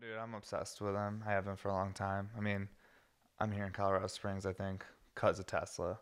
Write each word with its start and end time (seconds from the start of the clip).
dude, 0.00 0.16
I'm 0.16 0.34
obsessed 0.34 0.80
with 0.80 0.94
him. 0.94 1.22
I 1.26 1.32
have 1.32 1.44
been 1.44 1.56
for 1.56 1.68
a 1.68 1.72
long 1.72 1.92
time. 1.92 2.30
I 2.36 2.40
mean, 2.40 2.68
I'm 3.40 3.50
here 3.50 3.64
in 3.64 3.72
Colorado 3.72 4.06
Springs, 4.06 4.46
I 4.46 4.52
think, 4.52 4.84
because 5.14 5.38
of 5.38 5.46
Tesla. 5.46 5.98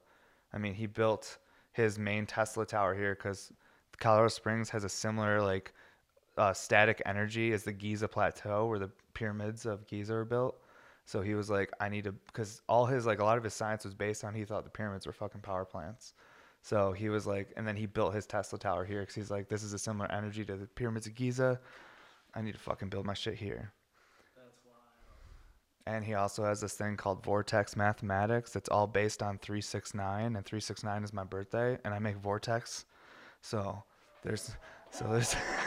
I 0.52 0.58
mean, 0.58 0.74
he 0.74 0.86
built 0.86 1.38
his 1.72 1.98
main 1.98 2.26
Tesla 2.26 2.66
tower 2.66 2.94
here 2.94 3.14
because 3.14 3.52
Colorado 3.98 4.28
Springs 4.28 4.68
has 4.70 4.84
a 4.84 4.88
similar 4.88 5.40
like 5.40 5.72
uh, 6.36 6.52
static 6.52 7.00
energy 7.06 7.52
as 7.52 7.64
the 7.64 7.72
Giza 7.72 8.08
Plateau, 8.08 8.66
where 8.66 8.78
the 8.78 8.90
pyramids 9.14 9.64
of 9.64 9.86
Giza 9.86 10.14
are 10.14 10.24
built. 10.24 10.56
So 11.06 11.22
he 11.22 11.34
was 11.34 11.48
like, 11.48 11.70
I 11.80 11.88
need 11.88 12.04
to, 12.04 12.12
because 12.12 12.60
all 12.68 12.84
his 12.84 13.06
like 13.06 13.20
a 13.20 13.24
lot 13.24 13.38
of 13.38 13.44
his 13.44 13.54
science 13.54 13.84
was 13.84 13.94
based 13.94 14.24
on 14.24 14.34
he 14.34 14.44
thought 14.44 14.64
the 14.64 14.70
pyramids 14.70 15.06
were 15.06 15.12
fucking 15.12 15.40
power 15.40 15.64
plants. 15.64 16.14
So 16.62 16.92
he 16.92 17.08
was 17.08 17.26
like, 17.26 17.52
and 17.56 17.66
then 17.66 17.76
he 17.76 17.86
built 17.86 18.14
his 18.14 18.26
Tesla 18.26 18.58
tower 18.58 18.84
here 18.84 19.00
because 19.00 19.14
he's 19.14 19.30
like, 19.30 19.48
this 19.48 19.62
is 19.62 19.72
a 19.72 19.78
similar 19.78 20.10
energy 20.10 20.44
to 20.44 20.56
the 20.56 20.66
pyramids 20.66 21.06
of 21.06 21.14
Giza. 21.14 21.60
I 22.34 22.42
need 22.42 22.52
to 22.52 22.58
fucking 22.58 22.88
build 22.88 23.06
my 23.06 23.14
shit 23.14 23.36
here. 23.36 23.72
And 25.86 26.04
he 26.04 26.14
also 26.14 26.44
has 26.44 26.60
this 26.60 26.74
thing 26.74 26.96
called 26.96 27.24
Vortex 27.24 27.76
Mathematics 27.76 28.56
It's 28.56 28.68
all 28.68 28.88
based 28.88 29.22
on 29.22 29.38
369 29.38 30.36
and 30.36 30.44
369 30.44 31.04
is 31.04 31.12
my 31.12 31.24
birthday 31.24 31.78
and 31.84 31.94
I 31.94 31.98
make 32.00 32.16
Vortex. 32.16 32.86
So 33.40 33.84
there's 34.22 34.56
so 34.90 35.06
there's 35.08 35.36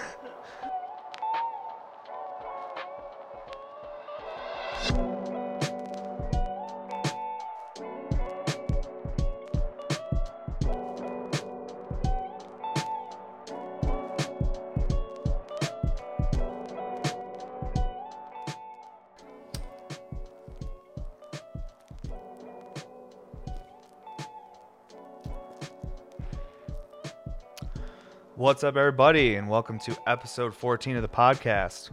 What's 28.60 28.66
up 28.66 28.76
everybody 28.76 29.36
and 29.36 29.48
welcome 29.48 29.80
to 29.80 29.98
episode 30.06 30.54
14 30.54 30.98
of 30.98 31.02
the 31.02 31.08
podcast. 31.08 31.92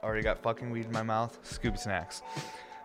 Already 0.00 0.22
got 0.22 0.38
fucking 0.38 0.70
weed 0.70 0.84
in 0.84 0.92
my 0.92 1.02
mouth. 1.02 1.36
Scooby 1.42 1.76
snacks. 1.76 2.22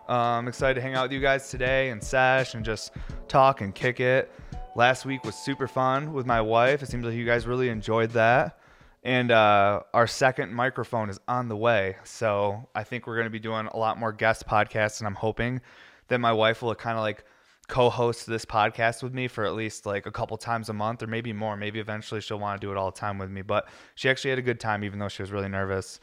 I'm 0.08 0.48
excited 0.48 0.74
to 0.74 0.80
hang 0.80 0.94
out 0.94 1.04
with 1.04 1.12
you 1.12 1.20
guys 1.20 1.48
today 1.48 1.90
and 1.90 2.02
sesh 2.02 2.54
and 2.54 2.64
just 2.64 2.90
talk 3.28 3.60
and 3.60 3.72
kick 3.72 4.00
it. 4.00 4.32
Last 4.74 5.06
week 5.06 5.22
was 5.22 5.36
super 5.36 5.68
fun 5.68 6.12
with 6.12 6.26
my 6.26 6.40
wife. 6.40 6.82
It 6.82 6.86
seems 6.86 7.04
like 7.04 7.14
you 7.14 7.24
guys 7.24 7.46
really 7.46 7.68
enjoyed 7.68 8.10
that. 8.14 8.58
And 9.04 9.30
uh, 9.30 9.82
our 9.94 10.08
second 10.08 10.52
microphone 10.52 11.08
is 11.08 11.20
on 11.28 11.46
the 11.46 11.56
way. 11.56 11.98
So 12.02 12.68
I 12.74 12.82
think 12.82 13.06
we're 13.06 13.14
going 13.14 13.26
to 13.26 13.30
be 13.30 13.38
doing 13.38 13.68
a 13.68 13.76
lot 13.76 13.96
more 13.96 14.10
guest 14.10 14.44
podcasts. 14.48 14.98
And 14.98 15.06
I'm 15.06 15.14
hoping 15.14 15.60
that 16.08 16.18
my 16.18 16.32
wife 16.32 16.62
will 16.62 16.74
kind 16.74 16.98
of 16.98 17.02
like 17.02 17.24
co-host 17.70 18.26
this 18.26 18.44
podcast 18.44 19.02
with 19.02 19.14
me 19.14 19.28
for 19.28 19.46
at 19.46 19.54
least 19.54 19.86
like 19.86 20.04
a 20.04 20.10
couple 20.10 20.36
times 20.36 20.68
a 20.68 20.72
month 20.72 21.02
or 21.02 21.06
maybe 21.06 21.32
more. 21.32 21.56
Maybe 21.56 21.78
eventually 21.78 22.20
she'll 22.20 22.38
want 22.38 22.60
to 22.60 22.66
do 22.66 22.70
it 22.70 22.76
all 22.76 22.90
the 22.90 22.98
time 22.98 23.16
with 23.16 23.30
me. 23.30 23.42
But 23.42 23.68
she 23.94 24.10
actually 24.10 24.30
had 24.30 24.38
a 24.38 24.42
good 24.42 24.60
time 24.60 24.84
even 24.84 24.98
though 24.98 25.08
she 25.08 25.22
was 25.22 25.30
really 25.30 25.48
nervous. 25.48 26.00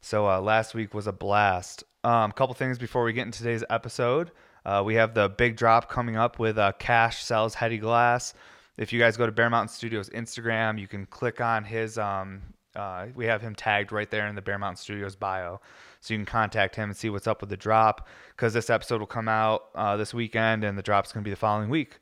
So 0.00 0.28
uh, 0.28 0.40
last 0.40 0.74
week 0.74 0.94
was 0.94 1.06
a 1.06 1.12
blast. 1.12 1.82
A 2.04 2.08
um, 2.08 2.32
couple 2.32 2.54
things 2.54 2.78
before 2.78 3.02
we 3.02 3.12
get 3.12 3.26
into 3.26 3.38
today's 3.38 3.64
episode. 3.70 4.30
Uh, 4.64 4.82
we 4.84 4.94
have 4.94 5.14
the 5.14 5.30
big 5.30 5.56
drop 5.56 5.88
coming 5.90 6.16
up 6.16 6.38
with 6.38 6.58
uh, 6.58 6.72
Cash 6.78 7.24
sells 7.24 7.54
Heady 7.54 7.78
Glass. 7.78 8.34
If 8.76 8.92
you 8.92 9.00
guys 9.00 9.16
go 9.16 9.26
to 9.26 9.32
Bear 9.32 9.50
Mountain 9.50 9.74
Studios 9.74 10.10
Instagram, 10.10 10.78
you 10.78 10.86
can 10.86 11.06
click 11.06 11.40
on 11.40 11.64
his. 11.64 11.98
Um, 11.98 12.42
uh, 12.76 13.06
we 13.14 13.26
have 13.26 13.40
him 13.40 13.54
tagged 13.54 13.92
right 13.92 14.10
there 14.10 14.26
in 14.26 14.34
the 14.34 14.42
Bear 14.42 14.58
Mountain 14.58 14.76
Studios 14.76 15.16
bio, 15.16 15.60
so 16.00 16.14
you 16.14 16.18
can 16.18 16.26
contact 16.26 16.76
him 16.76 16.90
and 16.90 16.96
see 16.96 17.10
what's 17.10 17.26
up 17.26 17.40
with 17.40 17.50
the 17.50 17.56
drop. 17.56 18.06
Because 18.30 18.52
this 18.54 18.70
episode 18.70 19.00
will 19.00 19.06
come 19.06 19.28
out 19.28 19.68
uh, 19.74 19.96
this 19.96 20.14
weekend, 20.14 20.64
and 20.64 20.78
the 20.78 20.82
drop's 20.82 21.12
going 21.12 21.22
to 21.22 21.28
be 21.28 21.32
the 21.32 21.36
following 21.36 21.70
week. 21.70 21.98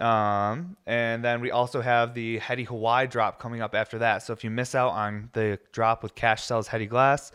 Um, 0.00 0.76
and 0.86 1.24
then 1.24 1.40
we 1.40 1.50
also 1.50 1.80
have 1.80 2.14
the 2.14 2.38
Heady 2.38 2.64
Hawaii 2.64 3.06
drop 3.06 3.38
coming 3.38 3.60
up 3.60 3.74
after 3.74 3.98
that. 3.98 4.22
So 4.22 4.32
if 4.32 4.44
you 4.44 4.50
miss 4.50 4.74
out 4.74 4.90
on 4.90 5.30
the 5.32 5.58
drop 5.72 6.02
with 6.02 6.14
Cash 6.14 6.44
Sells 6.44 6.68
Heady 6.68 6.86
Glass, 6.86 7.32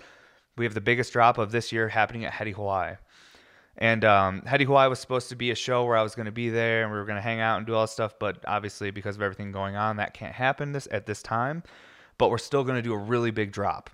we 0.58 0.66
have 0.66 0.74
the 0.74 0.81
biggest 0.81 1.14
drop 1.14 1.38
of 1.38 1.52
this 1.52 1.72
year 1.72 1.90
happening 1.90 2.25
at 2.25 2.34
Heady 2.34 2.52
Hawaii. 2.52 2.96
And 3.78 4.06
um, 4.06 4.41
Heady 4.44 4.64
Hawaii 4.64 4.90
was 4.90 5.00
supposed 5.00 5.30
to 5.30 5.35
be 5.35 5.52
a 5.52 5.56
show 5.56 5.84
where 5.84 5.97
I 5.97 6.02
was 6.02 6.16
going 6.16 6.28
to 6.28 6.31
be 6.31 6.50
there 6.50 6.84
and 6.84 6.91
we 6.91 6.97
were 6.97 7.06
going 7.06 7.18
to 7.18 7.22
hang 7.22 7.41
out 7.41 7.58
and 7.58 7.68
do 7.68 7.75
all 7.75 7.81
this 7.81 7.91
stuff, 7.91 8.16
but 8.19 8.38
obviously 8.47 8.90
because 8.90 9.18
of 9.18 9.22
everything 9.22 9.52
going 9.52 9.75
on, 9.75 9.97
that 9.97 10.14
can't 10.14 10.34
happen 10.34 10.72
this 10.72 10.88
at 10.91 11.06
this 11.06 11.22
time. 11.22 11.62
But 12.18 12.30
we're 12.30 12.38
still 12.38 12.64
going 12.64 12.78
to 12.78 12.81
do 12.81 12.94
a 12.94 12.98
really 12.98 13.31
big 13.31 13.52
drop, 13.52 13.90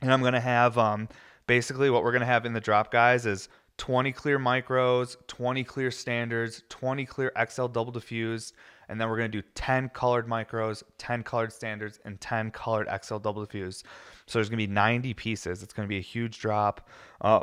and 0.00 0.12
I'm 0.12 0.20
going 0.20 0.32
to 0.32 0.40
have 0.40 0.76
um, 0.76 1.08
basically 1.46 1.90
what 1.90 2.02
we're 2.02 2.12
going 2.12 2.20
to 2.20 2.26
have 2.26 2.46
in 2.46 2.52
the 2.52 2.60
drop, 2.60 2.90
guys, 2.90 3.26
is 3.26 3.48
20 3.78 4.12
clear 4.12 4.38
micros, 4.38 5.16
20 5.28 5.64
clear 5.64 5.90
standards, 5.90 6.62
20 6.68 7.06
clear 7.06 7.32
XL 7.48 7.66
double 7.66 7.92
diffused, 7.92 8.54
and 8.88 9.00
then 9.00 9.08
we're 9.08 9.16
going 9.16 9.30
to 9.30 9.42
do 9.42 9.46
10 9.54 9.90
colored 9.90 10.26
micros, 10.26 10.82
10 10.98 11.22
colored 11.22 11.52
standards, 11.52 12.00
and 12.04 12.20
10 12.20 12.50
colored 12.50 12.88
XL 13.02 13.18
double 13.18 13.44
diffused. 13.44 13.86
So 14.26 14.38
there's 14.38 14.48
going 14.48 14.58
to 14.58 14.66
be 14.66 14.72
90 14.72 15.14
pieces. 15.14 15.62
It's 15.62 15.72
going 15.72 15.86
to 15.86 15.88
be 15.88 15.98
a 15.98 16.02
huge 16.02 16.40
drop. 16.40 16.88
Uh, 17.20 17.40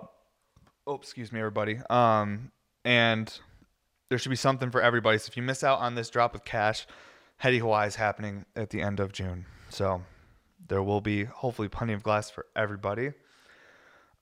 oh, 0.86 0.96
excuse 0.96 1.32
me, 1.32 1.40
everybody. 1.40 1.80
Um, 1.90 2.52
and 2.84 3.40
there 4.10 4.18
should 4.18 4.30
be 4.30 4.36
something 4.36 4.70
for 4.72 4.82
everybody. 4.82 5.18
So 5.18 5.30
if 5.30 5.38
you 5.38 5.44
miss 5.44 5.64
out 5.64 5.80
on 5.80 5.96
this 5.96 6.10
drop 6.10 6.34
with 6.34 6.46
cash, 6.46 6.86
Heady 7.38 7.60
Hawaii 7.60 7.88
is 7.88 7.96
happening 7.96 8.46
at 8.56 8.70
the 8.70 8.82
end 8.82 9.00
of 9.00 9.12
June. 9.12 9.46
So 9.70 10.02
there 10.68 10.82
will 10.82 11.02
be 11.02 11.26
hopefully 11.26 11.68
plenty 11.68 11.94
of 11.94 12.04
glass 12.04 12.30
for 12.30 12.46
everybody. 12.56 13.12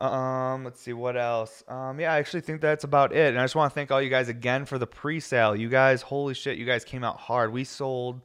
Um, 0.01 0.65
let's 0.65 0.81
see 0.81 0.91
what 0.91 1.15
else. 1.15 1.63
Um, 1.67 1.99
yeah, 1.99 2.11
I 2.11 2.17
actually 2.17 2.41
think 2.41 2.59
that's 2.59 2.83
about 2.83 3.13
it. 3.13 3.29
And 3.29 3.39
I 3.39 3.43
just 3.43 3.55
want 3.55 3.71
to 3.71 3.73
thank 3.73 3.91
all 3.91 4.01
you 4.01 4.09
guys 4.09 4.27
again 4.27 4.65
for 4.65 4.77
the 4.77 4.87
pre-sale. 4.87 5.55
You 5.55 5.69
guys, 5.69 6.01
holy 6.01 6.33
shit, 6.33 6.57
you 6.57 6.65
guys 6.65 6.83
came 6.83 7.03
out 7.03 7.17
hard. 7.17 7.53
We 7.53 7.63
sold. 7.63 8.21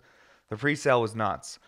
The 0.49 0.56
pre-sale 0.56 1.01
was 1.01 1.15
nuts. 1.15 1.59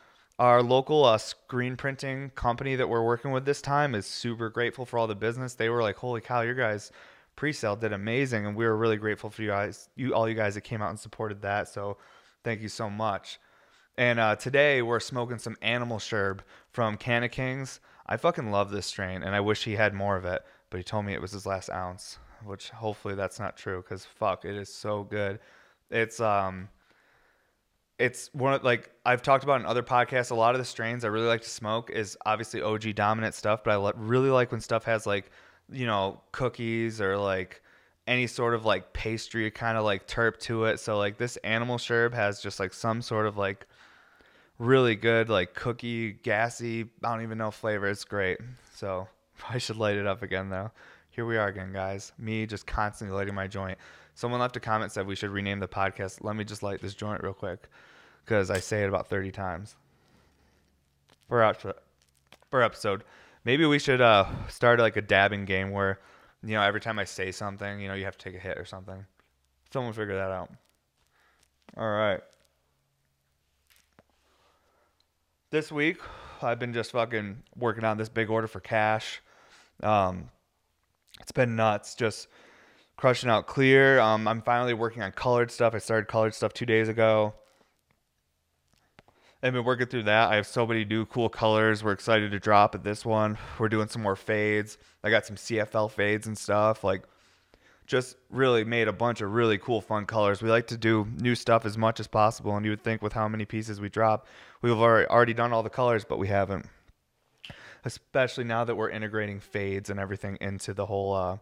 Our 0.40 0.62
local 0.62 1.04
uh, 1.04 1.18
screen 1.18 1.76
printing 1.76 2.30
company 2.30 2.74
that 2.74 2.88
we're 2.88 3.04
working 3.04 3.30
with 3.30 3.44
this 3.44 3.60
time 3.60 3.94
is 3.94 4.06
super 4.06 4.48
grateful 4.48 4.86
for 4.86 4.98
all 4.98 5.06
the 5.06 5.14
business. 5.14 5.54
They 5.54 5.68
were 5.68 5.82
like, 5.82 5.96
"Holy 5.96 6.22
cow, 6.22 6.40
your 6.40 6.54
guys 6.54 6.90
pre-sale 7.36 7.76
did 7.76 7.92
amazing," 7.92 8.46
and 8.46 8.56
we 8.56 8.64
were 8.64 8.76
really 8.76 8.96
grateful 8.96 9.28
for 9.28 9.42
you 9.42 9.48
guys, 9.48 9.90
you 9.96 10.14
all 10.14 10.26
you 10.26 10.34
guys 10.34 10.54
that 10.54 10.62
came 10.62 10.80
out 10.80 10.88
and 10.88 10.98
supported 10.98 11.42
that. 11.42 11.68
So, 11.68 11.98
thank 12.42 12.62
you 12.62 12.70
so 12.70 12.88
much. 12.88 13.38
And 14.00 14.18
uh, 14.18 14.34
today 14.34 14.80
we're 14.80 14.98
smoking 14.98 15.38
some 15.38 15.58
Animal 15.60 15.98
Sherb 15.98 16.38
from 16.70 16.96
Canna 16.96 17.28
Kings. 17.28 17.80
I 18.06 18.16
fucking 18.16 18.50
love 18.50 18.70
this 18.70 18.86
strain, 18.86 19.22
and 19.22 19.34
I 19.34 19.40
wish 19.40 19.64
he 19.64 19.74
had 19.74 19.92
more 19.92 20.16
of 20.16 20.24
it. 20.24 20.40
But 20.70 20.78
he 20.78 20.84
told 20.84 21.04
me 21.04 21.12
it 21.12 21.20
was 21.20 21.32
his 21.32 21.44
last 21.44 21.68
ounce, 21.68 22.18
which 22.42 22.70
hopefully 22.70 23.14
that's 23.14 23.38
not 23.38 23.58
true, 23.58 23.82
because 23.82 24.06
fuck, 24.06 24.46
it 24.46 24.56
is 24.56 24.72
so 24.72 25.02
good. 25.02 25.38
It's 25.90 26.18
um, 26.18 26.70
it's 27.98 28.32
one 28.32 28.54
of 28.54 28.64
like 28.64 28.90
I've 29.04 29.20
talked 29.20 29.44
about 29.44 29.60
in 29.60 29.66
other 29.66 29.82
podcasts. 29.82 30.30
A 30.30 30.34
lot 30.34 30.54
of 30.54 30.60
the 30.60 30.64
strains 30.64 31.04
I 31.04 31.08
really 31.08 31.28
like 31.28 31.42
to 31.42 31.50
smoke 31.50 31.90
is 31.90 32.16
obviously 32.24 32.62
OG 32.62 32.94
dominant 32.94 33.34
stuff, 33.34 33.62
but 33.64 33.72
I 33.72 33.76
le- 33.76 33.92
really 33.96 34.30
like 34.30 34.50
when 34.50 34.62
stuff 34.62 34.84
has 34.84 35.06
like 35.06 35.30
you 35.70 35.84
know 35.84 36.22
cookies 36.32 37.02
or 37.02 37.18
like 37.18 37.60
any 38.06 38.26
sort 38.26 38.54
of 38.54 38.64
like 38.64 38.94
pastry 38.94 39.50
kind 39.50 39.76
of 39.76 39.84
like 39.84 40.06
terp 40.06 40.38
to 40.38 40.64
it. 40.64 40.80
So 40.80 40.96
like 40.96 41.18
this 41.18 41.36
Animal 41.44 41.76
Sherb 41.76 42.14
has 42.14 42.40
just 42.40 42.58
like 42.58 42.72
some 42.72 43.02
sort 43.02 43.26
of 43.26 43.36
like 43.36 43.66
really 44.60 44.94
good, 44.94 45.28
like 45.28 45.54
cookie, 45.54 46.12
gassy, 46.12 46.86
I 47.02 47.12
don't 47.12 47.22
even 47.22 47.38
know 47.38 47.50
flavor. 47.50 47.88
It's 47.88 48.04
great. 48.04 48.38
So 48.74 49.08
I 49.48 49.58
should 49.58 49.76
light 49.76 49.96
it 49.96 50.06
up 50.06 50.22
again 50.22 50.50
though. 50.50 50.70
Here 51.10 51.26
we 51.26 51.36
are 51.36 51.48
again, 51.48 51.72
guys. 51.72 52.12
Me 52.18 52.46
just 52.46 52.66
constantly 52.66 53.16
lighting 53.16 53.34
my 53.34 53.48
joint. 53.48 53.78
Someone 54.14 54.40
left 54.40 54.56
a 54.56 54.60
comment 54.60 54.92
said 54.92 55.06
we 55.06 55.16
should 55.16 55.30
rename 55.30 55.58
the 55.58 55.66
podcast. 55.66 56.22
Let 56.22 56.36
me 56.36 56.44
just 56.44 56.62
light 56.62 56.80
this 56.80 56.94
joint 56.94 57.22
real 57.22 57.32
quick 57.32 57.68
because 58.24 58.50
I 58.50 58.60
say 58.60 58.84
it 58.84 58.88
about 58.88 59.08
30 59.08 59.32
times 59.32 59.74
per 61.28 61.42
episode. 61.42 61.74
Episode. 62.52 63.04
Maybe 63.44 63.64
we 63.64 63.78
should 63.78 64.00
uh, 64.00 64.26
start 64.48 64.78
like 64.80 64.96
a 64.96 65.00
dabbing 65.00 65.46
game 65.46 65.70
where, 65.70 66.00
you 66.42 66.54
know, 66.54 66.62
every 66.62 66.80
time 66.80 66.98
I 66.98 67.04
say 67.04 67.32
something, 67.32 67.80
you 67.80 67.88
know, 67.88 67.94
you 67.94 68.04
have 68.04 68.18
to 68.18 68.24
take 68.24 68.34
a 68.34 68.42
hit 68.42 68.58
or 68.58 68.64
something. 68.64 69.06
Someone 69.72 69.92
figure 69.92 70.16
that 70.16 70.30
out. 70.30 70.50
All 71.76 71.88
right. 71.88 72.20
This 75.50 75.72
week, 75.72 75.98
I've 76.42 76.60
been 76.60 76.72
just 76.72 76.92
fucking 76.92 77.42
working 77.56 77.82
on 77.82 77.98
this 77.98 78.08
big 78.08 78.30
order 78.30 78.46
for 78.46 78.60
cash. 78.60 79.20
Um, 79.82 80.30
it's 81.18 81.32
been 81.32 81.56
nuts, 81.56 81.96
just 81.96 82.28
crushing 82.96 83.28
out 83.28 83.48
clear. 83.48 83.98
Um, 83.98 84.28
I'm 84.28 84.42
finally 84.42 84.74
working 84.74 85.02
on 85.02 85.10
colored 85.10 85.50
stuff. 85.50 85.74
I 85.74 85.78
started 85.78 86.06
colored 86.06 86.34
stuff 86.34 86.52
two 86.52 86.66
days 86.66 86.88
ago. 86.88 87.34
I've 89.42 89.52
been 89.52 89.64
working 89.64 89.88
through 89.88 90.04
that. 90.04 90.30
I 90.30 90.36
have 90.36 90.46
so 90.46 90.64
many 90.64 90.84
new 90.84 91.04
cool 91.04 91.28
colors. 91.28 91.82
We're 91.82 91.90
excited 91.90 92.30
to 92.30 92.38
drop 92.38 92.76
at 92.76 92.84
this 92.84 93.04
one. 93.04 93.36
We're 93.58 93.68
doing 93.68 93.88
some 93.88 94.02
more 94.02 94.14
fades. 94.14 94.78
I 95.02 95.10
got 95.10 95.26
some 95.26 95.34
CFL 95.34 95.90
fades 95.90 96.28
and 96.28 96.38
stuff. 96.38 96.84
Like, 96.84 97.02
just 97.90 98.16
really 98.30 98.62
made 98.62 98.86
a 98.86 98.92
bunch 98.92 99.20
of 99.20 99.32
really 99.32 99.58
cool, 99.58 99.80
fun 99.80 100.06
colors. 100.06 100.40
We 100.40 100.48
like 100.48 100.68
to 100.68 100.76
do 100.76 101.08
new 101.18 101.34
stuff 101.34 101.66
as 101.66 101.76
much 101.76 101.98
as 101.98 102.06
possible, 102.06 102.56
and 102.56 102.64
you 102.64 102.70
would 102.70 102.84
think 102.84 103.02
with 103.02 103.12
how 103.12 103.26
many 103.28 103.44
pieces 103.44 103.80
we 103.80 103.88
drop, 103.88 104.28
we've 104.62 104.72
already 104.72 105.34
done 105.34 105.52
all 105.52 105.64
the 105.64 105.70
colors, 105.70 106.04
but 106.04 106.16
we 106.16 106.28
haven't. 106.28 106.66
especially 107.84 108.44
now 108.44 108.64
that 108.64 108.76
we're 108.76 108.90
integrating 108.90 109.40
fades 109.40 109.90
and 109.90 109.98
everything 109.98 110.38
into 110.40 110.74
the 110.74 110.86
whole, 110.86 111.14
uh, 111.14 111.38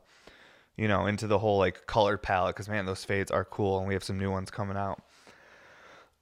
you 0.76 0.88
know, 0.88 1.06
into 1.06 1.26
the 1.26 1.38
whole 1.38 1.58
like 1.58 1.86
color 1.86 2.16
palette. 2.16 2.54
Because 2.54 2.68
man, 2.68 2.86
those 2.86 3.04
fades 3.04 3.30
are 3.30 3.44
cool, 3.44 3.78
and 3.78 3.88
we 3.88 3.94
have 3.94 4.04
some 4.04 4.18
new 4.18 4.30
ones 4.30 4.50
coming 4.50 4.76
out. 4.76 5.02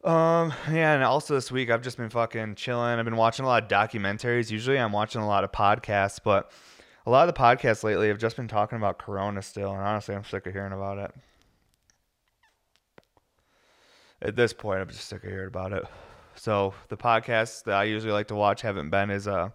Um, 0.05 0.53
yeah, 0.71 0.95
and 0.95 1.03
also 1.03 1.35
this 1.35 1.51
week 1.51 1.71
I've 1.71 1.83
just 1.83 1.97
been 1.97 2.11
fucking 2.11 2.55
chilling. 2.55 2.99
I've 2.99 3.05
been 3.05 3.17
watching 3.17 3.45
a 3.45 3.49
lot 3.49 3.65
of 3.65 3.69
documentaries. 3.69 4.51
Usually 4.51 4.79
I'm 4.79 4.93
watching 4.93 5.21
a 5.21 5.27
lot 5.27 5.43
of 5.43 5.51
podcasts, 5.51 6.21
but 6.23 6.53
a 7.07 7.11
lot 7.11 7.29
of 7.29 7.35
the 7.35 7.41
podcasts 7.41 7.85
lately 7.85 8.09
have 8.09 8.19
just 8.19 8.37
been 8.37 8.49
talking 8.49 8.77
about 8.77 8.99
Corona 8.99 9.41
still, 9.41 9.71
and 9.71 9.81
honestly, 9.81 10.15
I'm 10.15 10.25
sick 10.25 10.47
of 10.47 10.53
hearing 10.53 10.73
about 10.73 10.99
it. 10.99 11.15
At 14.21 14.35
this 14.35 14.53
point, 14.53 14.81
I'm 14.81 14.89
just 14.89 15.09
sick 15.09 15.23
of 15.23 15.31
hearing 15.31 15.47
about 15.47 15.73
it. 15.73 15.85
So 16.35 16.75
the 16.89 16.97
podcasts 16.97 17.63
that 17.65 17.77
I 17.77 17.85
usually 17.85 18.13
like 18.13 18.29
to 18.29 18.35
watch 18.35 18.63
haven't 18.63 18.91
been 18.91 19.11
as 19.11 19.27
uh 19.29 19.51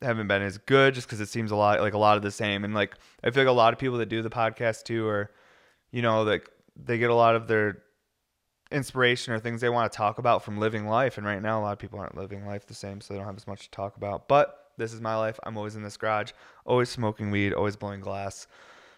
haven't 0.00 0.28
been 0.28 0.42
as 0.42 0.58
good 0.58 0.94
just 0.94 1.06
because 1.06 1.20
it 1.20 1.28
seems 1.28 1.50
a 1.50 1.56
lot 1.56 1.80
like 1.80 1.94
a 1.94 1.98
lot 1.98 2.16
of 2.16 2.22
the 2.22 2.30
same. 2.30 2.64
And 2.64 2.74
like 2.74 2.94
I 3.22 3.30
feel 3.30 3.42
like 3.42 3.50
a 3.50 3.52
lot 3.52 3.72
of 3.72 3.78
people 3.78 3.98
that 3.98 4.08
do 4.08 4.22
the 4.22 4.30
podcast 4.30 4.84
too 4.84 5.06
are, 5.08 5.30
you 5.90 6.02
know, 6.02 6.22
like 6.22 6.48
they 6.76 6.98
get 6.98 7.10
a 7.10 7.14
lot 7.14 7.34
of 7.34 7.48
their 7.48 7.82
inspiration 8.74 9.32
or 9.32 9.38
things 9.38 9.60
they 9.60 9.68
want 9.68 9.90
to 9.90 9.96
talk 9.96 10.18
about 10.18 10.44
from 10.44 10.58
living 10.58 10.86
life. 10.86 11.16
And 11.16 11.26
right 11.26 11.40
now, 11.40 11.60
a 11.60 11.62
lot 11.62 11.72
of 11.72 11.78
people 11.78 11.98
aren't 11.98 12.16
living 12.16 12.46
life 12.46 12.66
the 12.66 12.74
same, 12.74 13.00
so 13.00 13.14
they 13.14 13.18
don't 13.18 13.26
have 13.26 13.36
as 13.36 13.46
much 13.46 13.62
to 13.62 13.70
talk 13.70 13.96
about. 13.96 14.28
But 14.28 14.70
this 14.76 14.92
is 14.92 15.00
my 15.00 15.16
life. 15.16 15.38
I'm 15.44 15.56
always 15.56 15.76
in 15.76 15.82
this 15.82 15.96
garage, 15.96 16.32
always 16.64 16.88
smoking 16.88 17.30
weed, 17.30 17.52
always 17.52 17.76
blowing 17.76 18.00
glass. 18.00 18.46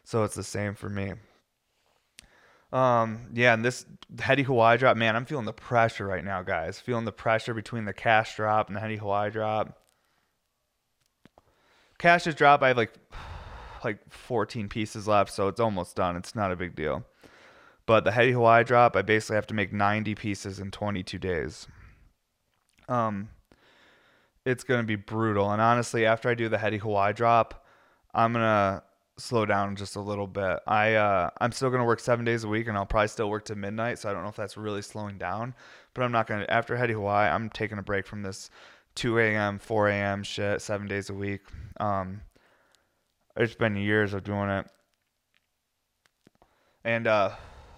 So 0.05 0.25
it's 0.25 0.35
the 0.35 0.43
same 0.43 0.75
for 0.75 0.89
me. 0.89 1.13
Um, 2.73 3.29
yeah, 3.33 3.55
and 3.55 3.65
this 3.65 3.87
heady 4.19 4.43
Hawaii 4.43 4.77
drop, 4.77 4.97
man, 4.97 5.15
I'm 5.15 5.25
feeling 5.25 5.45
the 5.45 5.53
pressure 5.53 6.07
right 6.07 6.25
now, 6.25 6.43
guys. 6.43 6.81
Feeling 6.81 7.05
the 7.05 7.13
pressure 7.13 7.55
between 7.55 7.85
the 7.85 7.93
cash 7.93 8.37
drop 8.37 8.69
and 8.69 8.77
the 8.77 8.81
heady 8.81 8.97
Hawaii 8.97 9.31
drop. 9.31 9.79
Cash 11.99 12.25
just 12.25 12.39
drop. 12.39 12.63
I 12.63 12.69
have 12.69 12.77
like 12.77 12.93
like 13.85 13.99
14 14.11 14.69
pieces 14.69 15.07
left, 15.07 15.33
so 15.33 15.49
it's 15.49 15.61
almost 15.61 15.97
done. 15.97 16.17
It's 16.17 16.35
not 16.35 16.51
a 16.51 16.57
big 16.57 16.75
deal. 16.75 17.05
But 17.87 18.05
the 18.05 18.11
heady 18.11 18.33
Hawaii 18.33 18.65
drop, 18.65 18.97
I 18.97 19.03
basically 19.03 19.37
have 19.37 19.47
to 19.47 19.55
make 19.55 19.73
90 19.73 20.15
pieces 20.17 20.59
in 20.59 20.73
22 20.73 21.19
days. 21.19 21.69
Um, 22.89 23.29
it's 24.45 24.65
gonna 24.65 24.83
be 24.83 24.97
brutal. 24.97 25.51
And 25.51 25.63
honestly, 25.63 26.05
after 26.05 26.29
I 26.29 26.35
do 26.35 26.49
the 26.49 26.59
heady 26.59 26.79
Hawaii 26.79 27.13
drop, 27.13 27.65
I'm 28.15 28.33
gonna 28.33 28.83
slow 29.19 29.47
down 29.47 29.77
just 29.77 29.97
a 29.97 30.01
little 30.01 30.27
bit. 30.27 30.61
I 30.67 30.95
uh, 30.95 31.31
I'm 31.41 31.53
still 31.53 31.71
gonna 31.71 31.85
work 31.85 32.01
seven 32.01 32.25
days 32.25 32.45
a 32.45 32.49
week, 32.49 32.69
and 32.69 32.77
I'll 32.77 32.87
probably 32.87 33.09
still 33.09 33.31
work 33.31 33.45
to 33.47 33.55
midnight. 33.55 33.99
So 33.99 34.09
I 34.09 34.13
don't 34.13 34.23
know 34.23 34.29
if 34.29 34.37
that's 34.37 34.57
really 34.57 34.83
slowing 34.83 35.19
down. 35.19 35.55
But 35.95 36.03
I'm 36.03 36.13
not 36.13 36.27
gonna. 36.27 36.47
After 36.49 36.77
heady 36.77 36.93
Hawaii, 36.93 37.29
I'm 37.29 37.51
taking 37.51 37.79
a 37.79 37.83
break 37.83 38.07
from 38.07 38.23
this 38.23 38.51
2 38.95 39.19
a.m., 39.19 39.59
4 39.59 39.89
a.m. 39.89 40.23
shit, 40.23 40.63
seven 40.63 40.87
days 40.87 41.11
a 41.11 41.15
week. 41.15 41.43
Um, 41.79 42.23
it's 43.37 43.55
been 43.55 43.77
years 43.77 44.15
of 44.15 44.25
doing 44.25 44.49
it, 44.49 44.67
and 46.85 47.07
uh, 47.07 47.31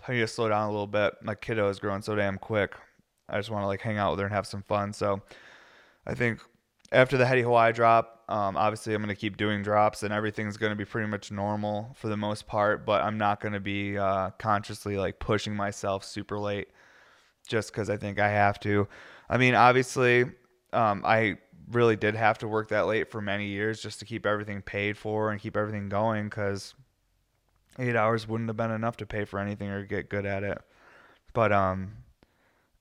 I 0.08 0.14
need 0.14 0.20
to 0.20 0.28
slow 0.28 0.48
down 0.48 0.68
a 0.68 0.70
little 0.70 0.86
bit. 0.86 1.14
My 1.22 1.34
kiddo 1.34 1.68
is 1.68 1.78
growing 1.78 2.02
so 2.02 2.16
damn 2.16 2.38
quick. 2.38 2.74
I 3.28 3.36
just 3.36 3.50
want 3.50 3.62
to 3.62 3.66
like 3.66 3.82
hang 3.82 3.98
out 3.98 4.12
with 4.12 4.20
her 4.20 4.26
and 4.26 4.34
have 4.34 4.46
some 4.46 4.62
fun. 4.62 4.92
So 4.92 5.20
I 6.06 6.14
think 6.14 6.40
after 6.92 7.18
the 7.18 7.26
heady 7.26 7.42
Hawaii 7.42 7.72
drop, 7.72 8.24
um, 8.28 8.56
obviously 8.56 8.94
I'm 8.94 9.02
going 9.02 9.14
to 9.14 9.20
keep 9.20 9.36
doing 9.36 9.62
drops 9.62 10.02
and 10.02 10.12
everything's 10.12 10.56
going 10.56 10.70
to 10.70 10.76
be 10.76 10.84
pretty 10.84 11.08
much 11.08 11.30
normal 11.30 11.94
for 11.94 12.08
the 12.08 12.16
most 12.16 12.46
part, 12.46 12.86
but 12.86 13.02
I'm 13.02 13.18
not 13.18 13.40
going 13.40 13.52
to 13.52 13.60
be 13.60 13.98
uh, 13.98 14.30
consciously 14.38 14.96
like 14.96 15.18
pushing 15.18 15.54
myself 15.54 16.04
super 16.04 16.38
late 16.38 16.68
just 17.46 17.72
because 17.72 17.90
I 17.90 17.96
think 17.96 18.18
I 18.18 18.30
have 18.30 18.58
to. 18.60 18.88
I 19.28 19.36
mean, 19.36 19.54
obviously, 19.54 20.24
um, 20.72 21.02
I 21.04 21.38
really 21.70 21.96
did 21.96 22.14
have 22.14 22.38
to 22.38 22.48
work 22.48 22.68
that 22.68 22.86
late 22.86 23.10
for 23.10 23.20
many 23.20 23.46
years 23.46 23.82
just 23.82 23.98
to 23.98 24.04
keep 24.06 24.24
everything 24.24 24.62
paid 24.62 24.96
for 24.96 25.30
and 25.30 25.40
keep 25.40 25.56
everything 25.56 25.88
going 25.88 26.24
because 26.24 26.74
eight 27.78 27.96
hours 27.96 28.26
wouldn't 28.28 28.48
have 28.48 28.56
been 28.56 28.70
enough 28.70 28.96
to 28.98 29.06
pay 29.06 29.24
for 29.24 29.38
anything 29.38 29.68
or 29.68 29.84
get 29.84 30.08
good 30.10 30.26
at 30.26 30.42
it. 30.42 30.58
But 31.32 31.52
um, 31.52 31.92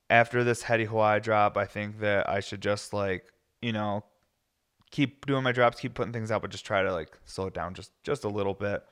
after 0.09 0.43
this 0.43 0.63
heady 0.63 0.85
Hawaii 0.85 1.19
drop, 1.19 1.57
I 1.57 1.65
think 1.65 1.99
that 1.99 2.29
I 2.29 2.39
should 2.39 2.61
just 2.61 2.93
like 2.93 3.25
you 3.61 3.73
know 3.73 4.03
keep 4.91 5.25
doing 5.25 5.43
my 5.43 5.51
drops, 5.51 5.79
keep 5.79 5.93
putting 5.93 6.13
things 6.13 6.31
out, 6.31 6.41
but 6.41 6.51
just 6.51 6.65
try 6.65 6.83
to 6.83 6.93
like 6.93 7.17
slow 7.25 7.47
it 7.47 7.53
down 7.53 7.73
just 7.73 7.91
just 8.03 8.23
a 8.23 8.29
little 8.29 8.53
bit 8.53 8.83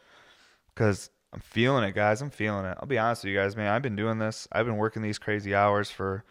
because 0.73 1.09
I'm 1.33 1.39
feeling 1.39 1.83
it, 1.83 1.95
guys. 1.95 2.21
I'm 2.21 2.29
feeling 2.29 2.65
it. 2.65 2.77
I'll 2.79 2.87
be 2.87 2.97
honest 2.97 3.23
with 3.23 3.33
you 3.33 3.37
guys, 3.37 3.55
man. 3.55 3.71
I've 3.71 3.81
been 3.81 3.95
doing 3.95 4.19
this. 4.19 4.47
I've 4.51 4.65
been 4.65 4.77
working 4.77 5.01
these 5.01 5.19
crazy 5.19 5.53
hours 5.55 5.89
for 5.89 6.23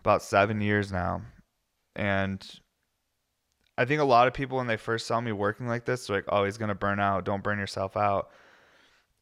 about 0.00 0.22
seven 0.22 0.60
years 0.60 0.92
now, 0.92 1.22
and 1.96 2.46
I 3.76 3.84
think 3.84 4.00
a 4.00 4.04
lot 4.04 4.28
of 4.28 4.34
people 4.34 4.58
when 4.58 4.66
they 4.66 4.76
first 4.76 5.06
saw 5.06 5.20
me 5.20 5.32
working 5.32 5.66
like 5.66 5.84
this, 5.84 6.06
they're 6.06 6.16
like, 6.16 6.26
"Oh, 6.28 6.44
he's 6.44 6.58
gonna 6.58 6.74
burn 6.74 7.00
out. 7.00 7.24
Don't 7.24 7.42
burn 7.42 7.58
yourself 7.58 7.96
out." 7.96 8.30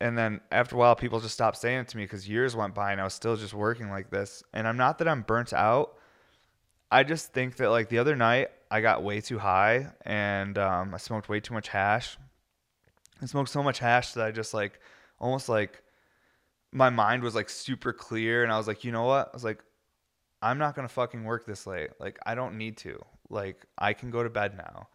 And 0.01 0.17
then 0.17 0.41
after 0.53 0.77
a 0.77 0.79
while 0.79 0.95
people 0.95 1.21
just 1.21 1.35
stopped 1.35 1.57
saying 1.57 1.81
it 1.81 1.89
to 1.89 1.97
me 1.97 2.05
because 2.05 2.29
years 2.29 2.55
went 2.55 2.75
by 2.75 2.93
and 2.93 3.01
i 3.01 3.05
was 3.05 3.15
still 3.15 3.37
just 3.37 3.55
working 3.55 3.91
like 3.91 4.11
this. 4.11 4.43
And 4.53 4.67
i'm 4.67 4.77
not 4.77 4.99
that 4.99 5.09
i'm 5.09 5.23
burnt 5.23 5.53
out. 5.53 5.95
I 6.91 7.03
just 7.03 7.33
think 7.33 7.57
that 7.57 7.71
like 7.71 7.89
the 7.89 7.99
other 7.99 8.17
night 8.17 8.49
i 8.71 8.81
got 8.81 9.03
way 9.03 9.21
too 9.21 9.39
high 9.39 9.89
and 10.03 10.57
um, 10.59 10.95
i 10.95 10.99
smoked 10.99 11.29
way 11.29 11.41
too 11.41 11.55
much 11.55 11.69
hash. 11.69 12.17
I 13.21 13.27
smoked 13.27 13.51
so 13.51 13.63
much 13.63 13.79
hash 13.79 14.13
that 14.13 14.25
i 14.25 14.31
just 14.31 14.55
like 14.55 14.79
almost 15.19 15.49
like 15.49 15.83
my 16.71 16.91
mind 16.91 17.23
was 17.23 17.35
like 17.35 17.51
super 17.51 17.93
clear 17.93 18.43
and 18.43 18.53
i 18.53 18.59
was 18.59 18.69
like 18.69 18.85
you 18.85 18.93
know 18.93 19.05
what? 19.05 19.29
I 19.29 19.37
was 19.37 19.45
like 19.45 19.65
i'm 20.41 20.59
not 20.59 20.77
gonna 20.77 20.89
fucking 20.89 21.25
work 21.25 21.45
this 21.47 21.67
late. 21.67 21.91
Like 21.99 22.19
i 22.25 22.35
don't 22.35 22.57
need 22.57 22.77
to. 22.79 23.05
Like 23.31 23.67
i 23.77 23.93
can 23.93 24.11
go 24.11 24.23
to 24.23 24.31
bed 24.31 24.57
now 24.57 24.89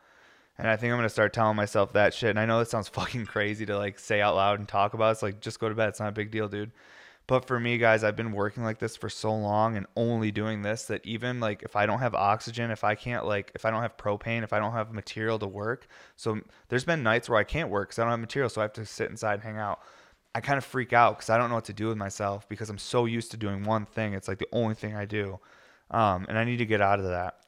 and 0.58 0.68
I 0.68 0.76
think 0.76 0.92
I'm 0.92 0.98
gonna 0.98 1.10
start 1.10 1.34
telling 1.34 1.56
myself 1.56 1.94
that 1.94 2.14
shit. 2.14 2.30
And 2.30 2.40
I 2.40 2.46
know 2.46 2.60
that 2.60 2.70
sounds 2.70 2.88
fucking 2.90 3.26
crazy 3.26 3.66
to 3.66 3.78
like 3.78 4.00
say 4.00 4.22
out 4.22 4.36
loud 4.36 4.60
and 4.60 4.68
talk 4.68 4.94
about. 4.94 5.12
It's 5.12 5.24
like 5.24 5.40
just 5.40 5.60
go 5.60 5.70
to 5.70 5.76
bed. 5.76 5.90
It's 5.90 6.00
not 6.00 6.10
a 6.10 6.14
big 6.14 6.32
deal, 6.32 6.48
dude. 6.48 6.72
But 7.26 7.46
for 7.46 7.58
me, 7.58 7.78
guys, 7.78 8.04
I've 8.04 8.18
been 8.18 8.34
working 8.34 8.64
like 8.64 8.80
this 8.80 8.98
for 8.98 9.08
so 9.08 9.34
long 9.34 9.78
and 9.78 9.86
only 9.96 10.30
doing 10.30 10.62
this 10.62 10.86
that 10.86 11.06
even 11.06 11.40
like 11.40 11.64
if 11.64 11.76
I 11.76 11.86
don't 11.86 12.00
have 12.00 12.14
oxygen, 12.14 12.70
if 12.70 12.84
I 12.84 12.96
can't 12.96 13.26
like 13.26 13.52
if 13.56 13.66
I 13.66 13.72
don't 13.72 13.82
have 13.82 13.96
propane, 13.96 14.44
if 14.44 14.52
I 14.52 14.60
don't 14.60 14.74
have 14.74 14.94
material 14.94 15.40
to 15.40 15.48
work, 15.48 15.88
so 16.18 16.42
there's 16.68 16.84
been 16.84 17.02
nights 17.02 17.30
where 17.30 17.40
I 17.40 17.46
can't 17.46 17.70
work 17.70 17.90
because 17.90 18.00
I 18.00 18.04
don't 18.04 18.12
have 18.12 18.20
material, 18.20 18.50
so 18.50 18.60
I 18.60 18.66
have 18.66 18.74
to 18.74 18.86
sit 18.86 19.10
inside 19.10 19.36
and 19.36 19.44
hang 19.44 19.58
out. 19.58 19.80
I 20.36 20.42
kind 20.42 20.58
of 20.58 20.66
freak 20.66 20.92
out 20.94 21.18
because 21.18 21.30
I 21.30 21.38
don't 21.38 21.50
know 21.50 21.56
what 21.56 21.66
to 21.66 21.74
do 21.74 21.88
with 21.88 21.98
myself 21.98 22.50
because 22.50 22.70
I'm 22.70 22.78
so 22.78 23.06
used 23.06 23.32
to 23.32 23.38
doing 23.38 23.64
one 23.64 23.86
thing. 23.86 24.14
It's 24.14 24.28
like 24.28 24.40
the 24.40 24.48
only 24.52 24.76
thing 24.76 24.96
I 24.96 25.06
do, 25.06 25.40
um, 25.92 26.26
and 26.28 26.38
I 26.38 26.44
need 26.44 26.58
to 26.58 26.66
get 26.66 26.82
out 26.82 27.00
of 27.00 27.06
that. 27.06 27.43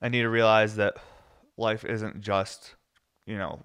I 0.00 0.08
need 0.08 0.22
to 0.22 0.28
realize 0.28 0.76
that 0.76 0.96
life 1.56 1.84
isn't 1.84 2.20
just, 2.20 2.74
you 3.26 3.36
know, 3.36 3.60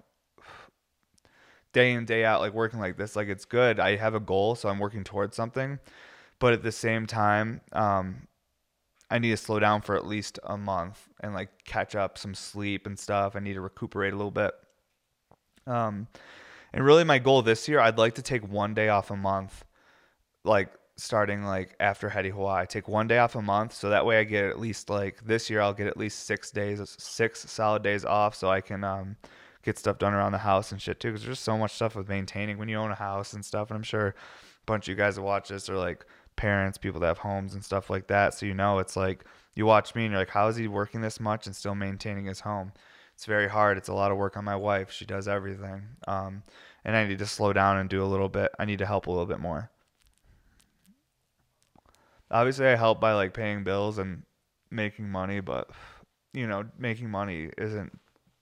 day 1.72 1.92
in 1.92 2.04
day 2.04 2.24
out 2.24 2.40
like 2.40 2.54
working 2.54 2.80
like 2.80 2.96
this. 2.96 3.16
Like 3.16 3.28
it's 3.28 3.44
good. 3.44 3.78
I 3.78 3.96
have 3.96 4.14
a 4.14 4.20
goal, 4.20 4.54
so 4.54 4.68
I'm 4.68 4.78
working 4.78 5.04
towards 5.04 5.36
something, 5.36 5.78
but 6.38 6.52
at 6.52 6.62
the 6.62 6.72
same 6.72 7.06
time, 7.06 7.60
um, 7.72 8.28
I 9.10 9.18
need 9.18 9.30
to 9.30 9.36
slow 9.36 9.58
down 9.60 9.82
for 9.82 9.96
at 9.96 10.06
least 10.06 10.38
a 10.44 10.56
month 10.56 11.08
and 11.20 11.34
like 11.34 11.50
catch 11.64 11.94
up 11.94 12.16
some 12.18 12.34
sleep 12.34 12.86
and 12.86 12.98
stuff. 12.98 13.36
I 13.36 13.40
need 13.40 13.54
to 13.54 13.60
recuperate 13.60 14.12
a 14.12 14.16
little 14.16 14.30
bit. 14.30 14.54
Um, 15.66 16.08
and 16.72 16.84
really, 16.84 17.04
my 17.04 17.18
goal 17.18 17.42
this 17.42 17.68
year, 17.68 17.78
I'd 17.78 17.98
like 17.98 18.14
to 18.14 18.22
take 18.22 18.48
one 18.48 18.74
day 18.74 18.88
off 18.88 19.10
a 19.10 19.16
month, 19.16 19.64
like 20.42 20.70
starting 20.96 21.44
like 21.44 21.74
after 21.80 22.08
Heady 22.08 22.30
Hawaii. 22.30 22.66
Take 22.66 22.88
one 22.88 23.08
day 23.08 23.18
off 23.18 23.34
a 23.34 23.42
month, 23.42 23.72
so 23.74 23.90
that 23.90 24.06
way 24.06 24.18
I 24.18 24.24
get 24.24 24.44
at 24.44 24.58
least 24.60 24.90
like 24.90 25.24
this 25.24 25.50
year 25.50 25.60
I'll 25.60 25.74
get 25.74 25.86
at 25.86 25.96
least 25.96 26.26
six 26.26 26.50
days, 26.50 26.80
six 26.98 27.50
solid 27.50 27.82
days 27.82 28.04
off, 28.04 28.34
so 28.34 28.50
I 28.50 28.60
can 28.60 28.84
um, 28.84 29.16
get 29.62 29.78
stuff 29.78 29.98
done 29.98 30.14
around 30.14 30.32
the 30.32 30.38
house 30.38 30.72
and 30.72 30.80
shit 30.80 31.00
too. 31.00 31.08
Because 31.08 31.22
there's 31.22 31.36
just 31.36 31.44
so 31.44 31.58
much 31.58 31.72
stuff 31.72 31.96
with 31.96 32.08
maintaining 32.08 32.58
when 32.58 32.68
you 32.68 32.76
own 32.76 32.90
a 32.90 32.96
house 32.96 33.32
and 33.32 33.44
stuff. 33.44 33.70
And 33.70 33.76
I'm 33.76 33.82
sure 33.82 34.08
a 34.08 34.14
bunch 34.66 34.84
of 34.84 34.88
you 34.90 34.96
guys 34.96 35.16
that 35.16 35.22
watch 35.22 35.48
this 35.48 35.68
are 35.68 35.76
like 35.76 36.06
parents, 36.36 36.78
people 36.78 37.00
that 37.00 37.08
have 37.08 37.18
homes 37.18 37.54
and 37.54 37.64
stuff 37.64 37.90
like 37.90 38.06
that. 38.08 38.34
So 38.34 38.46
you 38.46 38.54
know 38.54 38.78
it's 38.78 38.96
like 38.96 39.24
you 39.54 39.66
watch 39.66 39.94
me 39.94 40.04
and 40.04 40.12
you're 40.12 40.20
like, 40.20 40.30
how 40.30 40.48
is 40.48 40.56
he 40.56 40.68
working 40.68 41.00
this 41.00 41.20
much 41.20 41.46
and 41.46 41.54
still 41.54 41.74
maintaining 41.74 42.26
his 42.26 42.40
home? 42.40 42.72
It's 43.14 43.26
very 43.26 43.48
hard. 43.48 43.78
It's 43.78 43.88
a 43.88 43.94
lot 43.94 44.10
of 44.10 44.18
work 44.18 44.36
on 44.36 44.44
my 44.44 44.56
wife. 44.56 44.90
She 44.90 45.04
does 45.04 45.28
everything. 45.28 45.84
Um, 46.08 46.42
and 46.84 46.96
I 46.96 47.06
need 47.06 47.20
to 47.20 47.26
slow 47.26 47.52
down 47.52 47.76
and 47.76 47.88
do 47.88 48.02
a 48.02 48.06
little 48.06 48.28
bit. 48.28 48.50
I 48.58 48.64
need 48.64 48.80
to 48.80 48.86
help 48.86 49.06
a 49.06 49.10
little 49.10 49.26
bit 49.26 49.38
more 49.38 49.70
obviously 52.30 52.66
I 52.66 52.76
help 52.76 53.00
by 53.00 53.12
like 53.14 53.34
paying 53.34 53.64
bills 53.64 53.98
and 53.98 54.22
making 54.70 55.08
money, 55.08 55.40
but 55.40 55.70
you 56.32 56.46
know, 56.46 56.64
making 56.78 57.10
money 57.10 57.50
isn't 57.56 57.98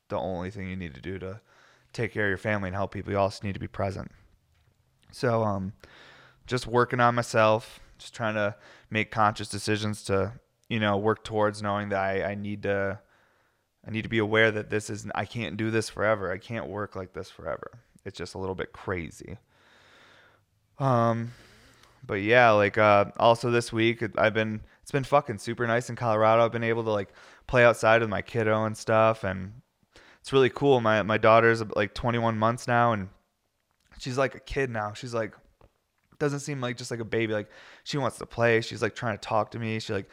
the 0.08 0.18
only 0.18 0.50
thing 0.50 0.68
you 0.68 0.76
need 0.76 0.94
to 0.94 1.00
do 1.00 1.18
to 1.18 1.40
take 1.92 2.12
care 2.12 2.26
of 2.26 2.30
your 2.30 2.38
family 2.38 2.68
and 2.68 2.76
help 2.76 2.92
people. 2.92 3.12
You 3.12 3.18
also 3.18 3.46
need 3.46 3.54
to 3.54 3.60
be 3.60 3.68
present. 3.68 4.10
So, 5.10 5.44
um, 5.44 5.74
just 6.46 6.66
working 6.66 7.00
on 7.00 7.14
myself, 7.14 7.80
just 7.98 8.14
trying 8.14 8.34
to 8.34 8.56
make 8.90 9.10
conscious 9.10 9.48
decisions 9.48 10.02
to, 10.04 10.32
you 10.68 10.80
know, 10.80 10.96
work 10.96 11.22
towards 11.22 11.62
knowing 11.62 11.90
that 11.90 12.00
I, 12.00 12.30
I 12.30 12.34
need 12.34 12.62
to, 12.64 12.98
I 13.86 13.90
need 13.90 14.02
to 14.02 14.08
be 14.08 14.18
aware 14.18 14.50
that 14.50 14.70
this 14.70 14.88
is, 14.88 15.06
I 15.14 15.24
can't 15.24 15.56
do 15.56 15.70
this 15.70 15.88
forever. 15.88 16.32
I 16.32 16.38
can't 16.38 16.66
work 16.66 16.96
like 16.96 17.12
this 17.12 17.30
forever. 17.30 17.70
It's 18.04 18.16
just 18.16 18.34
a 18.34 18.38
little 18.38 18.54
bit 18.54 18.72
crazy. 18.72 19.38
Um, 20.78 21.32
but 22.04 22.14
yeah, 22.14 22.50
like 22.50 22.78
uh, 22.78 23.06
also 23.18 23.50
this 23.50 23.72
week 23.72 24.02
I've 24.18 24.34
been 24.34 24.60
it's 24.82 24.90
been 24.90 25.04
fucking 25.04 25.38
super 25.38 25.66
nice 25.66 25.88
in 25.88 25.96
Colorado. 25.96 26.44
I've 26.44 26.52
been 26.52 26.64
able 26.64 26.84
to 26.84 26.90
like 26.90 27.10
play 27.46 27.64
outside 27.64 28.00
with 28.00 28.10
my 28.10 28.22
kiddo 28.22 28.64
and 28.64 28.76
stuff. 28.76 29.24
And 29.24 29.52
it's 30.20 30.32
really 30.32 30.50
cool. 30.50 30.80
My 30.80 31.02
my 31.02 31.18
daughter's 31.18 31.62
like 31.76 31.94
21 31.94 32.38
months 32.38 32.66
now, 32.66 32.92
and 32.92 33.08
she's 33.98 34.18
like 34.18 34.34
a 34.34 34.40
kid 34.40 34.70
now. 34.70 34.92
She's 34.92 35.14
like 35.14 35.34
doesn't 36.18 36.40
seem 36.40 36.60
like 36.60 36.76
just 36.76 36.90
like 36.90 37.00
a 37.00 37.04
baby. 37.04 37.32
Like 37.32 37.50
she 37.84 37.98
wants 37.98 38.18
to 38.18 38.26
play. 38.26 38.60
She's 38.60 38.82
like 38.82 38.94
trying 38.94 39.16
to 39.16 39.20
talk 39.20 39.50
to 39.52 39.58
me. 39.58 39.78
She 39.78 39.92
like 39.92 40.08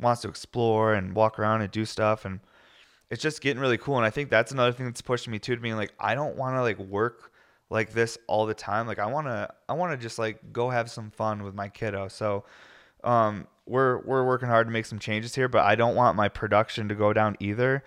wants 0.00 0.22
to 0.22 0.28
explore 0.28 0.94
and 0.94 1.14
walk 1.14 1.38
around 1.38 1.62
and 1.62 1.70
do 1.70 1.84
stuff 1.84 2.24
and 2.24 2.40
it's 3.10 3.22
just 3.22 3.40
getting 3.40 3.60
really 3.60 3.78
cool 3.78 3.96
and 3.96 4.04
i 4.04 4.10
think 4.10 4.30
that's 4.30 4.52
another 4.52 4.72
thing 4.72 4.86
that's 4.86 5.00
pushing 5.00 5.30
me 5.30 5.38
too 5.38 5.54
to 5.54 5.62
being 5.62 5.76
like 5.76 5.92
i 5.98 6.14
don't 6.14 6.36
want 6.36 6.54
to 6.54 6.60
like 6.60 6.78
work 6.78 7.32
like 7.70 7.92
this 7.92 8.16
all 8.26 8.46
the 8.46 8.54
time 8.54 8.86
like 8.86 8.98
i 8.98 9.06
want 9.06 9.26
to 9.26 9.48
i 9.68 9.72
want 9.72 9.92
to 9.92 9.96
just 9.96 10.18
like 10.18 10.52
go 10.52 10.70
have 10.70 10.90
some 10.90 11.10
fun 11.10 11.42
with 11.42 11.54
my 11.54 11.68
kiddo. 11.68 12.08
So 12.08 12.44
um 13.04 13.46
we're 13.66 13.98
we're 14.02 14.24
working 14.24 14.48
hard 14.48 14.66
to 14.66 14.72
make 14.72 14.86
some 14.86 14.98
changes 14.98 15.34
here 15.34 15.48
but 15.48 15.64
i 15.64 15.74
don't 15.74 15.96
want 15.96 16.16
my 16.16 16.28
production 16.28 16.88
to 16.88 16.94
go 16.94 17.12
down 17.12 17.36
either. 17.40 17.82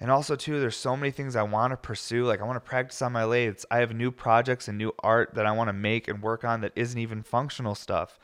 And 0.00 0.10
also 0.10 0.36
too 0.36 0.60
there's 0.60 0.76
so 0.76 0.96
many 0.96 1.10
things 1.10 1.36
i 1.36 1.42
want 1.42 1.72
to 1.72 1.76
pursue 1.76 2.24
like 2.24 2.40
i 2.40 2.44
want 2.44 2.56
to 2.56 2.68
practice 2.68 3.00
on 3.02 3.12
my 3.12 3.24
lathes. 3.24 3.64
I 3.70 3.78
have 3.78 3.94
new 3.94 4.10
projects 4.10 4.68
and 4.68 4.76
new 4.76 4.92
art 5.02 5.34
that 5.34 5.46
i 5.46 5.52
want 5.52 5.68
to 5.68 5.72
make 5.72 6.08
and 6.08 6.22
work 6.22 6.44
on 6.44 6.60
that 6.60 6.72
isn't 6.76 6.98
even 6.98 7.22
functional 7.22 7.74
stuff. 7.74 8.18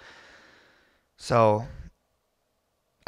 So 1.16 1.66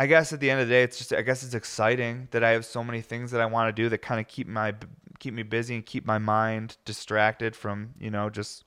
I 0.01 0.07
guess 0.07 0.33
at 0.33 0.41
the 0.41 0.51
end 0.51 0.63
of 0.63 0.67
the 0.67 0.73
day, 0.73 0.83
it's 0.83 0.97
just 0.97 1.13
I 1.13 1.21
guess 1.21 1.43
it's 1.43 1.53
exciting 1.53 2.29
that 2.31 2.43
I 2.43 2.53
have 2.53 2.65
so 2.65 2.83
many 2.83 3.03
things 3.03 3.33
that 3.33 3.43
I 3.43 3.45
want 3.45 3.69
to 3.69 3.83
do 3.83 3.91
that 3.91 3.99
kind 3.99 4.19
of 4.19 4.27
keep 4.27 4.47
my 4.47 4.75
keep 5.21 5.35
me 5.35 5.45
busy 5.45 5.77
and 5.77 5.87
keep 5.87 6.05
my 6.05 6.19
mind 6.19 6.77
distracted 6.85 7.55
from 7.55 7.91
you 8.01 8.11
know 8.11 8.29
just 8.29 8.65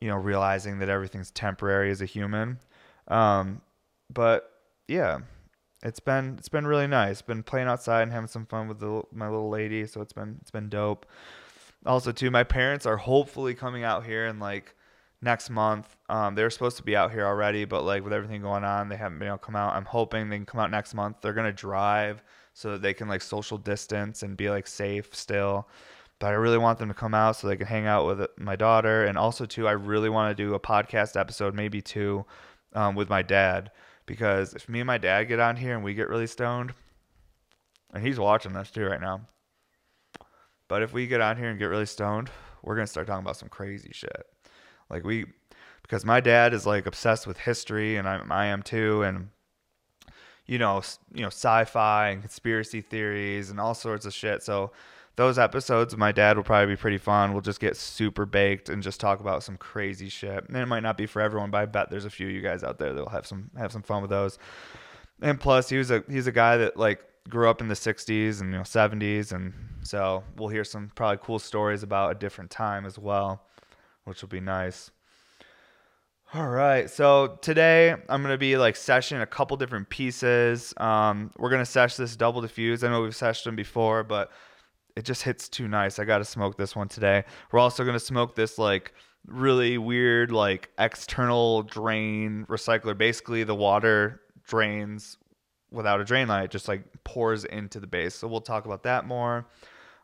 you 0.00 0.08
know 0.08 0.16
realizing 0.16 0.80
that 0.80 0.88
everything's 0.88 1.30
temporary 1.30 1.90
as 1.90 2.02
a 2.02 2.06
human. 2.06 2.58
Um, 3.08 3.62
but 4.12 4.50
yeah, 4.88 5.20
it's 5.82 6.00
been 6.00 6.36
it's 6.38 6.48
been 6.48 6.66
really 6.66 6.86
nice. 6.86 7.22
Been 7.22 7.42
playing 7.42 7.68
outside 7.68 8.02
and 8.02 8.12
having 8.12 8.28
some 8.28 8.46
fun 8.46 8.68
with 8.68 8.80
the, 8.80 9.02
my 9.12 9.28
little 9.28 9.48
lady, 9.48 9.86
so 9.86 10.00
it's 10.00 10.12
been 10.12 10.38
it's 10.40 10.50
been 10.50 10.68
dope. 10.68 11.06
Also, 11.86 12.12
too, 12.12 12.30
my 12.30 12.44
parents 12.44 12.86
are 12.86 12.96
hopefully 12.96 13.54
coming 13.54 13.82
out 13.82 14.04
here 14.04 14.26
and 14.26 14.38
like 14.38 14.74
next 15.20 15.50
month. 15.50 15.96
Um, 16.08 16.34
they 16.34 16.42
were 16.42 16.50
supposed 16.50 16.76
to 16.76 16.82
be 16.82 16.94
out 16.96 17.12
here 17.12 17.26
already, 17.26 17.64
but 17.64 17.84
like 17.84 18.04
with 18.04 18.12
everything 18.12 18.42
going 18.42 18.64
on, 18.64 18.88
they 18.88 18.96
haven't 18.96 19.18
been 19.18 19.28
able 19.28 19.38
to 19.38 19.44
come 19.44 19.56
out. 19.56 19.74
I'm 19.74 19.84
hoping 19.84 20.28
they 20.28 20.36
can 20.36 20.46
come 20.46 20.60
out 20.60 20.70
next 20.70 20.94
month. 20.94 21.16
They're 21.20 21.32
gonna 21.32 21.52
drive 21.52 22.22
so 22.54 22.72
that 22.72 22.82
they 22.82 22.94
can 22.94 23.08
like 23.08 23.22
social 23.22 23.58
distance 23.58 24.22
and 24.22 24.36
be 24.36 24.50
like 24.50 24.66
safe 24.66 25.14
still. 25.14 25.68
But 26.18 26.28
I 26.28 26.32
really 26.34 26.58
want 26.58 26.78
them 26.78 26.88
to 26.88 26.94
come 26.94 27.14
out 27.14 27.36
so 27.36 27.48
they 27.48 27.56
can 27.56 27.66
hang 27.66 27.86
out 27.86 28.06
with 28.06 28.28
my 28.36 28.54
daughter, 28.54 29.04
and 29.04 29.18
also 29.18 29.44
too, 29.44 29.66
I 29.66 29.72
really 29.72 30.08
want 30.08 30.36
to 30.36 30.42
do 30.42 30.54
a 30.54 30.60
podcast 30.60 31.18
episode, 31.18 31.54
maybe 31.54 31.80
two, 31.80 32.24
um, 32.74 32.94
with 32.94 33.10
my 33.10 33.22
dad 33.22 33.72
because 34.06 34.54
if 34.54 34.68
me 34.68 34.80
and 34.80 34.86
my 34.86 34.98
dad 34.98 35.24
get 35.24 35.40
on 35.40 35.56
here 35.56 35.74
and 35.74 35.84
we 35.84 35.94
get 35.94 36.08
really 36.08 36.26
stoned, 36.26 36.74
and 37.92 38.04
he's 38.04 38.18
watching 38.18 38.52
this 38.52 38.70
too 38.70 38.84
right 38.84 39.00
now. 39.00 39.20
But 40.68 40.82
if 40.82 40.92
we 40.92 41.06
get 41.06 41.20
on 41.20 41.36
here 41.36 41.50
and 41.50 41.58
get 41.58 41.66
really 41.66 41.86
stoned, 41.86 42.30
we're 42.62 42.74
gonna 42.74 42.86
start 42.86 43.06
talking 43.06 43.24
about 43.24 43.36
some 43.36 43.48
crazy 43.48 43.90
shit. 43.92 44.26
Like 44.90 45.04
we, 45.04 45.26
because 45.82 46.04
my 46.04 46.20
dad 46.20 46.54
is 46.54 46.66
like 46.66 46.86
obsessed 46.86 47.26
with 47.26 47.38
history, 47.38 47.96
and 47.96 48.08
I, 48.08 48.20
I 48.30 48.46
am 48.46 48.62
too, 48.62 49.02
and 49.02 49.28
you 50.52 50.58
know, 50.58 50.82
you 51.14 51.22
know, 51.22 51.28
sci-fi 51.28 52.10
and 52.10 52.20
conspiracy 52.20 52.82
theories 52.82 53.48
and 53.48 53.58
all 53.58 53.72
sorts 53.72 54.04
of 54.04 54.12
shit. 54.12 54.42
So 54.42 54.70
those 55.16 55.38
episodes, 55.38 55.96
my 55.96 56.12
dad 56.12 56.36
will 56.36 56.44
probably 56.44 56.74
be 56.74 56.78
pretty 56.78 56.98
fun. 56.98 57.32
We'll 57.32 57.40
just 57.40 57.58
get 57.58 57.74
super 57.74 58.26
baked 58.26 58.68
and 58.68 58.82
just 58.82 59.00
talk 59.00 59.20
about 59.20 59.42
some 59.42 59.56
crazy 59.56 60.10
shit. 60.10 60.46
And 60.46 60.56
it 60.58 60.66
might 60.66 60.82
not 60.82 60.98
be 60.98 61.06
for 61.06 61.22
everyone, 61.22 61.50
but 61.50 61.58
I 61.62 61.64
bet 61.64 61.88
there's 61.88 62.04
a 62.04 62.10
few 62.10 62.26
of 62.26 62.34
you 62.34 62.42
guys 62.42 62.62
out 62.62 62.78
there 62.78 62.92
that'll 62.92 63.08
have 63.08 63.26
some 63.26 63.50
have 63.56 63.72
some 63.72 63.80
fun 63.80 64.02
with 64.02 64.10
those. 64.10 64.38
And 65.22 65.40
plus, 65.40 65.70
he 65.70 65.78
was 65.78 65.90
a 65.90 66.04
he's 66.06 66.26
a 66.26 66.32
guy 66.32 66.58
that 66.58 66.76
like 66.76 67.00
grew 67.30 67.48
up 67.48 67.62
in 67.62 67.68
the 67.68 67.74
60s 67.74 68.42
and 68.42 68.50
you 68.50 68.58
know 68.58 68.64
70s 68.64 69.30
and 69.30 69.54
so 69.82 70.24
we'll 70.36 70.48
hear 70.48 70.64
some 70.64 70.90
probably 70.96 71.20
cool 71.22 71.38
stories 71.38 71.84
about 71.84 72.10
a 72.10 72.18
different 72.18 72.50
time 72.50 72.84
as 72.84 72.98
well 72.98 73.46
which 74.04 74.22
will 74.22 74.28
be 74.28 74.40
nice. 74.40 74.90
All 76.34 76.48
right, 76.48 76.88
so 76.88 77.38
today 77.42 77.90
I'm 77.90 78.22
gonna 78.22 78.38
be 78.38 78.56
like 78.56 78.74
session 78.74 79.20
a 79.20 79.26
couple 79.26 79.54
different 79.58 79.90
pieces. 79.90 80.72
Um, 80.78 81.30
we're 81.36 81.50
gonna 81.50 81.66
sesh 81.66 81.96
this 81.96 82.16
double 82.16 82.40
diffuse. 82.40 82.82
I 82.82 82.88
know 82.88 83.02
we've 83.02 83.12
seshed 83.12 83.44
them 83.44 83.54
before, 83.54 84.02
but 84.02 84.32
it 84.96 85.04
just 85.04 85.24
hits 85.24 85.46
too 85.46 85.68
nice. 85.68 85.98
I 85.98 86.06
gotta 86.06 86.24
smoke 86.24 86.56
this 86.56 86.74
one 86.74 86.88
today. 86.88 87.24
We're 87.50 87.58
also 87.58 87.84
gonna 87.84 88.00
smoke 88.00 88.34
this 88.34 88.56
like 88.56 88.94
really 89.26 89.76
weird 89.76 90.32
like 90.32 90.70
external 90.78 91.64
drain 91.64 92.46
recycler. 92.48 92.96
Basically, 92.96 93.44
the 93.44 93.54
water 93.54 94.22
drains 94.48 95.18
without 95.70 96.00
a 96.00 96.04
drain 96.04 96.28
light, 96.28 96.50
just 96.50 96.66
like 96.66 96.82
pours 97.04 97.44
into 97.44 97.78
the 97.78 97.86
base. 97.86 98.14
So 98.14 98.26
we'll 98.26 98.40
talk 98.40 98.64
about 98.64 98.84
that 98.84 99.04
more. 99.04 99.46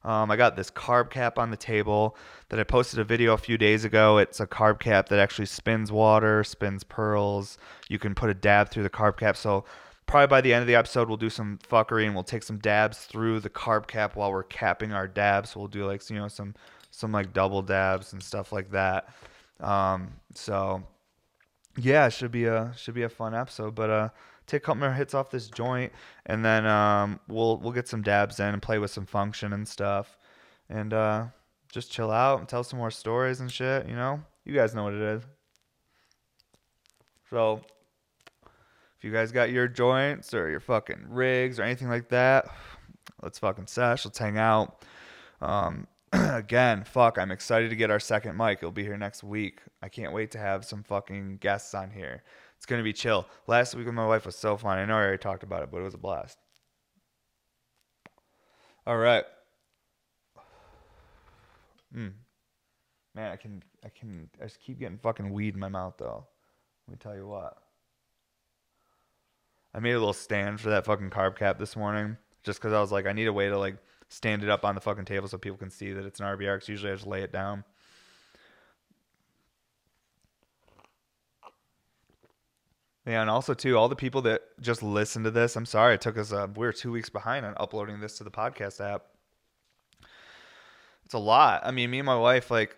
Um, 0.09 0.31
I 0.31 0.37
got 0.37 0.57
this 0.57 0.71
carb 0.71 1.11
cap 1.11 1.39
on 1.39 1.51
the 1.51 1.57
table 1.59 2.17
that 2.49 2.59
I 2.59 2.65
posted 2.65 2.99
a 2.99 3.05
video 3.05 3.35
a 3.35 3.37
few 3.37 3.59
days 3.59 3.85
ago. 3.85 4.17
It's 4.17 4.41
a 4.41 4.47
carb 4.47 4.81
cap 4.81 5.11
that 5.11 5.19
actually 5.19 5.45
spins 5.45 5.93
water, 5.93 6.43
spins 6.45 6.83
pearls. 6.83 7.59
You 7.91 7.99
can 7.99 8.15
put 8.15 8.31
a 8.31 8.35
dab 8.35 8.71
through 8.71 8.85
the 8.85 8.91
carb 8.91 9.19
cap. 9.19 9.37
So 9.37 9.67
probably 10.07 10.29
by 10.29 10.41
the 10.41 10.55
end 10.55 10.63
of 10.63 10.67
the 10.67 10.77
episode, 10.77 11.09
we'll 11.09 11.19
do 11.19 11.29
some 11.29 11.59
fuckery 11.71 12.07
and 12.07 12.15
we'll 12.15 12.25
take 12.25 12.43
some 12.43 12.57
dabs 12.57 13.01
through 13.05 13.41
the 13.41 13.51
carb 13.51 13.87
cap 13.87 14.17
while 14.17 14.33
we're 14.33 14.45
capping 14.45 14.95
our 14.95 15.07
dabs. 15.07 15.55
We'll 15.55 15.67
do 15.67 15.85
like 15.85 16.09
you 16.09 16.17
know 16.17 16.29
some 16.29 16.55
some 16.91 17.13
like 17.13 17.35
double 17.35 17.61
dabs 17.61 18.15
and 18.15 18.23
stuff 18.23 18.51
like 18.51 18.71
that. 18.71 19.11
Um, 19.61 20.15
so 20.33 20.85
yeah, 21.77 22.09
should 22.09 22.33
be 22.33 22.47
a 22.47 22.73
should 22.79 22.95
be 22.95 23.03
a 23.03 23.11
fun 23.11 23.35
episode. 23.35 23.75
But 23.75 23.91
uh, 23.91 24.09
take 24.49 24.63
a 24.63 24.67
couple 24.67 24.81
more 24.81 24.93
hits 24.93 25.15
off 25.15 25.31
this 25.31 25.49
joint, 25.49 25.93
and 26.27 26.45
then 26.45 26.67
um, 26.67 27.21
we'll 27.29 27.59
we'll 27.59 27.73
get 27.73 27.87
some 27.87 28.03
dabs 28.03 28.41
in 28.41 28.49
and 28.49 28.63
play 28.63 28.79
with 28.79 28.91
some 28.91 29.07
function 29.07 29.53
and 29.53 29.69
stuff, 29.69 30.19
and 30.69 30.93
uh, 30.93 31.27
just 31.71 31.93
chill 31.93 32.11
out 32.11 32.41
and 32.41 32.49
tell 32.49 32.65
some 32.65 32.79
more 32.79 32.91
stories 32.91 33.41
and 33.41 33.53
shit. 33.53 33.87
You 33.87 33.95
know, 33.95 34.21
you 34.45 34.55
guys 34.55 34.75
know 34.75 34.85
what 34.85 34.95
it 34.95 35.03
is. 35.03 35.23
So, 37.31 37.61
if 38.99 39.05
you 39.05 39.13
guys 39.13 39.31
got 39.33 39.51
your 39.51 39.69
joints 39.69 40.33
or 40.33 40.49
your 40.49 40.61
fucking 40.61 41.07
rigs 41.11 41.61
or 41.61 41.63
anything 41.63 41.89
like 41.89 42.09
that, 42.09 42.47
let's 43.23 43.39
fucking 43.39 43.67
sesh. 43.67 44.05
Let's 44.05 44.19
hang 44.19 44.39
out. 44.39 44.85
Um, 45.43 45.87
again, 46.13 46.85
fuck, 46.85 47.19
I'm 47.19 47.31
excited 47.31 47.69
to 47.69 47.77
get 47.77 47.91
our 47.91 48.01
second 48.01 48.37
mic. 48.37 48.59
It'll 48.59 48.73
be 48.73 48.83
here 48.83 48.97
next 48.97 49.23
week. 49.23 49.61
I 49.83 49.89
can't 49.89 50.13
wait 50.13 50.31
to 50.33 50.39
have 50.39 50.65
some 50.65 50.83
fucking 50.83 51.37
guests 51.37 51.75
on 51.75 51.91
here. 51.91 52.23
It's 52.59 52.67
gonna 52.67 52.83
be 52.83 52.93
chill. 52.93 53.27
Last 53.47 53.75
week 53.75 53.87
with 53.87 53.95
my 53.95 54.07
wife 54.07 54.27
was 54.27 54.37
so 54.37 54.57
fun. 54.57 54.79
I 54.79 54.85
know 54.85 54.95
I 54.95 54.99
already 54.99 55.19
talked 55.19 55.43
about 55.43 55.63
it, 55.63 55.71
but 55.71 55.79
it 55.79 55.85
was 55.85 55.95
a 55.95 55.99
blast. 55.99 56.39
All 58.87 58.97
right. 58.97 59.25
Mm. 61.97 62.13
Man, 63.15 63.33
I 63.33 63.37
can, 63.37 63.63
I 63.85 63.89
can, 63.89 64.29
I 64.41 64.45
just 64.45 64.61
keep 64.61 64.79
getting 64.79 64.99
fucking 64.99 65.33
weed 65.33 65.55
in 65.55 65.61
my 65.61 65.69
mouth 65.69 65.95
though. 65.99 66.27
Let 66.87 66.93
me 66.93 66.99
tell 66.99 67.17
you 67.17 67.27
what. 67.27 67.57
I 69.75 69.81
made 69.81 69.93
a 69.93 69.99
little 69.99 70.13
stand 70.13 70.61
for 70.61 70.71
that 70.71 70.85
fucking 70.85 71.11
carb 71.11 71.37
cap 71.37 71.59
this 71.59 71.77
morning, 71.77 72.17
just 72.43 72.59
because 72.59 72.73
I 72.73 72.81
was 72.81 72.91
like, 72.91 73.07
I 73.07 73.13
need 73.13 73.29
a 73.29 73.33
way 73.33 73.49
to 73.49 73.59
like 73.59 73.77
stand 74.09 74.43
it 74.43 74.49
up 74.49 74.65
on 74.65 74.75
the 74.75 74.81
fucking 74.81 75.05
table 75.05 75.29
so 75.29 75.39
people 75.39 75.59
can 75.59 75.71
see 75.71 75.93
that 75.93 76.05
it's 76.05 76.21
an 76.21 76.27
RBR. 76.27 76.57
Because 76.57 76.69
usually 76.69 76.91
I 76.91 76.95
just 76.95 77.07
lay 77.07 77.23
it 77.23 77.33
down. 77.33 77.65
And 83.09 83.31
also 83.31 83.55
too, 83.55 83.77
all 83.77 83.89
the 83.89 83.97
people 83.97 84.23
that 84.23 84.43
just 84.61 84.83
listen 84.83 85.23
to 85.25 85.31
this. 85.31 85.57
I'm 85.57 85.67
sorry, 85.67 85.95
it 85.95 86.01
took 86.01 86.19
us. 86.19 86.33
Uh, 86.33 86.47
we 86.55 86.67
are 86.67 86.73
two 86.73 86.93
weeks 86.93 87.09
behind 87.09 87.47
on 87.47 87.55
uploading 87.57 88.01
this 88.01 88.19
to 88.19 88.25
the 88.25 88.31
podcast 88.31 88.81
app. 88.85 89.05
It's 91.05 91.15
a 91.15 91.19
lot. 91.19 91.63
I 91.65 91.71
mean, 91.71 91.91
me 91.91 92.01
and 92.01 92.07
my 92.07 92.19
wife, 92.19 92.51
like, 92.51 92.77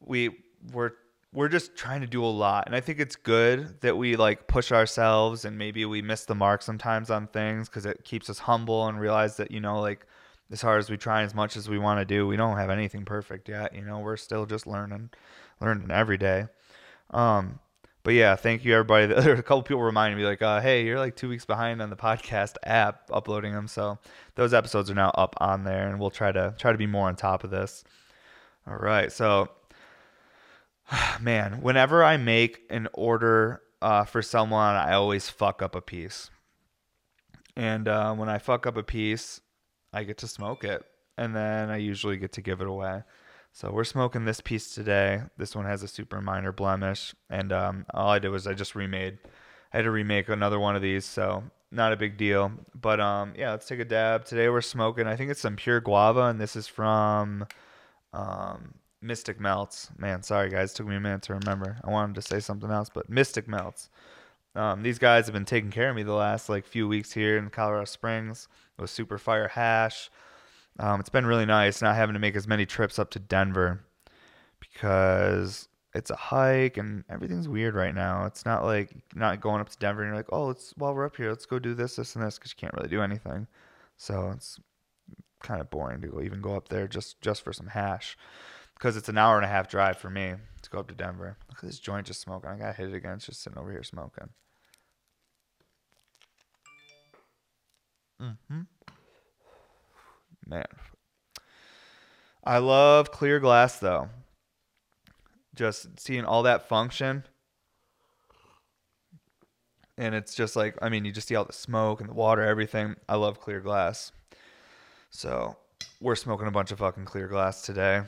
we 0.00 0.36
we're 0.72 0.92
we're 1.32 1.48
just 1.48 1.74
trying 1.76 2.00
to 2.02 2.06
do 2.06 2.24
a 2.24 2.26
lot, 2.26 2.64
and 2.66 2.76
I 2.76 2.80
think 2.80 3.00
it's 3.00 3.16
good 3.16 3.80
that 3.80 3.96
we 3.96 4.14
like 4.14 4.46
push 4.46 4.70
ourselves, 4.70 5.44
and 5.44 5.58
maybe 5.58 5.84
we 5.84 6.00
miss 6.00 6.24
the 6.24 6.36
mark 6.36 6.62
sometimes 6.62 7.10
on 7.10 7.26
things 7.26 7.68
because 7.68 7.84
it 7.84 8.04
keeps 8.04 8.30
us 8.30 8.38
humble 8.38 8.86
and 8.86 9.00
realize 9.00 9.36
that 9.38 9.50
you 9.50 9.58
know, 9.58 9.80
like, 9.80 10.06
as 10.52 10.62
hard 10.62 10.78
as 10.78 10.88
we 10.88 10.96
try, 10.96 11.22
as 11.22 11.34
much 11.34 11.56
as 11.56 11.68
we 11.68 11.78
want 11.78 11.98
to 11.98 12.04
do, 12.04 12.26
we 12.26 12.36
don't 12.36 12.56
have 12.56 12.70
anything 12.70 13.04
perfect 13.04 13.48
yet. 13.48 13.74
You 13.74 13.84
know, 13.84 13.98
we're 13.98 14.16
still 14.16 14.46
just 14.46 14.66
learning, 14.68 15.10
learning 15.60 15.90
every 15.90 16.18
day. 16.18 16.46
Um, 17.10 17.58
but 18.06 18.14
yeah, 18.14 18.36
thank 18.36 18.64
you 18.64 18.72
everybody. 18.72 19.06
There 19.20 19.34
a 19.34 19.42
couple 19.42 19.64
people 19.64 19.82
reminding 19.82 20.16
me 20.16 20.24
like, 20.24 20.40
uh, 20.40 20.60
"Hey, 20.60 20.84
you're 20.84 20.96
like 21.00 21.16
two 21.16 21.28
weeks 21.28 21.44
behind 21.44 21.82
on 21.82 21.90
the 21.90 21.96
podcast 21.96 22.54
app 22.62 23.10
uploading 23.12 23.52
them." 23.52 23.66
So 23.66 23.98
those 24.36 24.54
episodes 24.54 24.88
are 24.88 24.94
now 24.94 25.10
up 25.16 25.34
on 25.38 25.64
there, 25.64 25.88
and 25.88 25.98
we'll 25.98 26.10
try 26.10 26.30
to 26.30 26.54
try 26.56 26.70
to 26.70 26.78
be 26.78 26.86
more 26.86 27.08
on 27.08 27.16
top 27.16 27.42
of 27.42 27.50
this. 27.50 27.82
All 28.64 28.76
right, 28.76 29.10
so 29.10 29.48
man, 31.20 31.62
whenever 31.62 32.04
I 32.04 32.16
make 32.16 32.60
an 32.70 32.86
order 32.92 33.60
uh, 33.82 34.04
for 34.04 34.22
someone, 34.22 34.76
I 34.76 34.92
always 34.92 35.28
fuck 35.28 35.60
up 35.60 35.74
a 35.74 35.80
piece, 35.80 36.30
and 37.56 37.88
uh, 37.88 38.14
when 38.14 38.28
I 38.28 38.38
fuck 38.38 38.68
up 38.68 38.76
a 38.76 38.84
piece, 38.84 39.40
I 39.92 40.04
get 40.04 40.18
to 40.18 40.28
smoke 40.28 40.62
it, 40.62 40.84
and 41.18 41.34
then 41.34 41.70
I 41.70 41.78
usually 41.78 42.18
get 42.18 42.34
to 42.34 42.40
give 42.40 42.60
it 42.60 42.68
away. 42.68 43.02
So 43.56 43.70
we're 43.72 43.84
smoking 43.84 44.26
this 44.26 44.42
piece 44.42 44.74
today. 44.74 45.22
This 45.38 45.56
one 45.56 45.64
has 45.64 45.82
a 45.82 45.88
super 45.88 46.20
minor 46.20 46.52
blemish, 46.52 47.14
and 47.30 47.54
um, 47.54 47.86
all 47.94 48.10
I 48.10 48.18
did 48.18 48.28
was 48.28 48.46
I 48.46 48.52
just 48.52 48.74
remade. 48.74 49.16
I 49.72 49.78
had 49.78 49.84
to 49.84 49.90
remake 49.90 50.28
another 50.28 50.60
one 50.60 50.76
of 50.76 50.82
these, 50.82 51.06
so 51.06 51.42
not 51.70 51.90
a 51.90 51.96
big 51.96 52.18
deal. 52.18 52.52
But 52.74 53.00
um, 53.00 53.32
yeah, 53.34 53.52
let's 53.52 53.66
take 53.66 53.80
a 53.80 53.86
dab. 53.86 54.26
Today 54.26 54.50
we're 54.50 54.60
smoking. 54.60 55.06
I 55.06 55.16
think 55.16 55.30
it's 55.30 55.40
some 55.40 55.56
pure 55.56 55.80
guava, 55.80 56.24
and 56.24 56.38
this 56.38 56.54
is 56.54 56.66
from 56.66 57.46
um, 58.12 58.74
Mystic 59.00 59.40
Melts. 59.40 59.88
Man, 59.96 60.22
sorry 60.22 60.50
guys, 60.50 60.72
it 60.72 60.74
took 60.74 60.86
me 60.86 60.96
a 60.96 61.00
minute 61.00 61.22
to 61.22 61.32
remember. 61.32 61.78
I 61.82 61.90
wanted 61.90 62.16
to 62.16 62.22
say 62.22 62.40
something 62.40 62.70
else, 62.70 62.90
but 62.92 63.08
Mystic 63.08 63.48
Melts. 63.48 63.88
Um, 64.54 64.82
these 64.82 64.98
guys 64.98 65.24
have 65.24 65.32
been 65.32 65.46
taking 65.46 65.70
care 65.70 65.88
of 65.88 65.96
me 65.96 66.02
the 66.02 66.12
last 66.12 66.50
like 66.50 66.66
few 66.66 66.86
weeks 66.86 67.14
here 67.14 67.38
in 67.38 67.48
Colorado 67.48 67.86
Springs 67.86 68.48
with 68.78 68.90
Super 68.90 69.16
Fire 69.16 69.48
Hash. 69.48 70.10
Um, 70.78 71.00
it's 71.00 71.08
been 71.08 71.26
really 71.26 71.46
nice 71.46 71.80
not 71.80 71.96
having 71.96 72.14
to 72.14 72.20
make 72.20 72.36
as 72.36 72.46
many 72.46 72.66
trips 72.66 72.98
up 72.98 73.10
to 73.10 73.18
Denver 73.18 73.80
because 74.60 75.68
it's 75.94 76.10
a 76.10 76.16
hike 76.16 76.76
and 76.76 77.04
everything's 77.08 77.48
weird 77.48 77.74
right 77.74 77.94
now. 77.94 78.26
It's 78.26 78.44
not 78.44 78.64
like 78.64 78.90
not 79.14 79.40
going 79.40 79.60
up 79.60 79.70
to 79.70 79.78
Denver 79.78 80.02
and 80.02 80.10
you're 80.10 80.16
like, 80.16 80.32
oh, 80.32 80.46
let's 80.46 80.74
while 80.76 80.94
we're 80.94 81.06
up 81.06 81.16
here, 81.16 81.30
let's 81.30 81.46
go 81.46 81.58
do 81.58 81.74
this, 81.74 81.96
this, 81.96 82.14
and 82.14 82.24
this 82.24 82.38
because 82.38 82.52
you 82.52 82.56
can't 82.60 82.74
really 82.74 82.88
do 82.88 83.02
anything. 83.02 83.46
So 83.96 84.30
it's 84.34 84.60
kind 85.40 85.60
of 85.60 85.70
boring 85.70 86.02
to 86.02 86.20
even 86.20 86.40
go 86.40 86.56
up 86.56 86.68
there 86.68 86.86
just 86.86 87.20
just 87.20 87.42
for 87.42 87.52
some 87.52 87.68
hash 87.68 88.16
because 88.74 88.96
it's 88.96 89.08
an 89.08 89.16
hour 89.16 89.36
and 89.36 89.44
a 89.44 89.48
half 89.48 89.68
drive 89.68 89.96
for 89.96 90.10
me 90.10 90.34
to 90.60 90.70
go 90.70 90.78
up 90.78 90.88
to 90.88 90.94
Denver. 90.94 91.38
Look 91.48 91.58
at 91.58 91.64
this 91.64 91.78
joint 91.78 92.06
just 92.06 92.20
smoking. 92.20 92.50
I 92.50 92.56
gotta 92.58 92.74
hit 92.74 92.90
it 92.90 92.94
again. 92.94 93.14
It's 93.14 93.26
just 93.26 93.42
sitting 93.42 93.58
over 93.58 93.70
here 93.70 93.82
smoking. 93.82 94.28
Mm-hmm. 98.20 98.60
Man. 100.46 100.66
I 102.44 102.58
love 102.58 103.10
clear 103.10 103.40
glass 103.40 103.78
though. 103.78 104.08
Just 105.54 105.98
seeing 105.98 106.24
all 106.24 106.42
that 106.44 106.68
function. 106.68 107.24
And 109.98 110.14
it's 110.14 110.34
just 110.34 110.56
like, 110.56 110.76
I 110.82 110.90
mean, 110.90 111.04
you 111.04 111.12
just 111.12 111.26
see 111.26 111.34
all 111.36 111.46
the 111.46 111.54
smoke 111.54 112.00
and 112.00 112.10
the 112.10 112.14
water, 112.14 112.42
everything. 112.42 112.96
I 113.08 113.16
love 113.16 113.40
clear 113.40 113.60
glass. 113.60 114.12
So 115.10 115.56
we're 116.00 116.16
smoking 116.16 116.46
a 116.46 116.50
bunch 116.50 116.70
of 116.70 116.78
fucking 116.78 117.06
clear 117.06 117.28
glass 117.28 117.62
today. 117.62 118.02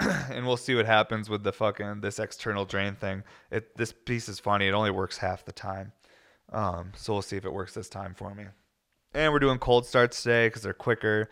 and 0.00 0.46
we'll 0.46 0.56
see 0.56 0.74
what 0.74 0.86
happens 0.86 1.28
with 1.28 1.42
the 1.42 1.52
fucking 1.52 2.00
this 2.00 2.18
external 2.18 2.64
drain 2.64 2.94
thing. 2.94 3.22
It 3.50 3.76
this 3.76 3.92
piece 3.92 4.28
is 4.28 4.38
funny. 4.38 4.66
It 4.66 4.72
only 4.72 4.90
works 4.90 5.18
half 5.18 5.44
the 5.44 5.52
time. 5.52 5.92
Um, 6.52 6.92
so 6.96 7.12
we'll 7.12 7.22
see 7.22 7.36
if 7.36 7.44
it 7.44 7.52
works 7.52 7.74
this 7.74 7.88
time 7.88 8.14
for 8.14 8.34
me. 8.34 8.44
And 9.14 9.32
we're 9.32 9.40
doing 9.40 9.58
cold 9.58 9.86
starts 9.86 10.22
today 10.22 10.46
because 10.46 10.62
they're 10.62 10.72
quicker, 10.72 11.28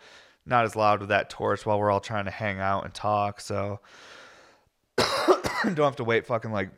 not 0.49 0.65
as 0.65 0.75
loud 0.75 0.99
with 0.99 1.09
that 1.09 1.29
torch 1.29 1.65
while 1.65 1.79
we're 1.79 1.91
all 1.91 2.01
trying 2.01 2.25
to 2.25 2.31
hang 2.31 2.59
out 2.59 2.83
and 2.83 2.93
talk. 2.93 3.39
So 3.39 3.79
don't 4.97 5.77
have 5.77 5.95
to 5.97 6.03
wait 6.03 6.25
fucking 6.25 6.51
like 6.51 6.69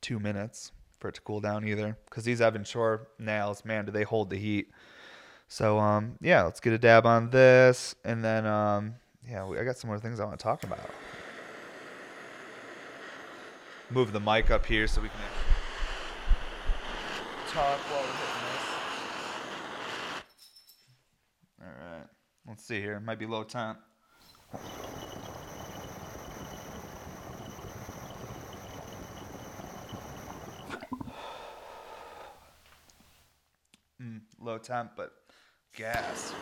two 0.00 0.20
minutes 0.20 0.72
for 0.98 1.08
it 1.08 1.14
to 1.14 1.20
cool 1.22 1.40
down 1.40 1.66
either. 1.66 1.96
Because 2.04 2.24
these 2.24 2.40
Evan 2.40 2.64
Shore 2.64 3.08
nails, 3.18 3.64
man, 3.64 3.86
do 3.86 3.92
they 3.92 4.04
hold 4.04 4.30
the 4.30 4.36
heat? 4.36 4.70
So 5.48 5.78
um, 5.78 6.16
yeah, 6.20 6.42
let's 6.44 6.60
get 6.60 6.72
a 6.72 6.78
dab 6.78 7.04
on 7.04 7.28
this, 7.28 7.94
and 8.04 8.24
then 8.24 8.46
um, 8.46 8.94
yeah, 9.28 9.46
I 9.46 9.64
got 9.64 9.76
some 9.76 9.88
more 9.88 9.98
things 9.98 10.18
I 10.18 10.24
want 10.24 10.38
to 10.38 10.42
talk 10.42 10.64
about. 10.64 10.90
Move 13.90 14.12
the 14.12 14.20
mic 14.20 14.50
up 14.50 14.64
here 14.64 14.86
so 14.86 15.02
we 15.02 15.08
can 15.08 15.18
talk 17.48 17.78
while 17.78 18.00
we're 18.00 18.06
hitting 18.06 18.42
this. 18.48 18.62
All 21.60 21.66
right, 21.68 22.06
let's 22.46 22.64
see 22.64 22.80
here. 22.80 22.94
It 22.94 23.00
Might 23.02 23.18
be 23.18 23.26
low 23.26 23.44
temp. 23.44 23.78
Mm, 34.02 34.20
low 34.40 34.58
temp, 34.58 34.92
but 34.96 35.12
gas. 35.76 36.34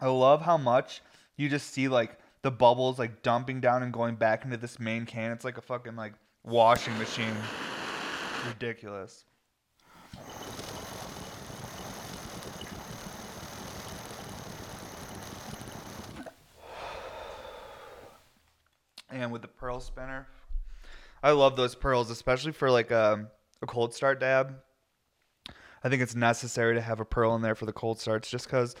I 0.00 0.08
love 0.08 0.42
how 0.42 0.58
much 0.58 1.00
you 1.36 1.48
just 1.48 1.72
see 1.72 1.88
like 1.88 2.18
the 2.42 2.50
bubbles 2.50 2.98
like 2.98 3.22
dumping 3.22 3.60
down 3.60 3.82
and 3.82 3.92
going 3.92 4.16
back 4.16 4.44
into 4.44 4.56
this 4.56 4.78
main 4.78 5.06
can. 5.06 5.30
It's 5.30 5.44
like 5.44 5.58
a 5.58 5.62
fucking 5.62 5.96
like 5.96 6.14
washing 6.42 6.96
machine. 6.98 7.34
Ridiculous. 8.48 9.24
And 19.10 19.30
with 19.30 19.42
the 19.42 19.48
pearl 19.48 19.78
spinner, 19.78 20.26
I 21.22 21.32
love 21.32 21.54
those 21.54 21.74
pearls, 21.76 22.10
especially 22.10 22.52
for 22.52 22.70
like 22.70 22.90
a, 22.90 23.28
a 23.60 23.66
cold 23.66 23.94
start 23.94 24.18
dab. 24.18 24.56
I 25.84 25.88
think 25.88 26.02
it's 26.02 26.14
necessary 26.14 26.74
to 26.74 26.80
have 26.80 26.98
a 26.98 27.04
pearl 27.04 27.34
in 27.36 27.42
there 27.42 27.54
for 27.54 27.66
the 27.66 27.72
cold 27.72 28.00
starts 28.00 28.30
just 28.30 28.46
because. 28.46 28.74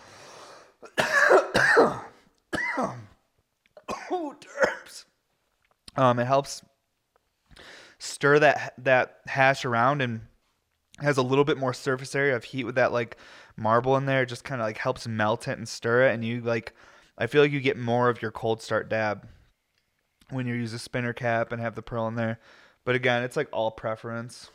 Um, 5.96 6.18
it 6.18 6.24
helps 6.24 6.62
stir 7.98 8.38
that 8.40 8.74
that 8.78 9.18
hash 9.26 9.64
around 9.64 10.02
and 10.02 10.22
has 10.98 11.16
a 11.16 11.22
little 11.22 11.44
bit 11.44 11.58
more 11.58 11.72
surface 11.72 12.14
area 12.14 12.34
of 12.34 12.44
heat 12.44 12.64
with 12.64 12.74
that 12.74 12.92
like 12.92 13.16
marble 13.56 13.96
in 13.96 14.06
there. 14.06 14.22
It 14.22 14.28
just 14.28 14.44
kind 14.44 14.60
of 14.60 14.66
like 14.66 14.78
helps 14.78 15.06
melt 15.06 15.48
it 15.48 15.58
and 15.58 15.68
stir 15.68 16.08
it, 16.08 16.14
and 16.14 16.24
you 16.24 16.40
like. 16.40 16.74
I 17.18 17.26
feel 17.26 17.42
like 17.42 17.52
you 17.52 17.60
get 17.60 17.76
more 17.76 18.08
of 18.08 18.22
your 18.22 18.30
cold 18.30 18.62
start 18.62 18.88
dab 18.88 19.28
when 20.30 20.46
you 20.46 20.54
use 20.54 20.72
a 20.72 20.78
spinner 20.78 21.12
cap 21.12 21.52
and 21.52 21.60
have 21.60 21.74
the 21.74 21.82
pearl 21.82 22.08
in 22.08 22.14
there. 22.14 22.40
But 22.84 22.94
again, 22.94 23.22
it's 23.22 23.36
like 23.36 23.48
all 23.52 23.70
preference. 23.70 24.50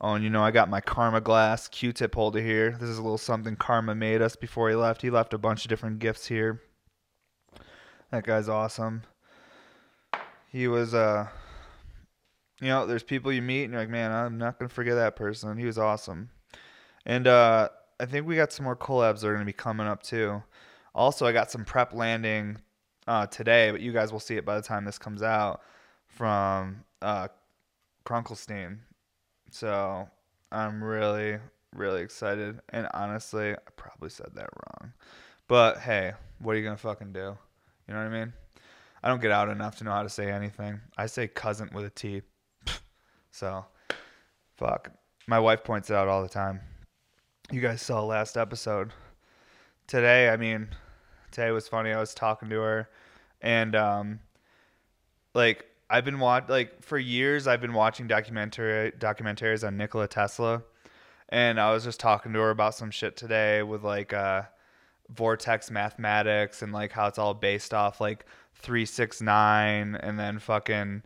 Oh, 0.00 0.14
and 0.14 0.24
you 0.24 0.30
know, 0.30 0.42
I 0.42 0.50
got 0.50 0.68
my 0.68 0.80
Karma 0.80 1.20
Glass 1.20 1.68
Q-tip 1.68 2.14
holder 2.14 2.40
here. 2.40 2.72
This 2.72 2.88
is 2.88 2.98
a 2.98 3.02
little 3.02 3.18
something 3.18 3.54
Karma 3.54 3.94
made 3.94 4.20
us 4.20 4.34
before 4.34 4.68
he 4.68 4.74
left. 4.74 5.02
He 5.02 5.10
left 5.10 5.32
a 5.32 5.38
bunch 5.38 5.64
of 5.64 5.68
different 5.68 6.00
gifts 6.00 6.26
here. 6.26 6.60
That 8.10 8.24
guy's 8.24 8.48
awesome. 8.48 9.02
He 10.50 10.66
was, 10.66 10.94
uh, 10.94 11.28
you 12.60 12.68
know, 12.68 12.84
there's 12.84 13.04
people 13.04 13.32
you 13.32 13.40
meet 13.40 13.64
and 13.64 13.72
you're 13.72 13.82
like, 13.82 13.88
man, 13.88 14.10
I'm 14.10 14.36
not 14.36 14.58
gonna 14.58 14.68
forget 14.68 14.96
that 14.96 15.14
person. 15.14 15.56
He 15.56 15.64
was 15.64 15.78
awesome. 15.78 16.30
And 17.06 17.26
uh, 17.26 17.68
I 18.00 18.06
think 18.06 18.26
we 18.26 18.36
got 18.36 18.52
some 18.52 18.64
more 18.64 18.76
collabs 18.76 19.20
that 19.20 19.28
are 19.28 19.32
gonna 19.32 19.44
be 19.44 19.52
coming 19.52 19.86
up 19.86 20.02
too. 20.02 20.42
Also, 20.94 21.24
I 21.24 21.32
got 21.32 21.50
some 21.50 21.64
prep 21.64 21.94
landing 21.94 22.58
uh, 23.06 23.26
today, 23.26 23.70
but 23.70 23.80
you 23.80 23.92
guys 23.92 24.12
will 24.12 24.20
see 24.20 24.36
it 24.36 24.44
by 24.44 24.56
the 24.56 24.62
time 24.62 24.84
this 24.84 24.98
comes 24.98 25.22
out 25.22 25.62
from 26.08 26.84
uh, 27.00 27.28
Krunkelstein. 28.04 28.78
So 29.50 30.08
I'm 30.50 30.82
really, 30.82 31.38
really 31.74 32.02
excited. 32.02 32.60
And 32.70 32.88
honestly, 32.92 33.52
I 33.52 33.70
probably 33.76 34.10
said 34.10 34.30
that 34.34 34.48
wrong. 34.52 34.92
But 35.46 35.78
hey, 35.78 36.12
what 36.40 36.56
are 36.56 36.58
you 36.58 36.64
to 36.68 36.76
fucking 36.76 37.12
do? 37.12 37.36
You 37.88 37.94
know 37.94 38.00
what 38.02 38.06
I 38.06 38.08
mean? 38.08 38.32
I 39.02 39.08
don't 39.08 39.22
get 39.22 39.30
out 39.30 39.48
enough 39.48 39.76
to 39.78 39.84
know 39.84 39.92
how 39.92 40.02
to 40.02 40.08
say 40.08 40.30
anything. 40.30 40.80
I 40.96 41.06
say 41.06 41.28
cousin 41.28 41.70
with 41.72 41.84
a 41.84 41.90
T. 41.90 42.22
so, 43.30 43.64
fuck. 44.56 44.90
My 45.26 45.38
wife 45.38 45.64
points 45.64 45.90
it 45.90 45.94
out 45.96 46.08
all 46.08 46.22
the 46.22 46.28
time. 46.28 46.60
You 47.50 47.60
guys 47.60 47.82
saw 47.82 48.04
last 48.04 48.36
episode. 48.36 48.92
Today, 49.86 50.28
I 50.28 50.36
mean, 50.36 50.68
today 51.30 51.50
was 51.50 51.68
funny. 51.68 51.92
I 51.92 52.00
was 52.00 52.14
talking 52.14 52.48
to 52.50 52.60
her 52.60 52.88
and 53.40 53.74
um, 53.74 54.20
like 55.34 55.66
I've 55.88 56.04
been 56.04 56.18
watch 56.18 56.48
like 56.48 56.82
for 56.82 56.98
years 56.98 57.46
I've 57.46 57.60
been 57.60 57.72
watching 57.72 58.06
documentary 58.06 58.92
documentaries 58.92 59.66
on 59.66 59.76
Nikola 59.76 60.08
Tesla, 60.08 60.62
and 61.28 61.60
I 61.60 61.72
was 61.72 61.84
just 61.84 62.00
talking 62.00 62.32
to 62.32 62.38
her 62.40 62.50
about 62.50 62.74
some 62.74 62.90
shit 62.90 63.16
today 63.16 63.62
with 63.62 63.82
like 63.82 64.12
uh, 64.12 64.42
vortex 65.10 65.70
mathematics 65.70 66.62
and 66.62 66.72
like 66.72 66.92
how 66.92 67.06
it's 67.06 67.18
all 67.18 67.34
based 67.34 67.74
off 67.74 68.00
like 68.00 68.26
three 68.60 68.86
six 68.86 69.20
nine 69.20 69.96
and 69.96 70.18
then 70.18 70.38
fucking 70.38 71.02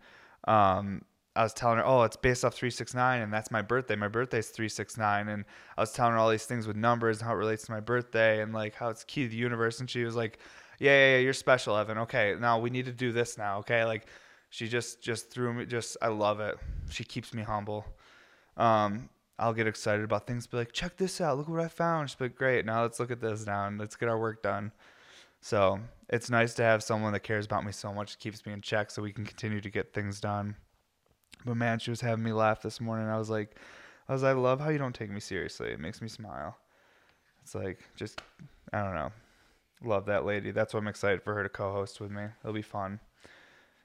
um 0.47 1.03
I 1.37 1.43
was 1.43 1.53
telling 1.53 1.79
her, 1.79 1.85
oh, 1.85 2.03
it's 2.03 2.17
based 2.17 2.45
off 2.45 2.55
369, 2.55 3.21
and 3.23 3.33
that's 3.33 3.51
my 3.51 3.61
birthday. 3.61 3.97
My 3.97 4.07
birthday's 4.07 4.51
369. 4.51 5.29
And 5.29 5.45
I 5.77 5.81
was 5.81 5.91
telling 5.91 6.13
her 6.13 6.19
all 6.19 6.31
these 6.31 6.47
things 6.47 6.67
with 6.67 6.77
numbers 6.77 7.19
and 7.19 7.27
how 7.27 7.35
it 7.35 7.39
relates 7.39 7.65
to 7.67 7.73
my 7.73 7.81
birthday 7.81 8.41
and 8.41 8.53
like 8.53 8.75
how 8.77 8.89
it's 8.89 9.03
key 9.03 9.25
to 9.25 9.29
the 9.29 9.37
universe. 9.37 9.81
And 9.81 9.91
she 9.91 10.05
was 10.05 10.15
like, 10.15 10.39
yeah, 10.79 10.93
yeah, 10.93 11.17
yeah, 11.17 11.19
you're 11.19 11.33
special, 11.33 11.77
Evan. 11.77 11.99
Okay, 11.99 12.37
now 12.39 12.61
we 12.61 12.71
need 12.71 12.85
to 12.87 12.93
do 12.93 13.11
this 13.11 13.37
now. 13.37 13.59
Okay, 13.59 13.85
like 13.85 14.07
she 14.51 14.69
just 14.69 15.03
just 15.03 15.31
threw 15.31 15.53
me. 15.53 15.67
Just 15.67 15.97
I 16.01 16.09
love 16.09 16.41
it. 16.41 16.57
She 16.91 17.05
keeps 17.05 17.35
me 17.35 17.43
humble. 17.43 17.85
Um, 18.57 19.09
I'll 19.39 19.53
get 19.53 19.67
excited 19.67 20.05
about 20.05 20.27
things. 20.27 20.47
Be 20.47 20.59
like, 20.59 20.73
check 20.73 20.97
this 20.97 21.21
out. 21.21 21.37
Look 21.37 21.49
what 21.49 21.61
I 21.61 21.69
found. 21.69 22.11
She's 22.11 22.21
like, 22.21 22.37
great. 22.37 22.65
Now 22.65 22.83
let's 22.83 23.01
look 23.01 23.11
at 23.11 23.21
this 23.21 23.47
now 23.47 23.67
and 23.67 23.79
let's 23.79 23.97
get 23.97 24.09
our 24.09 24.19
work 24.19 24.43
done. 24.43 24.71
So 25.45 25.79
it's 26.09 26.31
nice 26.31 26.55
to 26.55 26.63
have 26.63 26.83
someone 26.83 27.13
that 27.13 27.21
cares 27.21 27.45
about 27.45 27.65
me 27.65 27.73
so 27.73 27.93
much, 27.93 28.19
keeps 28.19 28.47
me 28.47 28.53
in 28.55 28.63
check, 28.63 28.91
so 28.91 29.03
we 29.03 29.13
can 29.13 29.27
continue 29.27 29.61
to 29.61 29.71
get 29.71 29.93
things 29.93 30.19
done. 30.19 30.57
But 31.45 31.57
man, 31.57 31.79
she 31.79 31.91
was 31.91 32.01
having 32.01 32.25
me 32.25 32.33
laugh 32.33 32.63
this 32.63 32.81
morning. 32.81 33.09
I 33.09 33.19
was 33.19 33.29
like, 33.29 33.57
I 34.09 34.15
was, 34.15 34.25
I 34.25 34.33
love 34.33 34.59
how 34.59 34.71
you 34.71 34.79
don't 34.79 34.95
take 34.95 35.11
me 35.11 35.21
seriously. 35.21 35.69
It 35.69 35.81
makes 35.81 36.01
me 36.01 36.09
smile. 36.09 36.57
It's 37.43 37.55
like 37.55 37.79
just, 37.95 38.23
I 38.73 38.83
don't 38.83 38.95
know 38.95 39.13
love 39.87 40.07
that 40.07 40.25
lady. 40.25 40.51
That's 40.51 40.75
why 40.75 40.81
I'm 40.81 40.89
excited 40.89 41.23
for 41.23 41.35
her 41.35 41.43
to 41.43 41.49
co-host 41.49 42.01
with 42.01 42.11
me. 42.11 42.25
It'll 42.43 42.55
be 42.55 42.63
fun. 42.63 43.01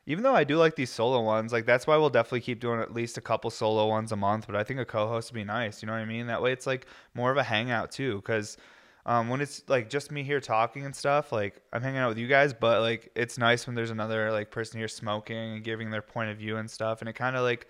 Even 0.05 0.23
though 0.23 0.35
I 0.35 0.43
do 0.43 0.57
like 0.57 0.75
these 0.75 0.89
solo 0.89 1.21
ones, 1.21 1.53
like 1.53 1.65
that's 1.65 1.85
why 1.85 1.97
we'll 1.97 2.09
definitely 2.09 2.41
keep 2.41 2.59
doing 2.59 2.79
at 2.79 2.93
least 2.93 3.17
a 3.17 3.21
couple 3.21 3.51
solo 3.51 3.87
ones 3.87 4.11
a 4.11 4.15
month. 4.15 4.47
But 4.47 4.55
I 4.55 4.63
think 4.63 4.79
a 4.79 4.85
co-host 4.85 5.31
would 5.31 5.37
be 5.37 5.43
nice. 5.43 5.81
You 5.81 5.87
know 5.87 5.93
what 5.93 5.99
I 5.99 6.05
mean? 6.05 6.27
That 6.27 6.41
way, 6.41 6.51
it's 6.51 6.65
like 6.65 6.87
more 7.13 7.31
of 7.31 7.37
a 7.37 7.43
hangout 7.43 7.91
too. 7.91 8.15
Because 8.15 8.57
um, 9.05 9.29
when 9.29 9.41
it's 9.41 9.63
like 9.67 9.89
just 9.89 10.11
me 10.11 10.23
here 10.23 10.39
talking 10.39 10.85
and 10.85 10.95
stuff, 10.95 11.31
like 11.31 11.61
I'm 11.73 11.81
hanging 11.81 11.99
out 11.99 12.09
with 12.09 12.17
you 12.17 12.27
guys, 12.27 12.53
but 12.53 12.81
like 12.81 13.11
it's 13.15 13.37
nice 13.37 13.65
when 13.65 13.75
there's 13.75 13.91
another 13.91 14.31
like 14.31 14.51
person 14.51 14.79
here 14.79 14.87
smoking 14.87 15.53
and 15.55 15.63
giving 15.63 15.89
their 15.89 16.01
point 16.01 16.29
of 16.29 16.37
view 16.37 16.57
and 16.57 16.69
stuff, 16.69 17.01
and 17.01 17.09
it 17.09 17.13
kind 17.13 17.35
of 17.35 17.43
like 17.43 17.67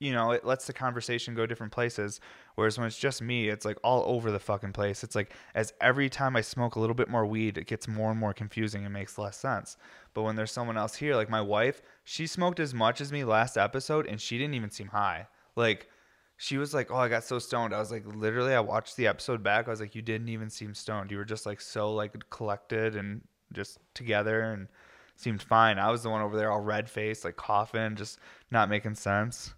you 0.00 0.12
know, 0.12 0.32
it 0.32 0.44
lets 0.44 0.66
the 0.66 0.72
conversation 0.72 1.34
go 1.34 1.46
different 1.46 1.72
places. 1.72 2.20
Whereas 2.56 2.76
when 2.76 2.86
it's 2.86 2.98
just 2.98 3.22
me, 3.22 3.48
it's 3.48 3.64
like 3.64 3.78
all 3.82 4.02
over 4.06 4.30
the 4.30 4.38
fucking 4.38 4.72
place. 4.72 5.04
It's 5.04 5.14
like 5.14 5.32
as 5.54 5.72
every 5.80 6.10
time 6.10 6.36
I 6.36 6.40
smoke 6.40 6.74
a 6.74 6.80
little 6.80 6.94
bit 6.94 7.08
more 7.08 7.24
weed, 7.24 7.56
it 7.56 7.66
gets 7.66 7.88
more 7.88 8.10
and 8.10 8.18
more 8.18 8.34
confusing 8.34 8.84
and 8.84 8.92
makes 8.92 9.18
less 9.18 9.38
sense. 9.38 9.76
But 10.12 10.22
when 10.22 10.36
there's 10.36 10.52
someone 10.52 10.76
else 10.76 10.96
here, 10.96 11.16
like 11.16 11.30
my 11.30 11.40
wife, 11.40 11.80
she 12.02 12.26
smoked 12.26 12.60
as 12.60 12.74
much 12.74 13.00
as 13.00 13.12
me 13.12 13.24
last 13.24 13.56
episode 13.56 14.06
and 14.06 14.20
she 14.20 14.36
didn't 14.36 14.54
even 14.54 14.70
seem 14.70 14.88
high. 14.88 15.28
Like 15.56 15.88
she 16.36 16.58
was 16.58 16.74
like, 16.74 16.90
"Oh, 16.90 16.96
I 16.96 17.08
got 17.08 17.24
so 17.24 17.38
stoned." 17.38 17.74
I 17.74 17.78
was 17.78 17.92
like, 17.92 18.04
literally, 18.06 18.54
I 18.54 18.60
watched 18.60 18.96
the 18.96 19.06
episode 19.06 19.42
back. 19.42 19.66
I 19.66 19.70
was 19.70 19.80
like, 19.80 19.94
"You 19.94 20.02
didn't 20.02 20.28
even 20.28 20.50
seem 20.50 20.74
stoned. 20.74 21.10
You 21.10 21.18
were 21.18 21.24
just 21.24 21.46
like 21.46 21.60
so 21.60 21.92
like 21.92 22.14
collected 22.30 22.96
and 22.96 23.22
just 23.52 23.78
together 23.94 24.42
and 24.42 24.68
seemed 25.16 25.42
fine." 25.42 25.78
I 25.78 25.90
was 25.90 26.02
the 26.02 26.10
one 26.10 26.22
over 26.22 26.36
there 26.36 26.50
all 26.50 26.60
red 26.60 26.90
faced, 26.90 27.24
like 27.24 27.36
coughing, 27.36 27.96
just 27.96 28.18
not 28.50 28.68
making 28.68 28.96
sense. 28.96 29.54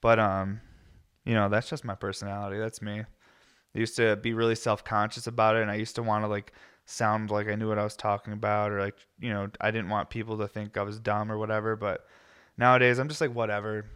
But 0.00 0.18
um, 0.18 0.60
you 1.24 1.34
know, 1.34 1.48
that's 1.48 1.70
just 1.70 1.84
my 1.84 1.94
personality. 1.94 2.58
That's 2.58 2.82
me. 2.82 3.00
I 3.74 3.78
used 3.78 3.96
to 3.96 4.16
be 4.16 4.34
really 4.34 4.54
self 4.54 4.84
conscious 4.84 5.26
about 5.26 5.56
it, 5.56 5.62
and 5.62 5.70
I 5.70 5.76
used 5.76 5.94
to 5.96 6.02
want 6.02 6.24
to 6.24 6.28
like 6.28 6.52
sound 6.86 7.30
like 7.30 7.48
I 7.48 7.54
knew 7.54 7.68
what 7.68 7.78
I 7.78 7.84
was 7.84 7.96
talking 7.96 8.32
about, 8.32 8.72
or 8.72 8.80
like 8.80 8.96
you 9.20 9.30
know, 9.30 9.48
I 9.60 9.70
didn't 9.70 9.90
want 9.90 10.10
people 10.10 10.38
to 10.38 10.48
think 10.48 10.76
I 10.76 10.82
was 10.82 10.98
dumb 10.98 11.30
or 11.30 11.38
whatever. 11.38 11.76
But 11.76 12.06
nowadays, 12.58 12.98
I'm 12.98 13.08
just 13.08 13.20
like 13.20 13.34
whatever. 13.34 13.86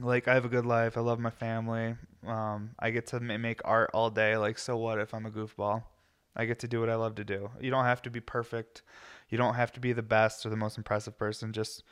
Like 0.00 0.28
I 0.28 0.34
have 0.34 0.44
a 0.44 0.48
good 0.48 0.66
life. 0.66 0.96
I 0.96 1.00
love 1.00 1.18
my 1.18 1.30
family. 1.30 1.96
Um, 2.26 2.70
I 2.78 2.90
get 2.90 3.06
to 3.08 3.20
make 3.20 3.60
art 3.64 3.90
all 3.94 4.10
day. 4.10 4.36
Like 4.36 4.58
so 4.58 4.76
what 4.76 4.98
if 4.98 5.14
I'm 5.14 5.26
a 5.26 5.30
goofball? 5.30 5.84
I 6.34 6.44
get 6.44 6.58
to 6.60 6.68
do 6.68 6.80
what 6.80 6.90
I 6.90 6.96
love 6.96 7.14
to 7.16 7.24
do. 7.24 7.50
You 7.60 7.70
don't 7.70 7.84
have 7.84 8.02
to 8.02 8.10
be 8.10 8.20
perfect. 8.20 8.82
You 9.30 9.38
don't 9.38 9.54
have 9.54 9.72
to 9.72 9.80
be 9.80 9.92
the 9.92 10.02
best 10.02 10.44
or 10.44 10.50
the 10.50 10.56
most 10.56 10.76
impressive 10.76 11.18
person. 11.18 11.52
Just 11.52 11.82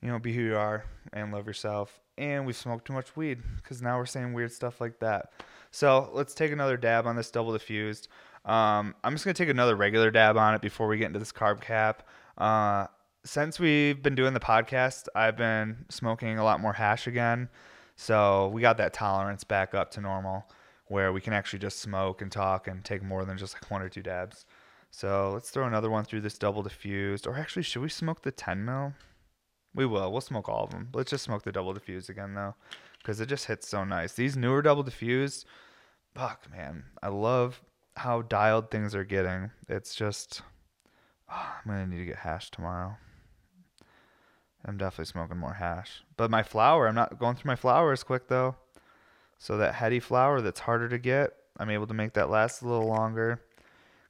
you 0.00 0.08
know, 0.08 0.18
be 0.18 0.34
who 0.34 0.42
you 0.42 0.56
are 0.56 0.84
and 1.12 1.32
love 1.32 1.46
yourself 1.46 2.00
and 2.18 2.46
we 2.46 2.52
smoked 2.52 2.86
too 2.86 2.92
much 2.92 3.16
weed 3.16 3.42
because 3.56 3.82
now 3.82 3.98
we're 3.98 4.06
saying 4.06 4.32
weird 4.32 4.52
stuff 4.52 4.80
like 4.80 5.00
that. 5.00 5.32
So 5.70 6.10
let's 6.12 6.34
take 6.34 6.52
another 6.52 6.76
dab 6.76 7.06
on 7.06 7.16
this 7.16 7.30
double 7.30 7.52
diffused. 7.52 8.08
Um, 8.44 8.94
I'm 9.02 9.14
just 9.14 9.24
gonna 9.24 9.34
take 9.34 9.48
another 9.48 9.74
regular 9.74 10.10
dab 10.10 10.36
on 10.36 10.54
it 10.54 10.60
before 10.60 10.86
we 10.86 10.98
get 10.98 11.06
into 11.06 11.18
this 11.18 11.32
carb 11.32 11.60
cap. 11.60 12.06
Uh, 12.38 12.86
since 13.24 13.58
we've 13.58 14.02
been 14.02 14.14
doing 14.14 14.34
the 14.34 14.40
podcast, 14.40 15.08
I've 15.14 15.36
been 15.36 15.86
smoking 15.88 16.38
a 16.38 16.44
lot 16.44 16.60
more 16.60 16.74
hash 16.74 17.06
again. 17.06 17.48
So 17.96 18.48
we 18.48 18.60
got 18.60 18.76
that 18.78 18.92
tolerance 18.92 19.44
back 19.44 19.74
up 19.74 19.90
to 19.92 20.00
normal 20.00 20.46
where 20.88 21.12
we 21.12 21.20
can 21.20 21.32
actually 21.32 21.58
just 21.58 21.80
smoke 21.80 22.20
and 22.20 22.30
talk 22.30 22.68
and 22.68 22.84
take 22.84 23.02
more 23.02 23.24
than 23.24 23.38
just 23.38 23.54
like 23.54 23.70
one 23.70 23.80
or 23.80 23.88
two 23.88 24.02
dabs. 24.02 24.44
So 24.90 25.32
let's 25.32 25.50
throw 25.50 25.66
another 25.66 25.90
one 25.90 26.04
through 26.04 26.20
this 26.20 26.38
double 26.38 26.62
diffused. 26.62 27.26
Or 27.26 27.36
actually, 27.36 27.62
should 27.62 27.82
we 27.82 27.88
smoke 27.88 28.22
the 28.22 28.30
10 28.30 28.64
mil? 28.64 28.92
We 29.74 29.86
will. 29.86 30.12
We'll 30.12 30.20
smoke 30.20 30.48
all 30.48 30.64
of 30.64 30.70
them. 30.70 30.90
Let's 30.92 31.10
just 31.10 31.24
smoke 31.24 31.42
the 31.42 31.50
double 31.50 31.72
diffused 31.72 32.10
again 32.10 32.34
though, 32.34 32.54
because 32.98 33.20
it 33.20 33.26
just 33.26 33.46
hits 33.46 33.66
so 33.66 33.84
nice. 33.84 34.12
These 34.12 34.36
newer 34.36 34.62
double 34.62 34.82
diffused, 34.82 35.46
fuck 36.14 36.48
man, 36.50 36.84
I 37.02 37.08
love 37.08 37.60
how 37.96 38.22
dialed 38.22 38.70
things 38.70 38.94
are 38.94 39.04
getting. 39.04 39.50
It's 39.68 39.94
just, 39.94 40.42
oh, 41.28 41.56
I'm 41.64 41.70
gonna 41.72 41.86
need 41.86 41.98
to 41.98 42.04
get 42.04 42.16
hash 42.16 42.50
tomorrow. 42.50 42.96
I'm 44.64 44.76
definitely 44.78 45.06
smoking 45.06 45.38
more 45.38 45.54
hash. 45.54 46.02
But 46.16 46.30
my 46.30 46.42
flower, 46.42 46.88
I'm 46.88 46.94
not 46.94 47.18
going 47.18 47.36
through 47.36 47.50
my 47.50 47.56
flower 47.56 47.92
as 47.92 48.02
quick 48.02 48.28
though. 48.28 48.56
So 49.38 49.58
that 49.58 49.74
heady 49.74 50.00
flower 50.00 50.40
that's 50.40 50.60
harder 50.60 50.88
to 50.88 50.98
get, 50.98 51.34
I'm 51.58 51.70
able 51.70 51.86
to 51.86 51.94
make 51.94 52.14
that 52.14 52.30
last 52.30 52.62
a 52.62 52.68
little 52.68 52.86
longer. 52.86 53.42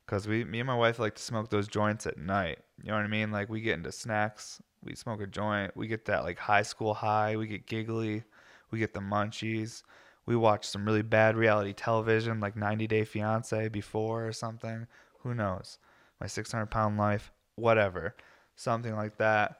Cause 0.07 0.29
we, 0.29 0.45
me 0.45 0.61
and 0.61 0.67
my 0.67 0.77
wife 0.77 0.99
like 0.99 1.15
to 1.15 1.23
smoke 1.23 1.49
those 1.49 1.67
joints 1.67 2.07
at 2.07 2.19
night. 2.19 2.59
You 2.83 2.91
know 2.91 2.97
what 2.97 3.05
I 3.05 3.09
mean? 3.09 3.33
Like 3.33 3.49
we 3.49 3.63
get 3.63 3.75
into 3.75 3.91
snacks 3.91 4.61
we 4.85 4.95
smoke 4.95 5.21
a 5.21 5.27
joint. 5.27 5.77
We 5.77 5.87
get 5.87 6.05
that 6.07 6.25
like 6.25 6.39
high 6.39 6.63
school 6.63 6.95
high. 6.95 7.37
We 7.37 7.47
get 7.47 7.67
giggly. 7.67 8.23
We 8.71 8.79
get 8.79 8.95
the 8.95 9.01
munchies. 9.01 9.83
We 10.27 10.37
watch 10.37 10.67
some 10.67 10.85
really 10.85 11.03
bad 11.03 11.37
reality 11.37 11.73
television 11.73 12.41
like 12.41 12.57
90 12.57 12.87
Day 12.87 13.05
Fiance 13.05 13.69
before 13.69 14.27
or 14.27 14.33
something. 14.33 14.87
Who 15.21 15.35
knows? 15.35 15.79
My 16.21 16.27
600 16.27 16.67
pound 16.67 16.99
life, 16.99 17.33
whatever. 17.57 18.15
Something 18.57 18.95
like 18.95 19.17
that. 19.19 19.59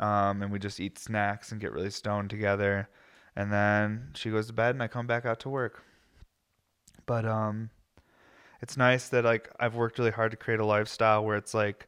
Um, 0.00 0.42
and 0.42 0.50
we 0.50 0.58
just 0.58 0.80
eat 0.80 0.98
snacks 0.98 1.52
and 1.52 1.60
get 1.60 1.72
really 1.72 1.90
stoned 1.90 2.30
together. 2.30 2.88
And 3.36 3.52
then 3.52 4.10
she 4.14 4.30
goes 4.30 4.48
to 4.48 4.52
bed 4.52 4.74
and 4.74 4.82
I 4.82 4.88
come 4.88 5.06
back 5.06 5.24
out 5.24 5.38
to 5.40 5.48
work. 5.48 5.84
But 7.06 7.26
um, 7.26 7.70
it's 8.62 8.76
nice 8.76 9.08
that 9.10 9.24
like 9.24 9.50
I've 9.60 9.74
worked 9.74 9.98
really 9.98 10.10
hard 10.10 10.30
to 10.32 10.36
create 10.36 10.60
a 10.60 10.66
lifestyle 10.66 11.24
where 11.24 11.36
it's 11.36 11.54
like 11.54 11.86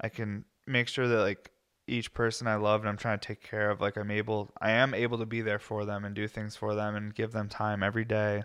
I 0.00 0.08
can 0.08 0.44
make 0.66 0.88
sure 0.88 1.08
that 1.08 1.20
like 1.20 1.50
each 1.86 2.14
person 2.14 2.46
I 2.46 2.54
love 2.54 2.80
and 2.80 2.88
I'm 2.88 2.96
trying 2.96 3.18
to 3.18 3.26
take 3.26 3.42
care 3.42 3.70
of. 3.70 3.80
Like 3.80 3.96
I'm 3.96 4.10
able, 4.10 4.52
I 4.60 4.70
am 4.70 4.94
able 4.94 5.18
to 5.18 5.26
be 5.26 5.40
there 5.40 5.58
for 5.58 5.84
them 5.84 6.04
and 6.04 6.14
do 6.14 6.28
things 6.28 6.56
for 6.56 6.74
them 6.74 6.94
and 6.94 7.14
give 7.14 7.32
them 7.32 7.48
time 7.48 7.82
every 7.82 8.04
day. 8.04 8.44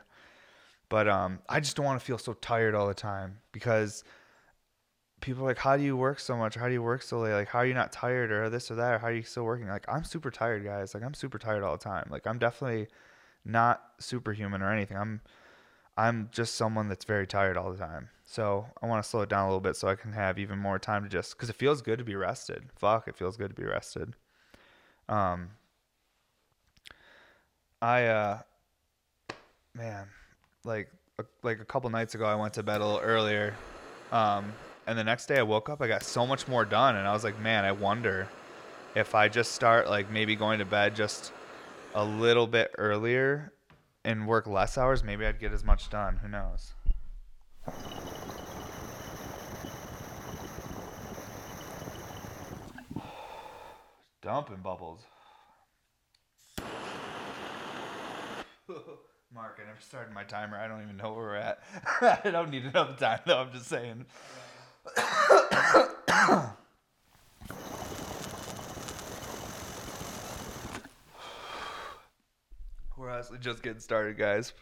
But 0.90 1.08
um, 1.08 1.40
I 1.48 1.60
just 1.60 1.76
don't 1.76 1.86
want 1.86 2.00
to 2.00 2.06
feel 2.06 2.18
so 2.18 2.34
tired 2.34 2.76
all 2.76 2.88
the 2.88 2.94
time 2.94 3.40
because 3.52 4.04
people 5.26 5.44
are 5.44 5.48
like, 5.48 5.58
how 5.58 5.76
do 5.76 5.82
you 5.82 5.98
work 5.98 6.20
so 6.20 6.38
much? 6.38 6.54
How 6.54 6.68
do 6.68 6.74
you 6.74 6.84
work 6.84 7.02
so 7.02 7.20
late? 7.20 7.34
Like, 7.34 7.48
how 7.48 7.60
are 7.60 7.66
you 7.66 7.74
not 7.74 7.92
tired 7.92 8.32
or 8.32 8.48
this 8.48 8.70
or 8.70 8.76
that? 8.76 8.94
Or 8.94 9.00
how 9.00 9.08
are 9.08 9.14
you 9.14 9.24
still 9.24 9.44
working? 9.44 9.68
Like, 9.68 9.86
I'm 9.90 10.04
super 10.04 10.30
tired, 10.30 10.64
guys. 10.64 10.94
Like, 10.94 11.04
I'm 11.04 11.16
super 11.16 11.40
tired 11.40 11.64
all 11.64 11.76
the 11.76 11.84
time. 11.84 12.08
Like, 12.12 12.28
I'm 12.28 12.38
definitely 12.38 12.88
not 13.44 13.82
superhuman 14.00 14.62
or 14.62 14.72
anything. 14.72 14.98
I'm, 14.98 15.22
I'm 15.98 16.30
just 16.32 16.54
someone 16.54 16.90
that's 16.90 17.06
very 17.06 17.26
tired 17.26 17.58
all 17.58 17.72
the 17.72 17.78
time. 17.78 18.10
So 18.24 18.68
I 18.82 18.86
want 18.86 19.04
to 19.04 19.10
slow 19.10 19.22
it 19.22 19.30
down 19.30 19.46
a 19.46 19.48
little 19.48 19.62
bit 19.62 19.76
so 19.76 19.88
I 19.88 19.96
can 19.96 20.14
have 20.14 20.38
even 20.38 20.60
more 20.60 20.78
time 20.78 21.04
to 21.04 21.10
just 21.10 21.36
because 21.36 21.50
it 21.50 21.56
feels 21.56 21.82
good 21.82 21.98
to 21.98 22.06
be 22.06 22.16
rested. 22.16 22.66
Fuck, 22.76 23.08
it 23.08 23.18
feels 23.18 23.36
good 23.36 23.50
to 23.50 23.56
be 23.56 23.68
rested. 23.68 24.14
Um, 25.10 25.50
I 27.82 28.06
uh, 28.06 28.40
man, 29.74 30.08
like 30.64 30.90
like 31.44 31.60
a 31.60 31.66
couple 31.66 31.90
nights 31.90 32.16
ago, 32.16 32.26
I 32.26 32.36
went 32.36 32.54
to 32.56 32.64
bed 32.64 32.82
a 32.82 32.86
little 32.86 33.02
earlier, 33.02 33.54
um, 34.12 34.52
and 34.88 34.98
the 34.98 35.04
next 35.04 35.28
day 35.28 35.38
I 35.38 35.44
woke 35.44 35.70
up, 35.70 35.82
I 35.82 35.88
got 35.88 36.04
so 36.04 36.28
much 36.28 36.48
more 36.48 36.66
done, 36.66 36.96
and 36.96 37.08
I 37.08 37.14
was 37.14 37.24
like, 37.24 37.40
man, 37.40 37.66
I 37.66 37.72
wonder 37.72 38.28
if 38.96 39.16
I 39.16 39.28
just 39.28 39.54
start 39.54 39.90
like 39.90 40.12
maybe 40.12 40.36
going 40.36 40.60
to 40.60 40.66
bed 40.66 40.96
just 40.96 41.32
a 41.94 42.04
little 42.04 42.48
bit 42.48 42.72
earlier 42.78 43.54
and 44.04 44.28
work 44.28 44.48
less 44.48 44.78
hours, 44.78 45.04
maybe 45.04 45.26
I'd 45.26 45.40
get 45.40 45.52
as 45.52 45.64
much 45.64 45.90
done. 45.90 46.18
Who 46.18 46.28
knows? 46.28 46.74
Dumping 54.22 54.58
bubbles. 54.58 55.02
Mark, 59.34 59.60
I 59.62 59.68
never 59.68 59.82
started 59.82 60.14
my 60.14 60.24
timer. 60.24 60.58
I 60.58 60.68
don't 60.68 60.84
even 60.84 60.98
know 60.98 61.14
where 61.14 61.26
we're 61.26 61.36
at. 61.36 61.64
I 62.26 62.32
don't 62.32 62.52
need 62.52 62.66
another 62.66 62.94
time, 62.94 63.20
though. 63.26 63.40
I'm 63.40 63.52
just 63.52 63.68
saying. 63.68 64.06
we're 72.98 73.10
honestly 73.10 73.38
just 73.40 73.64
getting 73.64 73.80
started, 73.80 74.18
guys. 74.18 74.54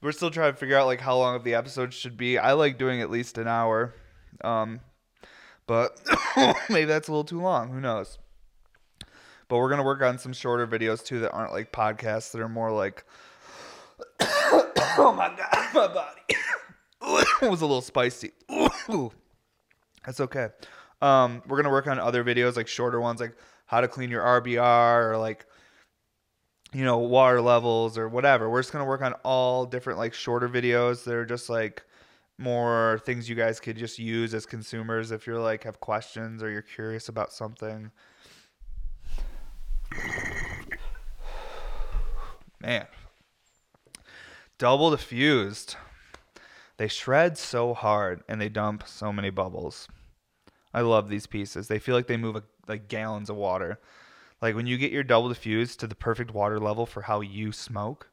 We're 0.00 0.12
still 0.12 0.30
trying 0.30 0.52
to 0.52 0.58
figure 0.58 0.76
out 0.76 0.86
like 0.86 1.00
how 1.00 1.16
long 1.16 1.34
of 1.34 1.44
the 1.44 1.54
episodes 1.54 1.94
should 1.96 2.16
be. 2.16 2.38
I 2.38 2.52
like 2.52 2.78
doing 2.78 3.00
at 3.02 3.10
least 3.10 3.36
an 3.38 3.48
hour, 3.48 3.94
um, 4.44 4.80
but 5.66 6.00
maybe 6.70 6.84
that's 6.84 7.08
a 7.08 7.10
little 7.10 7.24
too 7.24 7.40
long. 7.40 7.70
Who 7.70 7.80
knows? 7.80 8.18
But 9.48 9.58
we're 9.58 9.70
gonna 9.70 9.82
work 9.82 10.02
on 10.02 10.18
some 10.18 10.32
shorter 10.32 10.66
videos 10.66 11.04
too 11.04 11.20
that 11.20 11.32
aren't 11.32 11.52
like 11.52 11.72
podcasts 11.72 12.32
that 12.32 12.40
are 12.40 12.48
more 12.48 12.70
like. 12.70 13.04
oh 14.20 15.14
my 15.16 15.34
god, 15.36 15.74
my 15.74 15.88
body 15.88 16.36
it 17.42 17.50
was 17.50 17.60
a 17.60 17.66
little 17.66 17.82
spicy. 17.82 18.32
That's 20.08 20.20
okay. 20.20 20.48
Um, 21.02 21.42
we're 21.46 21.58
gonna 21.58 21.68
work 21.68 21.86
on 21.86 21.98
other 21.98 22.24
videos 22.24 22.56
like 22.56 22.66
shorter 22.66 22.98
ones, 22.98 23.20
like 23.20 23.36
how 23.66 23.82
to 23.82 23.88
clean 23.88 24.08
your 24.08 24.22
RBR 24.22 25.10
or 25.10 25.18
like 25.18 25.44
you 26.72 26.82
know, 26.82 26.96
water 26.96 27.42
levels 27.42 27.98
or 27.98 28.08
whatever. 28.08 28.48
We're 28.48 28.62
just 28.62 28.72
to 28.72 28.82
work 28.86 29.02
on 29.02 29.12
all 29.22 29.66
different 29.66 29.98
like 29.98 30.14
shorter 30.14 30.48
videos 30.48 31.04
that 31.04 31.12
are 31.12 31.26
just 31.26 31.50
like 31.50 31.84
more 32.38 33.02
things 33.04 33.28
you 33.28 33.34
guys 33.34 33.60
could 33.60 33.76
just 33.76 33.98
use 33.98 34.32
as 34.32 34.46
consumers 34.46 35.10
if 35.10 35.26
you're 35.26 35.40
like 35.40 35.64
have 35.64 35.78
questions 35.78 36.42
or 36.42 36.48
you're 36.48 36.62
curious 36.62 37.10
about 37.10 37.30
something. 37.30 37.90
Man. 42.62 42.86
Double 44.56 44.90
diffused. 44.90 45.76
They 46.78 46.88
shred 46.88 47.36
so 47.36 47.74
hard 47.74 48.22
and 48.26 48.40
they 48.40 48.48
dump 48.48 48.84
so 48.86 49.12
many 49.12 49.28
bubbles. 49.28 49.86
I 50.72 50.82
love 50.82 51.08
these 51.08 51.26
pieces. 51.26 51.68
They 51.68 51.78
feel 51.78 51.94
like 51.94 52.06
they 52.06 52.16
move 52.16 52.36
a, 52.36 52.42
like 52.66 52.88
gallons 52.88 53.30
of 53.30 53.36
water. 53.36 53.78
Like 54.40 54.54
when 54.54 54.66
you 54.66 54.78
get 54.78 54.92
your 54.92 55.02
double 55.02 55.28
diffuse 55.28 55.76
to 55.76 55.86
the 55.86 55.94
perfect 55.94 56.32
water 56.32 56.60
level 56.60 56.86
for 56.86 57.02
how 57.02 57.20
you 57.20 57.52
smoke, 57.52 58.08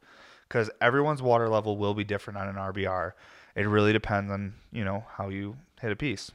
because 0.48 0.70
everyone's 0.82 1.22
water 1.22 1.50
level 1.50 1.78
will 1.78 1.94
be 1.94 2.04
different 2.04 2.38
on 2.40 2.48
an 2.48 2.56
RBR. 2.56 3.14
It 3.56 3.68
really 3.68 3.94
depends 3.94 4.32
on 4.32 4.56
you 4.72 4.84
know 4.84 5.06
how 5.18 5.30
you 5.30 5.58
hit 5.82 5.92
a 5.92 5.96
piece. 5.96 6.32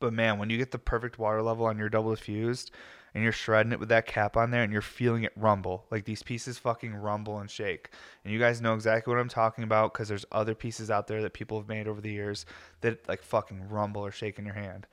But 0.00 0.12
man, 0.12 0.38
when 0.38 0.50
you 0.50 0.58
get 0.58 0.70
the 0.70 0.78
perfect 0.78 1.18
water 1.18 1.42
level 1.42 1.66
on 1.66 1.78
your 1.78 1.88
double 1.88 2.14
diffused 2.14 2.70
and 3.14 3.22
you're 3.22 3.32
shredding 3.32 3.72
it 3.72 3.78
with 3.78 3.90
that 3.90 4.06
cap 4.06 4.36
on 4.36 4.50
there 4.50 4.62
and 4.62 4.72
you're 4.72 4.82
feeling 4.82 5.22
it 5.22 5.32
rumble, 5.36 5.86
like 5.90 6.04
these 6.04 6.22
pieces 6.22 6.58
fucking 6.58 6.94
rumble 6.94 7.38
and 7.38 7.48
shake. 7.48 7.90
And 8.24 8.32
you 8.32 8.40
guys 8.40 8.60
know 8.60 8.74
exactly 8.74 9.12
what 9.12 9.20
I'm 9.20 9.28
talking 9.28 9.62
about 9.62 9.92
because 9.92 10.08
there's 10.08 10.26
other 10.32 10.54
pieces 10.54 10.90
out 10.90 11.06
there 11.06 11.22
that 11.22 11.32
people 11.32 11.58
have 11.58 11.68
made 11.68 11.86
over 11.86 12.00
the 12.00 12.10
years 12.10 12.44
that 12.80 13.08
like 13.08 13.22
fucking 13.22 13.68
rumble 13.68 14.04
or 14.04 14.10
shake 14.10 14.38
in 14.38 14.44
your 14.44 14.54
hand. 14.54 14.88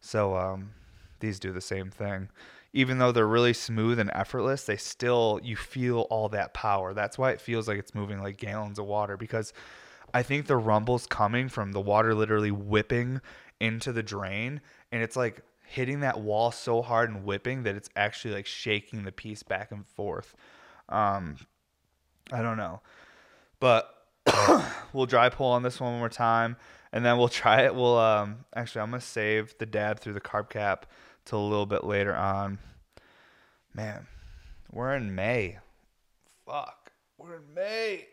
So 0.00 0.36
um, 0.36 0.72
these 1.20 1.40
do 1.40 1.52
the 1.52 1.62
same 1.62 1.90
thing. 1.90 2.28
Even 2.74 2.98
though 2.98 3.12
they're 3.12 3.26
really 3.26 3.54
smooth 3.54 3.98
and 3.98 4.10
effortless, 4.14 4.64
they 4.64 4.76
still 4.76 5.40
you 5.42 5.56
feel 5.56 6.00
all 6.10 6.28
that 6.28 6.52
power. 6.52 6.92
That's 6.92 7.16
why 7.16 7.30
it 7.30 7.40
feels 7.40 7.68
like 7.68 7.78
it's 7.78 7.94
moving 7.94 8.22
like 8.22 8.36
gallons 8.36 8.78
of 8.78 8.84
water 8.84 9.16
because 9.16 9.54
I 10.12 10.22
think 10.22 10.46
the 10.46 10.56
rumble's 10.56 11.06
coming 11.06 11.48
from 11.48 11.72
the 11.72 11.80
water 11.80 12.14
literally 12.14 12.50
whipping 12.50 13.22
into 13.60 13.92
the 13.92 14.02
drain 14.02 14.60
and 14.90 15.02
it's 15.02 15.16
like 15.16 15.42
hitting 15.72 16.00
that 16.00 16.20
wall 16.20 16.50
so 16.50 16.82
hard 16.82 17.08
and 17.08 17.24
whipping 17.24 17.62
that 17.62 17.74
it's 17.74 17.88
actually 17.96 18.34
like 18.34 18.44
shaking 18.44 19.04
the 19.04 19.12
piece 19.12 19.42
back 19.42 19.72
and 19.72 19.86
forth. 19.86 20.34
Um, 20.90 21.36
I 22.30 22.42
don't 22.42 22.58
know, 22.58 22.82
but 23.58 23.88
we'll 24.92 25.06
dry 25.06 25.30
pull 25.30 25.46
on 25.46 25.62
this 25.62 25.80
one 25.80 25.98
more 25.98 26.10
time, 26.10 26.56
and 26.92 27.02
then 27.04 27.16
we'll 27.16 27.28
try 27.28 27.62
it. 27.62 27.74
We'll 27.74 27.98
um, 27.98 28.44
actually 28.54 28.82
I'm 28.82 28.90
gonna 28.90 29.00
save 29.00 29.56
the 29.58 29.64
dab 29.64 29.98
through 29.98 30.12
the 30.12 30.20
carb 30.20 30.50
cap 30.50 30.84
till 31.24 31.40
a 31.40 31.48
little 31.48 31.66
bit 31.66 31.84
later 31.84 32.14
on. 32.14 32.58
Man, 33.72 34.06
we're 34.70 34.94
in 34.94 35.14
May. 35.14 35.58
Fuck, 36.44 36.92
we're 37.16 37.36
in 37.36 37.54
May. 37.54 38.08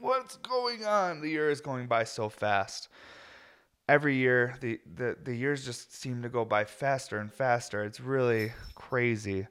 What's 0.00 0.36
going 0.38 0.84
on? 0.84 1.20
The 1.20 1.28
year 1.28 1.48
is 1.48 1.60
going 1.60 1.86
by 1.86 2.02
so 2.02 2.28
fast 2.28 2.88
every 3.88 4.16
year 4.16 4.56
the, 4.60 4.80
the 4.96 5.16
the 5.22 5.34
years 5.34 5.64
just 5.64 5.94
seem 5.94 6.22
to 6.22 6.28
go 6.28 6.44
by 6.44 6.64
faster 6.64 7.18
and 7.18 7.32
faster. 7.32 7.84
It's 7.84 8.00
really 8.00 8.52
crazy. 8.74 9.46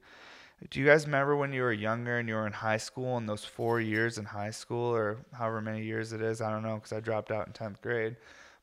Do 0.70 0.80
you 0.80 0.86
guys 0.86 1.06
remember 1.06 1.36
when 1.36 1.52
you 1.54 1.62
were 1.62 1.74
younger 1.74 2.18
and 2.20 2.30
you 2.30 2.36
were 2.36 2.48
in 2.48 2.54
high 2.54 2.78
school 2.78 3.18
and 3.18 3.28
those 3.28 3.44
four 3.44 3.82
years 3.82 4.18
in 4.18 4.26
high 4.26 4.52
school 4.52 4.96
or 4.96 5.18
however 5.34 5.62
many 5.62 5.84
years 5.84 6.14
it 6.14 6.22
is? 6.22 6.42
I 6.42 6.52
don't 6.52 6.64
know 6.64 6.76
because 6.76 6.94
I 6.94 7.00
dropped 7.02 7.32
out 7.32 7.48
in 7.48 7.54
10th 7.54 7.82
grade. 7.82 8.16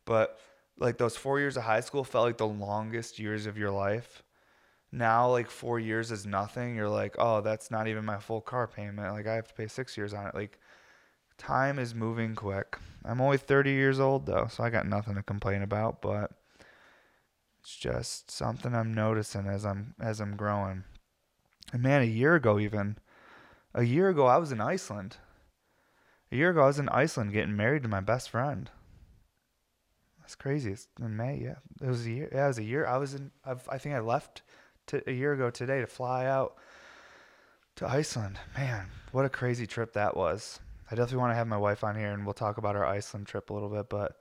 But 0.06 0.38
like 0.78 0.96
those 0.98 1.16
four 1.16 1.38
years 1.40 1.56
of 1.56 1.64
high 1.64 1.80
school 1.80 2.04
felt 2.04 2.24
like 2.26 2.38
the 2.38 2.46
longest 2.46 3.18
years 3.18 3.46
of 3.46 3.58
your 3.58 3.70
life. 3.70 4.22
Now, 4.92 5.30
like 5.30 5.50
four 5.50 5.78
years 5.80 6.10
is 6.10 6.26
nothing. 6.26 6.76
You're 6.76 6.88
like, 6.88 7.16
oh, 7.18 7.40
that's 7.42 7.70
not 7.70 7.88
even 7.88 8.04
my 8.04 8.18
full 8.18 8.40
car 8.40 8.66
payment. 8.66 9.14
Like 9.14 9.26
I 9.26 9.34
have 9.34 9.48
to 9.48 9.54
pay 9.54 9.68
six 9.68 9.96
years 9.96 10.14
on 10.14 10.26
it. 10.26 10.34
Like 10.34 10.58
time 11.40 11.78
is 11.78 11.94
moving 11.94 12.34
quick. 12.34 12.76
I'm 13.04 13.20
only 13.20 13.38
30 13.38 13.70
years 13.70 13.98
old 13.98 14.26
though, 14.26 14.46
so 14.50 14.62
I 14.62 14.70
got 14.70 14.86
nothing 14.86 15.14
to 15.14 15.22
complain 15.22 15.62
about, 15.62 16.02
but 16.02 16.32
it's 17.60 17.74
just 17.74 18.30
something 18.30 18.74
I'm 18.74 18.92
noticing 18.92 19.46
as 19.46 19.64
I'm 19.64 19.94
as 19.98 20.20
I'm 20.20 20.36
growing. 20.36 20.84
And 21.72 21.82
man, 21.82 22.02
a 22.02 22.04
year 22.04 22.34
ago 22.34 22.58
even, 22.58 22.98
a 23.74 23.82
year 23.82 24.10
ago 24.10 24.26
I 24.26 24.36
was 24.36 24.52
in 24.52 24.60
Iceland. 24.60 25.16
A 26.30 26.36
year 26.36 26.50
ago 26.50 26.62
I 26.62 26.66
was 26.66 26.78
in 26.78 26.88
Iceland 26.90 27.32
getting 27.32 27.56
married 27.56 27.82
to 27.84 27.88
my 27.88 28.00
best 28.00 28.28
friend. 28.28 28.70
That's 30.20 30.34
crazy. 30.34 30.72
It's 30.72 30.88
in 31.00 31.16
May, 31.16 31.40
yeah. 31.42 31.56
It 31.82 31.88
was 31.88 32.06
a 32.06 32.10
year. 32.10 32.28
Yeah, 32.32 32.44
it 32.44 32.48
was 32.48 32.58
a 32.58 32.64
year. 32.64 32.86
I 32.86 32.98
was 32.98 33.14
in. 33.14 33.30
I've, 33.44 33.66
I 33.68 33.78
think 33.78 33.94
I 33.94 34.00
left 34.00 34.42
to, 34.88 35.02
a 35.08 35.12
year 35.12 35.32
ago 35.32 35.50
today 35.50 35.80
to 35.80 35.86
fly 35.86 36.26
out 36.26 36.56
to 37.76 37.88
Iceland. 37.88 38.38
Man, 38.56 38.88
what 39.10 39.24
a 39.24 39.30
crazy 39.30 39.66
trip 39.66 39.94
that 39.94 40.16
was. 40.16 40.60
I 40.90 40.94
definitely 40.94 41.18
want 41.18 41.32
to 41.32 41.36
have 41.36 41.46
my 41.46 41.56
wife 41.56 41.84
on 41.84 41.96
here 41.96 42.10
and 42.10 42.24
we'll 42.24 42.34
talk 42.34 42.58
about 42.58 42.76
our 42.76 42.84
Iceland 42.84 43.26
trip 43.26 43.50
a 43.50 43.52
little 43.52 43.68
bit. 43.68 43.88
But 43.88 44.16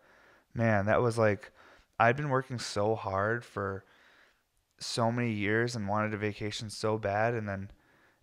man, 0.54 0.86
that 0.86 1.02
was 1.02 1.18
like, 1.18 1.52
I'd 2.00 2.16
been 2.16 2.30
working 2.30 2.60
so 2.60 2.96
hard 2.96 3.44
for 3.44 3.84
so 4.80 5.12
many 5.12 5.32
years 5.32 5.76
and 5.76 5.88
wanted 5.88 6.14
a 6.14 6.18
vacation 6.18 6.70
so 6.70 6.98
bad. 6.98 7.34
And 7.34 7.50
then, 7.50 7.72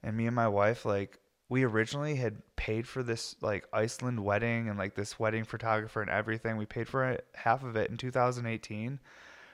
and 0.02 0.16
me 0.16 0.26
and 0.26 0.36
my 0.36 0.48
wife, 0.48 0.84
like, 0.84 1.18
we 1.48 1.64
originally 1.64 2.16
had 2.16 2.42
paid 2.56 2.88
for 2.88 3.04
this 3.04 3.36
like 3.40 3.68
Iceland 3.72 4.24
wedding 4.24 4.68
and 4.68 4.76
like 4.76 4.96
this 4.96 5.18
wedding 5.18 5.44
photographer 5.44 6.02
and 6.02 6.10
everything. 6.10 6.56
We 6.56 6.66
paid 6.66 6.88
for 6.88 7.08
it, 7.08 7.24
half 7.34 7.62
of 7.62 7.76
it 7.76 7.90
in 7.90 7.96
2018. 7.96 8.98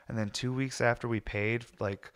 And 0.08 0.18
then 0.18 0.30
two 0.30 0.52
weeks 0.52 0.80
after 0.80 1.08
we 1.08 1.20
paid, 1.20 1.66
like, 1.80 2.10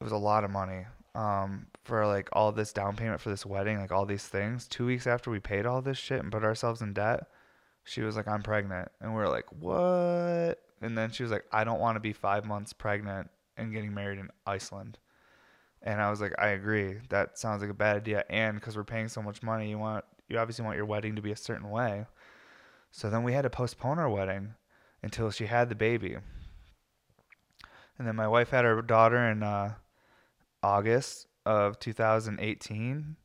it 0.00 0.04
was 0.04 0.12
a 0.12 0.16
lot 0.16 0.44
of 0.44 0.50
money 0.50 0.86
um, 1.14 1.66
for 1.82 2.06
like 2.06 2.28
all 2.32 2.52
this 2.52 2.72
down 2.72 2.96
payment 2.96 3.20
for 3.20 3.30
this 3.30 3.44
wedding, 3.44 3.78
like 3.78 3.92
all 3.92 4.06
these 4.06 4.26
things. 4.26 4.68
Two 4.68 4.86
weeks 4.86 5.06
after 5.06 5.30
we 5.30 5.40
paid 5.40 5.66
all 5.66 5.82
this 5.82 5.98
shit 5.98 6.20
and 6.20 6.32
put 6.32 6.44
ourselves 6.44 6.80
in 6.80 6.92
debt, 6.92 7.26
she 7.84 8.02
was 8.02 8.16
like, 8.16 8.28
"I'm 8.28 8.42
pregnant," 8.42 8.90
and 9.00 9.14
we 9.14 9.22
are 9.22 9.28
like, 9.28 9.46
"What?" 9.52 10.62
And 10.80 10.96
then 10.96 11.10
she 11.10 11.22
was 11.22 11.32
like, 11.32 11.44
"I 11.52 11.64
don't 11.64 11.80
want 11.80 11.96
to 11.96 12.00
be 12.00 12.12
five 12.12 12.44
months 12.44 12.72
pregnant 12.72 13.30
and 13.56 13.72
getting 13.72 13.94
married 13.94 14.18
in 14.18 14.30
Iceland." 14.46 14.98
And 15.82 16.00
I 16.00 16.10
was 16.10 16.20
like, 16.20 16.34
"I 16.38 16.48
agree. 16.48 17.00
That 17.08 17.38
sounds 17.38 17.62
like 17.62 17.70
a 17.70 17.74
bad 17.74 17.96
idea." 17.96 18.24
And 18.30 18.58
because 18.58 18.76
we're 18.76 18.84
paying 18.84 19.08
so 19.08 19.22
much 19.22 19.42
money, 19.42 19.68
you 19.68 19.78
want 19.78 20.04
you 20.28 20.38
obviously 20.38 20.64
want 20.64 20.76
your 20.76 20.86
wedding 20.86 21.16
to 21.16 21.22
be 21.22 21.32
a 21.32 21.36
certain 21.36 21.70
way. 21.70 22.06
So 22.92 23.10
then 23.10 23.22
we 23.24 23.32
had 23.32 23.42
to 23.42 23.50
postpone 23.50 23.98
our 23.98 24.08
wedding 24.08 24.54
until 25.02 25.30
she 25.30 25.46
had 25.46 25.68
the 25.68 25.74
baby. 25.74 26.16
And 27.98 28.06
then 28.06 28.16
my 28.16 28.28
wife 28.28 28.50
had 28.50 28.64
her 28.64 28.80
daughter 28.82 29.18
in 29.30 29.42
uh, 29.42 29.74
August 30.62 31.26
of 31.44 31.78
2018. 31.78 33.16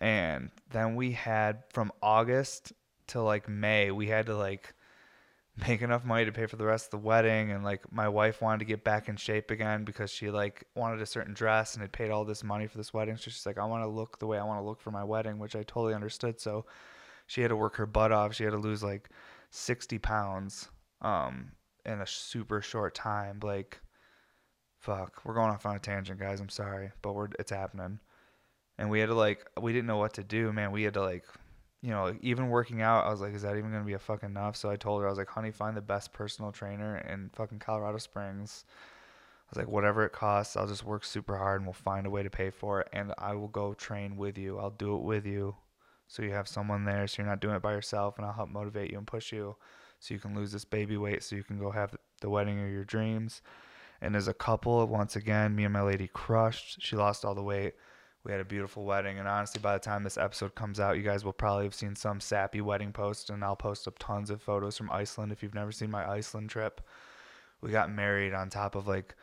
And 0.00 0.50
then 0.70 0.94
we 0.94 1.12
had 1.12 1.64
from 1.70 1.90
August 2.02 2.72
to 3.08 3.22
like 3.22 3.48
May, 3.48 3.90
we 3.90 4.08
had 4.08 4.26
to 4.26 4.36
like 4.36 4.74
make 5.68 5.80
enough 5.80 6.04
money 6.04 6.24
to 6.26 6.32
pay 6.32 6.46
for 6.46 6.56
the 6.56 6.66
rest 6.66 6.86
of 6.86 6.90
the 6.90 7.06
wedding. 7.06 7.50
And 7.50 7.64
like 7.64 7.90
my 7.90 8.08
wife 8.08 8.42
wanted 8.42 8.58
to 8.58 8.64
get 8.66 8.84
back 8.84 9.08
in 9.08 9.16
shape 9.16 9.50
again 9.50 9.84
because 9.84 10.10
she 10.10 10.30
like 10.30 10.64
wanted 10.74 11.00
a 11.00 11.06
certain 11.06 11.32
dress 11.32 11.74
and 11.74 11.82
had 11.82 11.92
paid 11.92 12.10
all 12.10 12.24
this 12.24 12.44
money 12.44 12.66
for 12.66 12.76
this 12.76 12.92
wedding. 12.92 13.16
So 13.16 13.30
she's 13.30 13.46
like 13.46 13.58
i 13.58 13.64
want 13.64 13.82
to 13.82 13.88
look 13.88 14.18
the 14.18 14.26
way 14.26 14.38
i 14.38 14.44
want 14.44 14.60
to 14.60 14.64
look 14.64 14.80
for 14.80 14.90
my 14.90 15.04
wedding 15.04 15.38
which 15.38 15.56
i 15.56 15.62
totally 15.62 15.94
understood. 15.94 16.40
So 16.40 16.66
she 17.26 17.40
had 17.40 17.48
to 17.48 17.56
work 17.56 17.76
her 17.76 17.86
butt 17.86 18.12
off. 18.12 18.34
She 18.34 18.44
had 18.44 18.52
to 18.52 18.58
lose 18.58 18.82
like 18.82 19.08
60 19.50 19.98
pounds 19.98 20.68
um 21.00 21.52
in 21.86 22.00
a 22.00 22.06
super 22.06 22.60
short 22.60 22.94
time. 22.94 23.40
Like 23.42 23.80
fuck, 24.78 25.20
we're 25.24 25.34
going 25.34 25.50
off 25.50 25.66
on 25.66 25.76
a 25.76 25.78
tangent, 25.78 26.20
guys. 26.20 26.40
I'm 26.40 26.48
sorry, 26.48 26.92
but 27.02 27.14
we're 27.14 27.28
it's 27.38 27.50
happening. 27.50 28.00
And 28.78 28.90
we 28.90 29.00
had 29.00 29.06
to 29.06 29.14
like, 29.14 29.46
we 29.60 29.72
didn't 29.72 29.86
know 29.86 29.96
what 29.96 30.14
to 30.14 30.24
do, 30.24 30.52
man. 30.52 30.70
We 30.70 30.82
had 30.82 30.94
to 30.94 31.02
like, 31.02 31.24
you 31.82 31.90
know, 31.90 32.14
even 32.20 32.48
working 32.48 32.82
out, 32.82 33.06
I 33.06 33.10
was 33.10 33.20
like, 33.20 33.34
is 33.34 33.42
that 33.42 33.56
even 33.56 33.72
gonna 33.72 33.84
be 33.84 33.94
a 33.94 33.98
fucking 33.98 34.30
enough? 34.30 34.56
So 34.56 34.70
I 34.70 34.76
told 34.76 35.00
her, 35.00 35.06
I 35.06 35.10
was 35.10 35.18
like, 35.18 35.28
honey, 35.28 35.50
find 35.50 35.76
the 35.76 35.82
best 35.82 36.12
personal 36.12 36.52
trainer 36.52 36.98
in 36.98 37.30
fucking 37.32 37.58
Colorado 37.58 37.98
Springs. 37.98 38.64
I 38.68 39.50
was 39.50 39.58
like, 39.58 39.72
whatever 39.72 40.04
it 40.04 40.12
costs, 40.12 40.56
I'll 40.56 40.66
just 40.66 40.84
work 40.84 41.04
super 41.04 41.36
hard 41.36 41.60
and 41.60 41.66
we'll 41.66 41.74
find 41.74 42.06
a 42.06 42.10
way 42.10 42.22
to 42.22 42.30
pay 42.30 42.50
for 42.50 42.80
it. 42.80 42.88
And 42.92 43.14
I 43.16 43.34
will 43.34 43.48
go 43.48 43.74
train 43.74 44.16
with 44.16 44.36
you. 44.36 44.58
I'll 44.58 44.70
do 44.70 44.96
it 44.96 45.02
with 45.02 45.24
you. 45.24 45.54
So 46.08 46.22
you 46.22 46.32
have 46.32 46.48
someone 46.48 46.84
there 46.84 47.06
so 47.06 47.22
you're 47.22 47.30
not 47.30 47.40
doing 47.40 47.56
it 47.56 47.62
by 47.62 47.72
yourself 47.72 48.16
and 48.18 48.26
I'll 48.26 48.32
help 48.32 48.48
motivate 48.48 48.90
you 48.90 48.98
and 48.98 49.06
push 49.06 49.32
you 49.32 49.56
so 49.98 50.14
you 50.14 50.20
can 50.20 50.34
lose 50.34 50.52
this 50.52 50.64
baby 50.64 50.96
weight 50.96 51.22
so 51.22 51.36
you 51.36 51.42
can 51.42 51.58
go 51.58 51.70
have 51.70 51.96
the 52.20 52.30
wedding 52.30 52.62
of 52.62 52.70
your 52.70 52.84
dreams. 52.84 53.42
And 54.00 54.14
as 54.14 54.28
a 54.28 54.34
couple, 54.34 54.86
once 54.86 55.16
again, 55.16 55.54
me 55.54 55.64
and 55.64 55.72
my 55.72 55.82
lady 55.82 56.08
crushed. 56.12 56.82
She 56.82 56.96
lost 56.96 57.24
all 57.24 57.34
the 57.34 57.42
weight. 57.42 57.74
We 58.24 58.32
had 58.32 58.40
a 58.40 58.44
beautiful 58.44 58.84
wedding. 58.84 59.18
And 59.18 59.28
honestly, 59.28 59.60
by 59.60 59.74
the 59.74 59.78
time 59.78 60.02
this 60.02 60.18
episode 60.18 60.54
comes 60.54 60.80
out, 60.80 60.96
you 60.96 61.02
guys 61.02 61.24
will 61.24 61.32
probably 61.32 61.64
have 61.64 61.74
seen 61.74 61.94
some 61.94 62.20
sappy 62.20 62.60
wedding 62.60 62.92
post. 62.92 63.30
And 63.30 63.44
I'll 63.44 63.56
post 63.56 63.86
up 63.86 63.98
tons 63.98 64.30
of 64.30 64.42
photos 64.42 64.76
from 64.76 64.90
Iceland 64.90 65.32
if 65.32 65.42
you've 65.42 65.54
never 65.54 65.72
seen 65.72 65.90
my 65.90 66.08
Iceland 66.08 66.50
trip. 66.50 66.80
We 67.60 67.70
got 67.70 67.90
married 67.90 68.34
on 68.34 68.50
top 68.50 68.74
of 68.74 68.88
like 68.88 69.14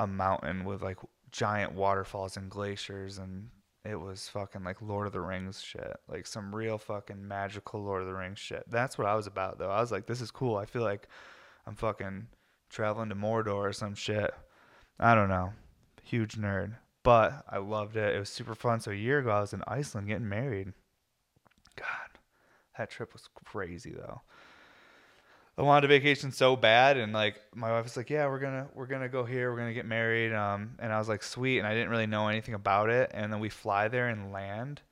a 0.00 0.06
mountain 0.06 0.64
with 0.64 0.82
like 0.82 0.98
giant 1.30 1.72
waterfalls 1.72 2.36
and 2.36 2.50
glaciers. 2.50 3.18
And 3.18 3.48
it 3.84 3.96
was 3.96 4.28
fucking 4.28 4.64
like 4.64 4.82
Lord 4.82 5.06
of 5.06 5.12
the 5.12 5.20
Rings 5.20 5.62
shit. 5.62 5.96
Like 6.08 6.26
some 6.26 6.54
real 6.54 6.78
fucking 6.78 7.26
magical 7.26 7.82
Lord 7.82 8.02
of 8.02 8.08
the 8.08 8.14
Rings 8.14 8.40
shit. 8.40 8.64
That's 8.68 8.98
what 8.98 9.06
I 9.06 9.14
was 9.14 9.26
about, 9.26 9.58
though. 9.58 9.70
I 9.70 9.80
was 9.80 9.92
like, 9.92 10.06
this 10.06 10.20
is 10.20 10.30
cool. 10.30 10.56
I 10.56 10.66
feel 10.66 10.82
like 10.82 11.08
I'm 11.66 11.76
fucking 11.76 12.26
traveling 12.68 13.08
to 13.08 13.14
Mordor 13.14 13.54
or 13.54 13.72
some 13.72 13.94
shit. 13.94 14.32
I 14.98 15.14
don't 15.14 15.28
know. 15.28 15.52
Huge 16.02 16.36
nerd. 16.36 16.76
But 17.02 17.44
I 17.48 17.58
loved 17.58 17.96
it. 17.96 18.14
It 18.14 18.18
was 18.18 18.28
super 18.28 18.54
fun. 18.54 18.80
So 18.80 18.90
a 18.90 18.94
year 18.94 19.20
ago 19.20 19.30
I 19.30 19.40
was 19.40 19.52
in 19.52 19.62
Iceland 19.66 20.08
getting 20.08 20.28
married. 20.28 20.72
God, 21.76 22.18
that 22.76 22.90
trip 22.90 23.12
was 23.12 23.28
crazy 23.44 23.92
though. 23.92 24.20
I 25.56 25.62
wanted 25.62 25.86
a 25.86 25.88
vacation 25.88 26.30
so 26.30 26.54
bad 26.54 26.96
and 26.96 27.12
like 27.12 27.40
my 27.54 27.70
wife 27.70 27.84
was 27.84 27.96
like, 27.96 28.10
Yeah, 28.10 28.26
we're 28.28 28.38
gonna 28.38 28.68
we're 28.74 28.86
gonna 28.86 29.08
go 29.08 29.24
here, 29.24 29.50
we're 29.50 29.58
gonna 29.58 29.74
get 29.74 29.86
married. 29.86 30.32
Um 30.32 30.74
and 30.78 30.92
I 30.92 30.98
was 30.98 31.08
like, 31.08 31.22
Sweet, 31.22 31.58
and 31.58 31.66
I 31.66 31.74
didn't 31.74 31.90
really 31.90 32.06
know 32.06 32.28
anything 32.28 32.54
about 32.54 32.90
it. 32.90 33.10
And 33.14 33.32
then 33.32 33.40
we 33.40 33.48
fly 33.48 33.88
there 33.88 34.08
and 34.08 34.32
land 34.32 34.82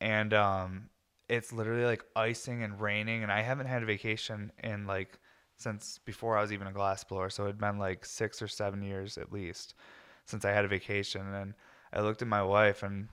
and 0.00 0.32
um 0.32 0.90
it's 1.30 1.52
literally 1.52 1.84
like 1.84 2.04
icing 2.16 2.64
and 2.64 2.80
raining, 2.80 3.22
and 3.22 3.30
I 3.30 3.42
haven't 3.42 3.66
had 3.66 3.84
a 3.84 3.86
vacation 3.86 4.50
in 4.62 4.86
like 4.86 5.19
since 5.60 6.00
before 6.04 6.36
I 6.36 6.42
was 6.42 6.52
even 6.52 6.66
a 6.66 6.72
glass 6.72 7.04
blower. 7.04 7.30
So 7.30 7.44
it'd 7.44 7.58
been 7.58 7.78
like 7.78 8.04
six 8.04 8.40
or 8.42 8.48
seven 8.48 8.82
years 8.82 9.18
at 9.18 9.32
least 9.32 9.74
since 10.26 10.44
I 10.44 10.52
had 10.52 10.64
a 10.64 10.68
vacation. 10.68 11.34
And 11.34 11.54
I 11.92 12.00
looked 12.00 12.22
at 12.22 12.28
my 12.28 12.42
wife 12.42 12.82
and 12.82 13.08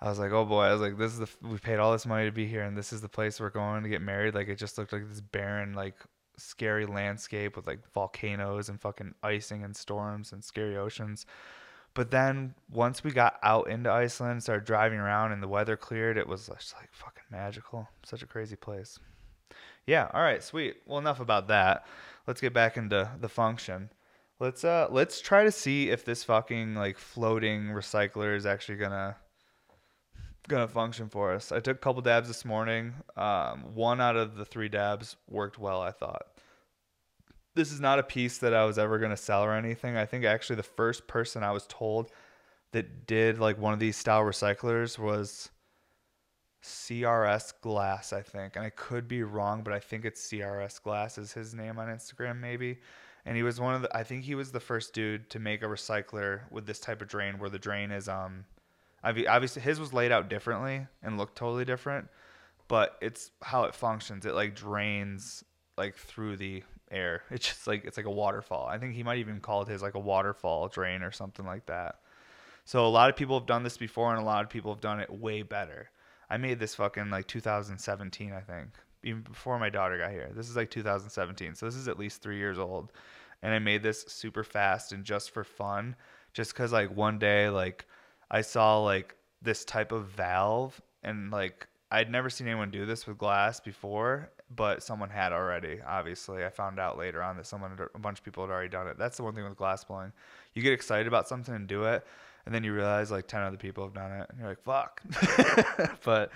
I 0.00 0.08
was 0.08 0.18
like, 0.18 0.32
oh 0.32 0.44
boy, 0.44 0.62
I 0.62 0.72
was 0.72 0.80
like, 0.80 0.98
this 0.98 1.12
is 1.12 1.20
the 1.20 1.28
we 1.46 1.58
paid 1.58 1.78
all 1.78 1.92
this 1.92 2.06
money 2.06 2.24
to 2.24 2.32
be 2.32 2.46
here, 2.46 2.64
and 2.64 2.76
this 2.76 2.92
is 2.92 3.00
the 3.00 3.08
place 3.08 3.38
we're 3.38 3.50
going 3.50 3.84
to 3.84 3.88
get 3.88 4.02
married. 4.02 4.34
Like 4.34 4.48
it 4.48 4.58
just 4.58 4.76
looked 4.76 4.92
like 4.92 5.08
this 5.08 5.20
barren, 5.20 5.74
like 5.74 5.94
scary 6.36 6.86
landscape 6.86 7.54
with 7.54 7.68
like 7.68 7.88
volcanoes 7.92 8.68
and 8.68 8.80
fucking 8.80 9.14
icing 9.22 9.62
and 9.62 9.76
storms 9.76 10.32
and 10.32 10.42
scary 10.42 10.76
oceans. 10.76 11.24
But 11.94 12.10
then 12.10 12.54
once 12.68 13.04
we 13.04 13.12
got 13.12 13.38
out 13.44 13.68
into 13.68 13.92
Iceland, 13.92 14.42
started 14.42 14.64
driving 14.64 14.98
around, 14.98 15.32
and 15.32 15.42
the 15.42 15.46
weather 15.46 15.76
cleared, 15.76 16.16
it 16.16 16.26
was 16.26 16.48
just 16.48 16.74
like 16.74 16.88
fucking 16.90 17.24
magical. 17.30 17.88
Such 18.04 18.22
a 18.22 18.26
crazy 18.26 18.56
place. 18.56 18.98
Yeah. 19.86 20.08
All 20.12 20.22
right. 20.22 20.42
Sweet. 20.42 20.76
Well, 20.86 20.98
enough 20.98 21.20
about 21.20 21.48
that. 21.48 21.86
Let's 22.26 22.40
get 22.40 22.52
back 22.52 22.76
into 22.76 23.10
the 23.20 23.28
function. 23.28 23.90
Let's 24.38 24.64
uh 24.64 24.88
let's 24.90 25.20
try 25.20 25.44
to 25.44 25.52
see 25.52 25.90
if 25.90 26.04
this 26.04 26.24
fucking 26.24 26.74
like 26.74 26.98
floating 26.98 27.66
recycler 27.66 28.36
is 28.36 28.46
actually 28.46 28.78
gonna 28.78 29.16
gonna 30.48 30.68
function 30.68 31.08
for 31.08 31.32
us. 31.32 31.52
I 31.52 31.60
took 31.60 31.76
a 31.76 31.80
couple 31.80 32.02
dabs 32.02 32.28
this 32.28 32.44
morning. 32.44 32.94
Um, 33.16 33.74
one 33.74 34.00
out 34.00 34.16
of 34.16 34.34
the 34.36 34.44
three 34.44 34.68
dabs 34.68 35.16
worked 35.28 35.58
well. 35.58 35.80
I 35.80 35.92
thought. 35.92 36.26
This 37.54 37.70
is 37.70 37.80
not 37.80 37.98
a 37.98 38.02
piece 38.02 38.38
that 38.38 38.54
I 38.54 38.64
was 38.64 38.78
ever 38.78 38.98
gonna 38.98 39.16
sell 39.16 39.44
or 39.44 39.52
anything. 39.52 39.96
I 39.96 40.06
think 40.06 40.24
actually 40.24 40.56
the 40.56 40.62
first 40.62 41.06
person 41.06 41.42
I 41.42 41.52
was 41.52 41.66
told 41.68 42.10
that 42.72 43.06
did 43.06 43.38
like 43.38 43.58
one 43.58 43.74
of 43.74 43.78
these 43.78 43.96
style 43.96 44.22
recyclers 44.22 44.98
was 44.98 45.50
CRS 46.62 47.52
Glass, 47.60 48.12
I 48.12 48.22
think. 48.22 48.56
And 48.56 48.64
I 48.64 48.70
could 48.70 49.08
be 49.08 49.22
wrong, 49.22 49.62
but 49.62 49.72
I 49.72 49.80
think 49.80 50.04
it's 50.04 50.26
CRS 50.28 50.82
Glass 50.82 51.18
is 51.18 51.32
his 51.32 51.54
name 51.54 51.78
on 51.78 51.88
Instagram, 51.88 52.40
maybe. 52.40 52.78
And 53.24 53.36
he 53.36 53.42
was 53.42 53.60
one 53.60 53.74
of 53.74 53.82
the 53.82 53.96
I 53.96 54.02
think 54.02 54.24
he 54.24 54.34
was 54.34 54.52
the 54.52 54.60
first 54.60 54.94
dude 54.94 55.30
to 55.30 55.38
make 55.38 55.62
a 55.62 55.66
recycler 55.66 56.40
with 56.50 56.66
this 56.66 56.80
type 56.80 57.02
of 57.02 57.08
drain 57.08 57.38
where 57.38 57.50
the 57.50 57.58
drain 57.58 57.90
is 57.90 58.08
um 58.08 58.44
obviously 59.04 59.62
his 59.62 59.80
was 59.80 59.92
laid 59.92 60.12
out 60.12 60.28
differently 60.28 60.86
and 61.02 61.18
looked 61.18 61.36
totally 61.36 61.64
different, 61.64 62.08
but 62.68 62.96
it's 63.00 63.30
how 63.42 63.64
it 63.64 63.74
functions. 63.74 64.26
It 64.26 64.34
like 64.34 64.54
drains 64.54 65.44
like 65.76 65.96
through 65.96 66.36
the 66.36 66.62
air. 66.90 67.22
It's 67.30 67.46
just 67.48 67.66
like 67.66 67.84
it's 67.84 67.96
like 67.96 68.06
a 68.06 68.10
waterfall. 68.10 68.66
I 68.66 68.78
think 68.78 68.94
he 68.94 69.02
might 69.02 69.18
even 69.18 69.40
call 69.40 69.62
it 69.62 69.68
his 69.68 69.82
like 69.82 69.94
a 69.94 70.00
waterfall 70.00 70.68
drain 70.68 71.02
or 71.02 71.10
something 71.10 71.46
like 71.46 71.66
that. 71.66 71.96
So 72.64 72.86
a 72.86 72.88
lot 72.88 73.10
of 73.10 73.16
people 73.16 73.38
have 73.38 73.46
done 73.46 73.64
this 73.64 73.76
before 73.76 74.12
and 74.12 74.22
a 74.22 74.24
lot 74.24 74.44
of 74.44 74.50
people 74.50 74.72
have 74.72 74.80
done 74.80 75.00
it 75.00 75.10
way 75.10 75.42
better. 75.42 75.90
I 76.32 76.38
made 76.38 76.58
this 76.58 76.74
fucking 76.76 77.10
like 77.10 77.26
2017, 77.26 78.32
I 78.32 78.40
think, 78.40 78.68
even 79.04 79.20
before 79.20 79.58
my 79.58 79.68
daughter 79.68 79.98
got 79.98 80.12
here. 80.12 80.30
This 80.34 80.48
is 80.48 80.56
like 80.56 80.70
2017, 80.70 81.54
so 81.54 81.66
this 81.66 81.74
is 81.74 81.88
at 81.88 81.98
least 81.98 82.22
three 82.22 82.38
years 82.38 82.58
old, 82.58 82.90
and 83.42 83.52
I 83.52 83.58
made 83.58 83.82
this 83.82 84.06
super 84.08 84.42
fast 84.42 84.92
and 84.92 85.04
just 85.04 85.32
for 85.32 85.44
fun, 85.44 85.94
just 86.32 86.54
because 86.54 86.72
like 86.72 86.96
one 86.96 87.18
day 87.18 87.50
like 87.50 87.84
I 88.30 88.40
saw 88.40 88.78
like 88.78 89.14
this 89.42 89.66
type 89.66 89.92
of 89.92 90.06
valve 90.06 90.80
and 91.02 91.30
like 91.30 91.68
I'd 91.90 92.10
never 92.10 92.30
seen 92.30 92.46
anyone 92.46 92.70
do 92.70 92.86
this 92.86 93.06
with 93.06 93.18
glass 93.18 93.60
before, 93.60 94.30
but 94.56 94.82
someone 94.82 95.10
had 95.10 95.34
already. 95.34 95.80
Obviously, 95.86 96.46
I 96.46 96.48
found 96.48 96.80
out 96.80 96.96
later 96.96 97.22
on 97.22 97.36
that 97.36 97.46
someone, 97.46 97.78
a 97.94 97.98
bunch 97.98 98.20
of 98.20 98.24
people 98.24 98.42
had 98.42 98.50
already 98.50 98.70
done 98.70 98.88
it. 98.88 98.96
That's 98.96 99.18
the 99.18 99.22
one 99.22 99.34
thing 99.34 99.44
with 99.44 99.58
glass 99.58 99.84
blowing. 99.84 100.14
You 100.54 100.62
get 100.62 100.72
excited 100.72 101.06
about 101.06 101.28
something 101.28 101.54
and 101.54 101.66
do 101.66 101.84
it, 101.84 102.06
and 102.46 102.54
then 102.54 102.64
you 102.64 102.72
realize 102.72 103.10
like 103.10 103.26
10 103.26 103.40
other 103.40 103.56
people 103.56 103.84
have 103.84 103.94
done 103.94 104.12
it 104.12 104.30
and 104.30 104.38
you're 104.38 104.48
like 104.48 104.62
fuck. 104.62 105.02
But 106.04 106.30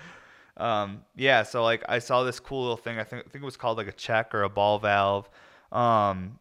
um, 0.57 1.03
yeah 1.15 1.43
so 1.43 1.63
like 1.63 1.83
i 1.87 1.99
saw 1.99 2.23
this 2.23 2.39
cool 2.39 2.61
little 2.61 2.77
thing. 2.77 2.99
I 2.99 3.03
think, 3.03 3.25
I 3.25 3.29
think 3.29 3.43
it 3.43 3.45
was 3.45 3.57
called 3.57 3.77
like 3.77 3.87
a 3.87 3.93
check 3.93 4.33
or 4.33 4.43
a 4.43 4.49
ball 4.49 4.79
valve. 4.79 5.29
Um, 5.71 6.39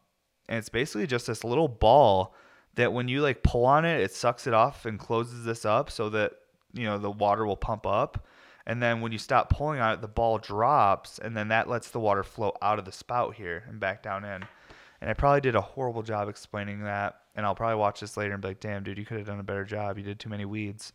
and 0.48 0.58
it's 0.58 0.68
basically 0.68 1.06
just 1.06 1.26
this 1.26 1.44
little 1.44 1.68
ball 1.68 2.34
that 2.76 2.92
when 2.92 3.08
you 3.08 3.20
like 3.20 3.42
pull 3.42 3.64
on 3.64 3.84
it 3.84 4.00
it 4.00 4.12
sucks 4.12 4.46
it 4.46 4.54
off 4.54 4.86
and 4.86 4.98
closes 4.98 5.44
this 5.44 5.64
up 5.64 5.90
so 5.90 6.08
that 6.10 6.32
you 6.72 6.84
know 6.84 6.98
the 6.98 7.10
water 7.10 7.46
will 7.46 7.56
pump 7.56 7.86
up. 7.86 8.26
And 8.68 8.82
then 8.82 9.00
when 9.00 9.12
you 9.12 9.18
stop 9.18 9.48
pulling 9.48 9.80
on 9.80 9.94
it 9.94 10.00
the 10.00 10.08
ball 10.08 10.38
drops 10.38 11.18
and 11.18 11.36
then 11.36 11.48
that 11.48 11.68
lets 11.68 11.90
the 11.90 12.00
water 12.00 12.22
flow 12.22 12.54
out 12.62 12.78
of 12.78 12.84
the 12.84 12.92
spout 12.92 13.34
here 13.34 13.64
and 13.68 13.78
back 13.78 14.02
down 14.02 14.24
in 14.24 14.44
and 15.00 15.10
I 15.10 15.14
probably 15.14 15.40
did 15.40 15.54
a 15.54 15.60
horrible 15.60 16.02
job 16.02 16.28
explaining 16.28 16.84
that. 16.84 17.20
And 17.34 17.44
I'll 17.44 17.54
probably 17.54 17.76
watch 17.76 18.00
this 18.00 18.16
later 18.16 18.32
and 18.32 18.40
be 18.40 18.48
like, 18.48 18.60
damn, 18.60 18.82
dude, 18.82 18.96
you 18.96 19.04
could 19.04 19.18
have 19.18 19.26
done 19.26 19.40
a 19.40 19.44
better 19.44 19.64
job. 19.64 19.98
You 19.98 20.04
did 20.04 20.18
too 20.18 20.30
many 20.30 20.44
weeds. 20.44 20.92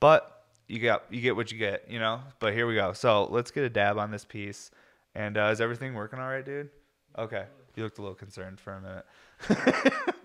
But 0.00 0.44
you 0.66 0.80
got 0.80 1.04
you 1.10 1.20
get 1.20 1.36
what 1.36 1.52
you 1.52 1.58
get, 1.58 1.88
you 1.88 2.00
know? 2.00 2.20
But 2.40 2.54
here 2.54 2.66
we 2.66 2.74
go. 2.74 2.92
So 2.92 3.26
let's 3.30 3.50
get 3.50 3.64
a 3.64 3.70
dab 3.70 3.98
on 3.98 4.10
this 4.10 4.24
piece. 4.24 4.70
And 5.14 5.38
uh, 5.38 5.50
is 5.52 5.60
everything 5.60 5.94
working 5.94 6.18
all 6.18 6.28
right, 6.28 6.44
dude? 6.44 6.70
Okay. 7.16 7.44
You 7.76 7.84
looked 7.84 7.98
a 7.98 8.02
little 8.02 8.16
concerned 8.16 8.58
for 8.58 8.72
a 8.72 8.80
minute. 8.80 9.06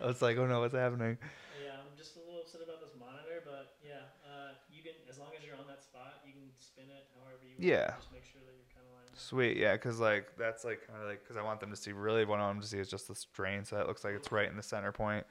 I 0.00 0.06
was 0.06 0.22
like, 0.22 0.38
oh 0.38 0.46
no, 0.46 0.60
what's 0.60 0.74
happening? 0.74 1.18
Yeah, 1.58 1.74
I'm 1.76 1.92
just 1.98 2.16
a 2.16 2.20
little 2.20 2.40
upset 2.40 2.62
about 2.62 2.80
this 2.80 2.94
monitor, 2.98 3.42
but 3.44 3.76
yeah, 3.84 4.08
uh, 4.24 4.54
you 4.70 4.82
can 4.82 4.94
as 5.10 5.18
long 5.18 5.34
as 5.36 5.44
you're 5.44 5.58
on 5.58 5.66
that 5.66 5.82
spot, 5.82 6.22
you 6.24 6.32
can 6.32 6.48
spin 6.56 6.86
it 6.88 7.10
however 7.18 7.42
you 7.42 7.58
want. 7.58 7.66
Yeah. 7.66 7.98
Just 7.98 8.14
make 8.14 8.24
sure 8.24 8.40
that 8.46 8.54
you're 8.54 8.70
kind 8.72 8.86
of 8.86 8.94
lined 8.94 9.09
up. 9.09 9.09
Sweet, 9.20 9.58
yeah, 9.58 9.74
because 9.74 10.00
like 10.00 10.36
that's 10.38 10.64
like 10.64 10.86
kind 10.86 11.02
of 11.02 11.08
like 11.08 11.22
because 11.22 11.36
I 11.36 11.42
want 11.42 11.60
them 11.60 11.70
to 11.70 11.76
see 11.76 11.92
really 11.92 12.24
what 12.24 12.40
I 12.40 12.42
want 12.42 12.56
them 12.56 12.62
to 12.62 12.68
see 12.68 12.78
is 12.78 12.88
just 12.88 13.06
this 13.06 13.26
drain, 13.34 13.64
so 13.64 13.76
that 13.76 13.86
looks 13.86 14.02
like 14.02 14.14
it's 14.14 14.32
right 14.32 14.48
in 14.48 14.56
the 14.56 14.62
center 14.62 14.92
point. 14.92 15.26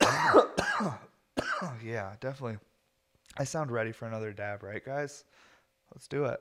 yeah, 1.84 2.14
definitely. 2.20 2.58
I 3.38 3.44
sound 3.44 3.70
ready 3.70 3.92
for 3.92 4.06
another 4.06 4.32
dab, 4.32 4.64
right, 4.64 4.84
guys? 4.84 5.24
Let's 5.94 6.08
do 6.08 6.24
it. 6.24 6.40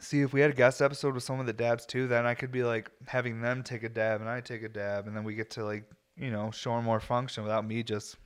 See, 0.00 0.20
if 0.20 0.32
we 0.32 0.40
had 0.40 0.52
a 0.52 0.54
guest 0.54 0.80
episode 0.80 1.14
with 1.14 1.24
someone 1.24 1.46
that 1.46 1.56
dabs 1.56 1.84
too, 1.84 2.06
then 2.06 2.24
I 2.24 2.34
could 2.34 2.52
be 2.52 2.62
like 2.62 2.90
having 3.06 3.40
them 3.40 3.64
take 3.64 3.82
a 3.82 3.88
dab 3.88 4.20
and 4.20 4.30
I 4.30 4.40
take 4.40 4.62
a 4.62 4.68
dab, 4.68 5.08
and 5.08 5.16
then 5.16 5.24
we 5.24 5.34
get 5.34 5.50
to 5.50 5.64
like 5.64 5.84
you 6.16 6.30
know 6.30 6.52
show 6.52 6.80
more 6.80 7.00
function 7.00 7.42
without 7.42 7.66
me 7.66 7.82
just 7.82 8.16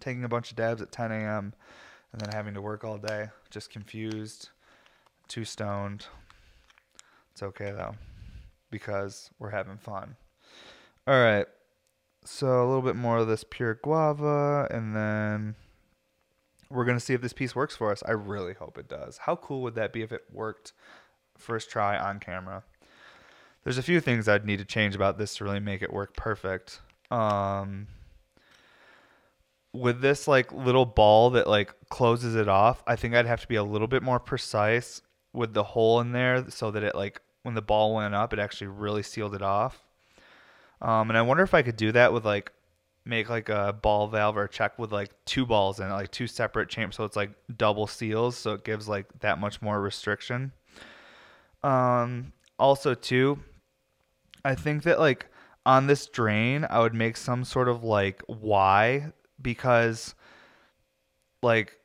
taking 0.00 0.24
a 0.24 0.28
bunch 0.28 0.50
of 0.50 0.56
dabs 0.56 0.82
at 0.82 0.90
10 0.90 1.12
a.m. 1.12 1.54
and 2.10 2.20
then 2.20 2.30
having 2.32 2.54
to 2.54 2.60
work 2.60 2.82
all 2.82 2.98
day, 2.98 3.28
just 3.50 3.70
confused, 3.70 4.50
too 5.28 5.44
stoned. 5.44 6.06
It's 7.32 7.42
okay 7.42 7.72
though, 7.72 7.94
because 8.70 9.30
we're 9.38 9.50
having 9.50 9.78
fun. 9.78 10.16
All 11.06 11.20
right, 11.20 11.46
so 12.24 12.64
a 12.64 12.66
little 12.66 12.82
bit 12.82 12.96
more 12.96 13.18
of 13.18 13.28
this 13.28 13.44
pure 13.48 13.74
guava, 13.82 14.68
and 14.70 14.94
then 14.94 15.54
we're 16.70 16.84
gonna 16.84 17.00
see 17.00 17.14
if 17.14 17.20
this 17.20 17.32
piece 17.32 17.54
works 17.54 17.74
for 17.74 17.90
us. 17.90 18.02
I 18.06 18.12
really 18.12 18.54
hope 18.54 18.78
it 18.78 18.88
does. 18.88 19.18
How 19.18 19.36
cool 19.36 19.62
would 19.62 19.74
that 19.74 19.92
be 19.92 20.02
if 20.02 20.12
it 20.12 20.22
worked 20.32 20.72
first 21.36 21.70
try 21.70 21.98
on 21.98 22.20
camera? 22.20 22.64
There's 23.64 23.78
a 23.78 23.82
few 23.82 24.00
things 24.00 24.28
I'd 24.28 24.44
need 24.44 24.58
to 24.58 24.64
change 24.64 24.94
about 24.94 25.18
this 25.18 25.36
to 25.36 25.44
really 25.44 25.60
make 25.60 25.82
it 25.82 25.92
work 25.92 26.16
perfect. 26.16 26.80
Um, 27.10 27.86
with 29.72 30.00
this 30.00 30.26
like 30.26 30.52
little 30.52 30.86
ball 30.86 31.30
that 31.30 31.46
like 31.46 31.74
closes 31.88 32.34
it 32.34 32.48
off, 32.48 32.82
I 32.86 32.96
think 32.96 33.14
I'd 33.14 33.26
have 33.26 33.40
to 33.40 33.48
be 33.48 33.56
a 33.56 33.64
little 33.64 33.86
bit 33.86 34.02
more 34.02 34.18
precise 34.18 35.02
with 35.32 35.54
the 35.54 35.62
hole 35.62 36.00
in 36.00 36.12
there 36.12 36.48
so 36.50 36.70
that 36.70 36.82
it 36.82 36.94
like 36.94 37.20
when 37.42 37.54
the 37.54 37.62
ball 37.62 37.94
went 37.94 38.14
up, 38.14 38.32
it 38.32 38.38
actually 38.38 38.68
really 38.68 39.02
sealed 39.02 39.34
it 39.34 39.42
off. 39.42 39.82
Um, 40.80 41.10
and 41.10 41.16
I 41.16 41.22
wonder 41.22 41.42
if 41.42 41.54
I 41.54 41.62
could 41.62 41.76
do 41.76 41.92
that 41.92 42.12
with 42.12 42.24
like 42.24 42.52
make 43.04 43.28
like 43.28 43.48
a 43.48 43.72
ball 43.72 44.08
valve 44.08 44.36
or 44.36 44.44
a 44.44 44.48
check 44.48 44.78
with 44.78 44.92
like 44.92 45.10
two 45.24 45.46
balls 45.46 45.80
in 45.80 45.86
it, 45.86 45.92
like 45.92 46.10
two 46.10 46.26
separate 46.26 46.68
chambers, 46.68 46.96
so 46.96 47.04
it's 47.04 47.16
like 47.16 47.30
double 47.56 47.86
seals, 47.86 48.36
so 48.36 48.52
it 48.52 48.64
gives 48.64 48.88
like 48.88 49.06
that 49.20 49.38
much 49.38 49.62
more 49.62 49.80
restriction. 49.80 50.52
Um, 51.62 52.32
also 52.58 52.94
too, 52.94 53.38
I 54.44 54.54
think 54.54 54.82
that 54.84 54.98
like 54.98 55.26
on 55.64 55.86
this 55.86 56.06
drain, 56.06 56.66
I 56.68 56.80
would 56.80 56.94
make 56.94 57.16
some 57.16 57.44
sort 57.44 57.68
of 57.68 57.84
like 57.84 58.22
Y 58.28 59.12
because 59.40 60.14
like 61.42 61.78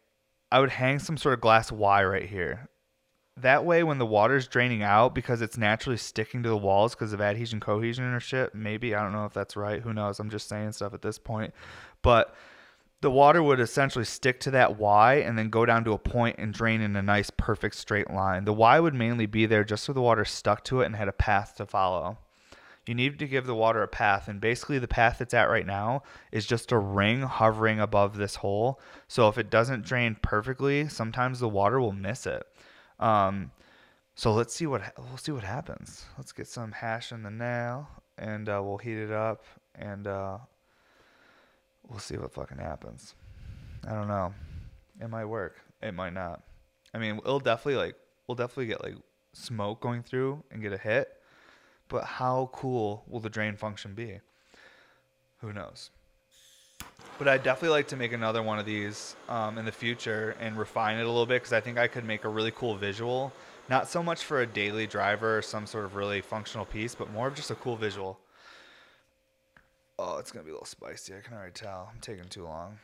I 0.51 0.59
would 0.59 0.69
hang 0.69 0.99
some 0.99 1.17
sort 1.17 1.33
of 1.33 1.41
glass 1.41 1.71
Y 1.71 2.03
right 2.03 2.27
here. 2.27 2.69
That 3.41 3.65
way, 3.65 3.83
when 3.83 3.99
the 3.99 4.05
water's 4.05 4.47
draining 4.47 4.81
out, 4.81 5.13
because 5.13 5.41
it's 5.41 5.57
naturally 5.57 5.97
sticking 5.97 6.41
to 6.41 6.49
the 6.49 6.57
walls 6.57 6.95
because 6.95 7.13
of 7.13 7.21
adhesion, 7.21 7.59
cohesion, 7.59 8.05
or 8.05 8.19
shit. 8.19 8.55
Maybe 8.55 8.95
I 8.95 9.03
don't 9.03 9.11
know 9.11 9.25
if 9.25 9.33
that's 9.33 9.55
right. 9.55 9.81
Who 9.81 9.93
knows? 9.93 10.19
I'm 10.19 10.31
just 10.31 10.49
saying 10.49 10.71
stuff 10.71 10.95
at 10.95 11.03
this 11.03 11.19
point. 11.19 11.53
But 12.01 12.33
the 13.01 13.11
water 13.11 13.43
would 13.43 13.59
essentially 13.59 14.05
stick 14.05 14.39
to 14.39 14.51
that 14.51 14.79
Y 14.79 15.15
and 15.15 15.37
then 15.37 15.49
go 15.49 15.65
down 15.65 15.83
to 15.83 15.93
a 15.93 15.99
point 15.99 16.37
and 16.39 16.51
drain 16.51 16.81
in 16.81 16.95
a 16.95 17.01
nice, 17.03 17.29
perfect 17.29 17.75
straight 17.75 18.09
line. 18.09 18.45
The 18.45 18.53
Y 18.53 18.79
would 18.79 18.95
mainly 18.95 19.27
be 19.27 19.45
there 19.45 19.63
just 19.63 19.83
so 19.83 19.93
the 19.93 20.01
water 20.01 20.25
stuck 20.25 20.63
to 20.65 20.81
it 20.81 20.87
and 20.87 20.95
had 20.95 21.07
a 21.07 21.13
path 21.13 21.55
to 21.57 21.67
follow. 21.67 22.17
You 22.87 22.95
need 22.95 23.19
to 23.19 23.27
give 23.27 23.45
the 23.45 23.53
water 23.53 23.83
a 23.83 23.87
path, 23.87 24.29
and 24.29 24.39
basically, 24.39 24.79
the 24.79 24.87
path 24.87 25.19
it's 25.19 25.33
at 25.33 25.49
right 25.49 25.65
now 25.65 26.03
is 26.31 26.45
just 26.45 26.71
a 26.71 26.77
ring 26.77 27.21
hovering 27.21 27.81
above 27.81 28.15
this 28.15 28.35
hole. 28.35 28.79
So, 29.09 29.27
if 29.27 29.37
it 29.37 29.49
doesn't 29.49 29.85
drain 29.85 30.15
perfectly, 30.21 30.87
sometimes 30.87 31.39
the 31.39 31.49
water 31.49 31.81
will 31.81 31.91
miss 31.91 32.25
it. 32.25 32.47
Um, 32.99 33.51
so 34.15 34.33
let's 34.33 34.53
see 34.53 34.65
what 34.65 34.81
we'll 34.97 35.17
see 35.17 35.31
what 35.31 35.43
happens. 35.43 36.05
Let's 36.17 36.31
get 36.31 36.47
some 36.47 36.71
hash 36.71 37.11
in 37.11 37.23
the 37.23 37.29
nail, 37.29 37.87
and 38.17 38.49
uh, 38.49 38.61
we'll 38.63 38.77
heat 38.77 38.97
it 38.97 39.11
up, 39.11 39.43
and 39.75 40.07
uh, 40.07 40.39
we'll 41.87 41.99
see 41.99 42.17
what 42.17 42.33
fucking 42.33 42.57
happens. 42.57 43.13
I 43.87 43.91
don't 43.93 44.07
know. 44.07 44.33
It 44.99 45.09
might 45.09 45.25
work. 45.25 45.61
It 45.81 45.93
might 45.93 46.13
not. 46.13 46.41
I 46.93 46.97
mean, 46.97 47.17
it'll 47.17 47.39
definitely 47.39 47.75
like 47.75 47.95
we'll 48.27 48.35
definitely 48.35 48.67
get 48.67 48.83
like 48.83 48.95
smoke 49.33 49.81
going 49.81 50.03
through 50.03 50.43
and 50.51 50.61
get 50.61 50.73
a 50.73 50.77
hit. 50.77 51.09
But 51.89 52.03
how 52.03 52.49
cool 52.53 53.03
will 53.07 53.19
the 53.19 53.29
drain 53.29 53.55
function 53.55 53.93
be? 53.93 54.19
Who 55.41 55.53
knows? 55.53 55.91
But 57.17 57.27
I'd 57.27 57.41
definitely 57.41 57.75
like 57.75 57.87
to 57.87 57.95
make 57.95 58.13
another 58.13 58.43
one 58.43 58.59
of 58.59 58.65
these 58.65 59.15
um, 59.27 59.57
in 59.57 59.65
the 59.65 59.71
future 59.71 60.35
and 60.39 60.55
refine 60.57 60.97
it 60.97 61.03
a 61.03 61.07
little 61.07 61.25
bit 61.25 61.41
because 61.41 61.53
I 61.53 61.61
think 61.61 61.79
I 61.79 61.87
could 61.87 62.05
make 62.05 62.25
a 62.25 62.29
really 62.29 62.51
cool 62.51 62.75
visual. 62.75 63.33
Not 63.69 63.89
so 63.89 64.03
much 64.03 64.23
for 64.23 64.41
a 64.41 64.45
daily 64.45 64.85
driver 64.85 65.39
or 65.39 65.41
some 65.41 65.65
sort 65.65 65.85
of 65.85 65.95
really 65.95 66.21
functional 66.21 66.65
piece, 66.65 66.93
but 66.93 67.11
more 67.11 67.27
of 67.27 67.35
just 67.35 67.49
a 67.49 67.55
cool 67.55 67.75
visual. 67.75 68.19
Oh, 69.97 70.17
it's 70.19 70.31
gonna 70.31 70.43
be 70.43 70.51
a 70.51 70.53
little 70.53 70.65
spicy. 70.65 71.15
I 71.15 71.21
can 71.21 71.33
already 71.35 71.53
tell. 71.53 71.89
I'm 71.91 71.99
taking 71.99 72.25
too 72.25 72.43
long. 72.43 72.77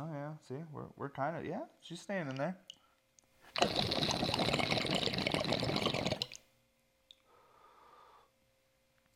Oh 0.00 0.08
yeah, 0.12 0.32
see, 0.48 0.54
we're 0.72 0.84
we're 0.96 1.10
kind 1.10 1.36
of 1.36 1.44
yeah. 1.44 1.60
She's 1.82 2.00
staying 2.00 2.30
in 2.30 2.36
there. 2.36 2.56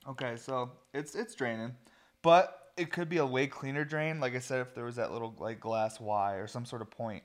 Okay, 0.08 0.36
so 0.36 0.70
it's 0.94 1.14
it's 1.14 1.34
draining, 1.34 1.74
but 2.22 2.70
it 2.78 2.90
could 2.90 3.10
be 3.10 3.18
a 3.18 3.26
way 3.26 3.46
cleaner 3.46 3.84
drain. 3.84 4.20
Like 4.20 4.34
I 4.34 4.38
said, 4.38 4.62
if 4.62 4.74
there 4.74 4.84
was 4.84 4.96
that 4.96 5.12
little 5.12 5.34
like 5.38 5.60
glass 5.60 6.00
Y 6.00 6.36
or 6.36 6.46
some 6.46 6.64
sort 6.64 6.80
of 6.80 6.90
point. 6.90 7.22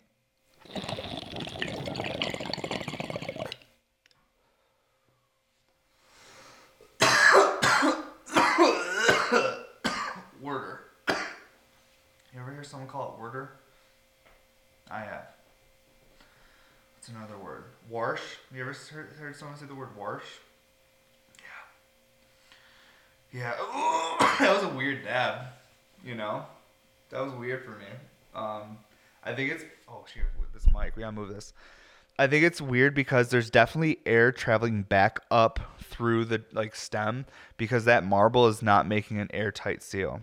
Worder. 10.41 10.81
You 12.33 12.41
ever 12.41 12.51
hear 12.51 12.63
someone 12.65 12.89
call 12.89 13.13
it 13.13 13.21
worder? 13.21 13.53
I 14.91 14.99
have. 14.99 15.27
It's 16.97 17.07
another 17.07 17.37
word? 17.37 17.63
Warsh. 17.89 18.19
You 18.53 18.59
ever 18.61 18.75
heard, 19.19 19.35
someone 19.37 19.57
say 19.57 19.67
the 19.67 19.75
word 19.75 19.97
warsh? 19.97 20.21
Yeah. 23.33 23.53
That 24.39 24.55
was 24.55 24.63
a 24.63 24.75
weird 24.75 25.03
dab. 25.03 25.45
You 26.03 26.15
know, 26.15 26.43
that 27.11 27.23
was 27.23 27.33
weird 27.33 27.63
for 27.63 27.71
me. 27.71 27.85
Um, 28.33 28.77
I 29.23 29.33
think 29.33 29.51
it's. 29.51 29.63
Oh 29.87 30.05
shit! 30.11 30.23
With 30.39 30.51
this 30.53 30.65
mic, 30.73 30.95
we 30.95 31.01
gotta 31.01 31.11
move 31.11 31.29
this. 31.29 31.53
I 32.17 32.25
think 32.25 32.43
it's 32.43 32.59
weird 32.59 32.95
because 32.95 33.29
there's 33.29 33.51
definitely 33.51 33.99
air 34.07 34.31
traveling 34.31 34.81
back 34.83 35.19
up 35.29 35.59
through 35.81 36.25
the 36.25 36.43
like 36.51 36.75
stem 36.75 37.25
because 37.57 37.85
that 37.85 38.03
marble 38.03 38.47
is 38.47 38.63
not 38.63 38.87
making 38.87 39.19
an 39.19 39.29
airtight 39.33 39.83
seal. 39.83 40.21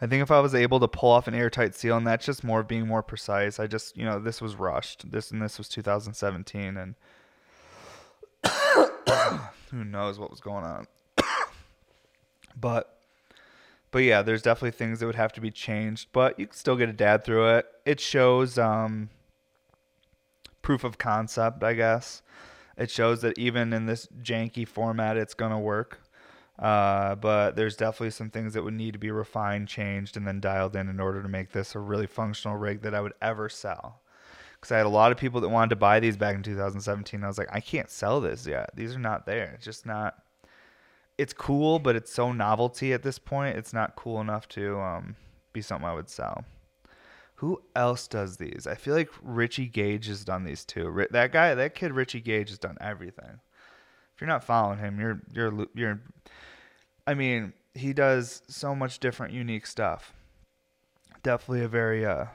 I 0.00 0.06
think 0.06 0.22
if 0.22 0.30
I 0.30 0.40
was 0.40 0.54
able 0.54 0.80
to 0.80 0.88
pull 0.88 1.10
off 1.10 1.28
an 1.28 1.34
airtight 1.34 1.74
seal, 1.74 1.96
and 1.96 2.06
that's 2.06 2.26
just 2.26 2.44
more 2.44 2.62
being 2.62 2.86
more 2.86 3.02
precise. 3.02 3.58
I 3.58 3.66
just, 3.66 3.96
you 3.96 4.04
know, 4.04 4.18
this 4.18 4.40
was 4.42 4.54
rushed. 4.54 5.10
This 5.10 5.30
and 5.30 5.40
this 5.40 5.56
was 5.58 5.68
2017, 5.68 6.76
and 6.76 6.94
who 9.70 9.84
knows 9.84 10.18
what 10.18 10.30
was 10.30 10.40
going 10.40 10.64
on. 10.64 10.86
But, 12.58 12.98
but 13.90 13.98
yeah, 13.98 14.22
there's 14.22 14.42
definitely 14.42 14.72
things 14.72 15.00
that 15.00 15.06
would 15.06 15.14
have 15.14 15.32
to 15.34 15.40
be 15.40 15.50
changed. 15.50 16.08
But 16.12 16.38
you 16.38 16.46
can 16.46 16.56
still 16.56 16.76
get 16.76 16.88
a 16.88 16.92
dab 16.92 17.24
through 17.24 17.48
it. 17.56 17.66
It 17.84 18.00
shows 18.00 18.58
um, 18.58 19.10
proof 20.62 20.84
of 20.84 20.98
concept, 20.98 21.62
I 21.62 21.74
guess. 21.74 22.22
It 22.76 22.90
shows 22.90 23.22
that 23.22 23.38
even 23.38 23.72
in 23.72 23.86
this 23.86 24.08
janky 24.22 24.66
format, 24.66 25.16
it's 25.16 25.34
gonna 25.34 25.60
work. 25.60 26.00
Uh, 26.58 27.14
but 27.16 27.54
there's 27.54 27.76
definitely 27.76 28.10
some 28.10 28.30
things 28.30 28.54
that 28.54 28.64
would 28.64 28.74
need 28.74 28.92
to 28.92 28.98
be 28.98 29.10
refined, 29.10 29.68
changed, 29.68 30.16
and 30.16 30.26
then 30.26 30.40
dialed 30.40 30.74
in 30.74 30.88
in 30.88 31.00
order 31.00 31.22
to 31.22 31.28
make 31.28 31.52
this 31.52 31.74
a 31.74 31.78
really 31.78 32.06
functional 32.06 32.56
rig 32.56 32.80
that 32.82 32.94
I 32.94 33.00
would 33.00 33.12
ever 33.20 33.48
sell. 33.48 34.00
Because 34.54 34.72
I 34.72 34.78
had 34.78 34.86
a 34.86 34.90
lot 34.90 35.12
of 35.12 35.18
people 35.18 35.40
that 35.42 35.50
wanted 35.50 35.70
to 35.70 35.76
buy 35.76 36.00
these 36.00 36.16
back 36.16 36.34
in 36.34 36.42
2017. 36.42 37.22
I 37.22 37.26
was 37.26 37.36
like, 37.36 37.52
I 37.52 37.60
can't 37.60 37.90
sell 37.90 38.20
this 38.20 38.46
yet. 38.46 38.70
These 38.74 38.94
are 38.94 39.00
not 39.00 39.26
there. 39.26 39.52
It's 39.54 39.64
just 39.64 39.84
not. 39.84 40.22
It's 41.18 41.32
cool, 41.32 41.78
but 41.78 41.96
it's 41.96 42.12
so 42.12 42.32
novelty 42.32 42.92
at 42.92 43.02
this 43.02 43.18
point. 43.18 43.56
It's 43.56 43.72
not 43.72 43.96
cool 43.96 44.20
enough 44.20 44.48
to 44.48 44.78
um, 44.78 45.16
be 45.52 45.62
something 45.62 45.88
I 45.88 45.94
would 45.94 46.10
sell. 46.10 46.44
Who 47.36 47.62
else 47.74 48.06
does 48.06 48.36
these? 48.36 48.66
I 48.66 48.74
feel 48.74 48.94
like 48.94 49.10
Richie 49.22 49.66
Gage 49.66 50.06
has 50.06 50.24
done 50.24 50.44
these 50.44 50.64
too. 50.64 51.06
That 51.10 51.32
guy, 51.32 51.54
that 51.54 51.74
kid, 51.74 51.92
Richie 51.92 52.20
Gage, 52.20 52.48
has 52.48 52.58
done 52.58 52.78
everything. 52.80 53.40
If 54.14 54.20
you're 54.20 54.28
not 54.28 54.44
following 54.44 54.78
him, 54.78 54.98
you're 54.98 55.20
you're 55.32 55.66
you're 55.74 56.00
I 57.06 57.14
mean, 57.14 57.52
he 57.74 57.92
does 57.92 58.42
so 58.48 58.74
much 58.74 58.98
different, 58.98 59.34
unique 59.34 59.66
stuff. 59.66 60.12
Definitely 61.22 61.64
a 61.64 61.68
very 61.68 62.04
uh, 62.06 62.26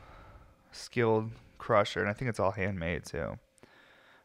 skilled 0.72 1.32
crusher, 1.58 2.00
and 2.00 2.10
I 2.10 2.14
think 2.14 2.30
it's 2.30 2.40
all 2.40 2.52
handmade 2.52 3.06
too. 3.06 3.38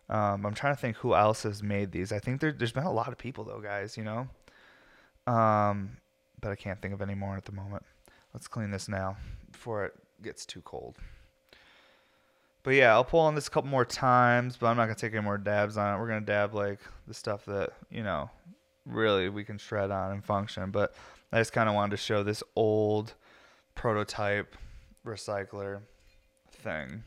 Um, 0.08 0.46
I'm 0.46 0.54
trying 0.54 0.74
to 0.74 0.80
think 0.80 0.98
who 0.98 1.14
else 1.14 1.42
has 1.42 1.62
made 1.62 1.90
these. 1.90 2.12
I 2.12 2.18
think 2.18 2.40
there, 2.40 2.54
has 2.58 2.72
been 2.72 2.84
a 2.84 2.92
lot 2.92 3.08
of 3.08 3.18
people 3.18 3.44
though, 3.44 3.60
guys. 3.60 3.96
You 3.96 4.04
know, 4.04 4.28
um, 5.26 5.96
but 6.40 6.50
I 6.50 6.54
can't 6.54 6.80
think 6.80 6.94
of 6.94 7.02
any 7.02 7.14
more 7.14 7.36
at 7.36 7.44
the 7.44 7.52
moment. 7.52 7.84
Let's 8.32 8.48
clean 8.48 8.70
this 8.70 8.88
now 8.88 9.16
before 9.50 9.86
it 9.86 9.94
gets 10.22 10.44
too 10.44 10.60
cold. 10.62 10.96
But 12.62 12.74
yeah, 12.74 12.92
I'll 12.92 13.04
pull 13.04 13.20
on 13.20 13.34
this 13.34 13.46
a 13.46 13.50
couple 13.50 13.70
more 13.70 13.84
times, 13.84 14.56
but 14.56 14.66
I'm 14.66 14.76
not 14.76 14.86
gonna 14.86 14.96
take 14.96 15.12
any 15.14 15.22
more 15.22 15.38
dabs 15.38 15.76
on 15.76 15.94
it. 15.94 16.00
We're 16.00 16.08
gonna 16.08 16.20
dab 16.20 16.52
like 16.52 16.80
the 17.06 17.14
stuff 17.14 17.44
that 17.46 17.70
you 17.90 18.02
know 18.02 18.28
really 18.84 19.28
we 19.28 19.44
can 19.44 19.58
shred 19.58 19.90
on 19.90 20.12
and 20.12 20.24
function. 20.24 20.70
But 20.70 20.94
I 21.32 21.38
just 21.38 21.52
kind 21.52 21.68
of 21.68 21.74
wanted 21.74 21.92
to 21.92 21.96
show 21.96 22.22
this 22.22 22.42
old 22.56 23.14
prototype 23.74 24.56
recycler 25.06 25.80
thing. 26.50 27.04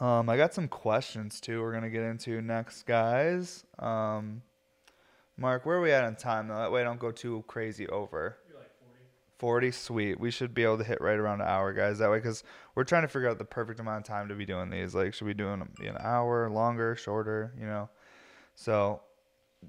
Um, 0.00 0.28
I 0.28 0.36
got 0.36 0.54
some 0.54 0.68
questions 0.68 1.40
too. 1.40 1.60
We're 1.60 1.72
gonna 1.72 1.90
get 1.90 2.02
into 2.02 2.40
next, 2.42 2.84
guys. 2.84 3.64
Um, 3.78 4.42
Mark, 5.36 5.66
where 5.66 5.78
are 5.78 5.80
we 5.80 5.92
at 5.92 6.04
on 6.04 6.16
time 6.16 6.48
though? 6.48 6.56
That 6.56 6.72
way 6.72 6.80
I 6.80 6.84
don't 6.84 7.00
go 7.00 7.10
too 7.10 7.44
crazy 7.46 7.88
over. 7.88 8.38
40 9.38 9.70
40, 9.70 9.70
sweet 9.72 10.20
we 10.20 10.30
should 10.30 10.54
be 10.54 10.62
able 10.62 10.78
to 10.78 10.84
hit 10.84 11.00
right 11.00 11.18
around 11.18 11.40
an 11.40 11.48
hour 11.48 11.72
guys 11.72 11.98
that 11.98 12.08
way 12.10 12.18
because 12.18 12.44
we're 12.74 12.84
trying 12.84 13.02
to 13.02 13.08
figure 13.08 13.28
out 13.28 13.36
the 13.36 13.44
perfect 13.44 13.80
amount 13.80 13.98
of 13.98 14.04
time 14.04 14.28
to 14.28 14.34
be 14.34 14.46
doing 14.46 14.70
these 14.70 14.94
like 14.94 15.12
should 15.12 15.26
we 15.26 15.34
do 15.34 15.44
them 15.44 15.68
an 15.80 15.96
hour 15.98 16.48
longer 16.48 16.94
shorter 16.94 17.52
you 17.58 17.66
know 17.66 17.90
so 18.54 19.02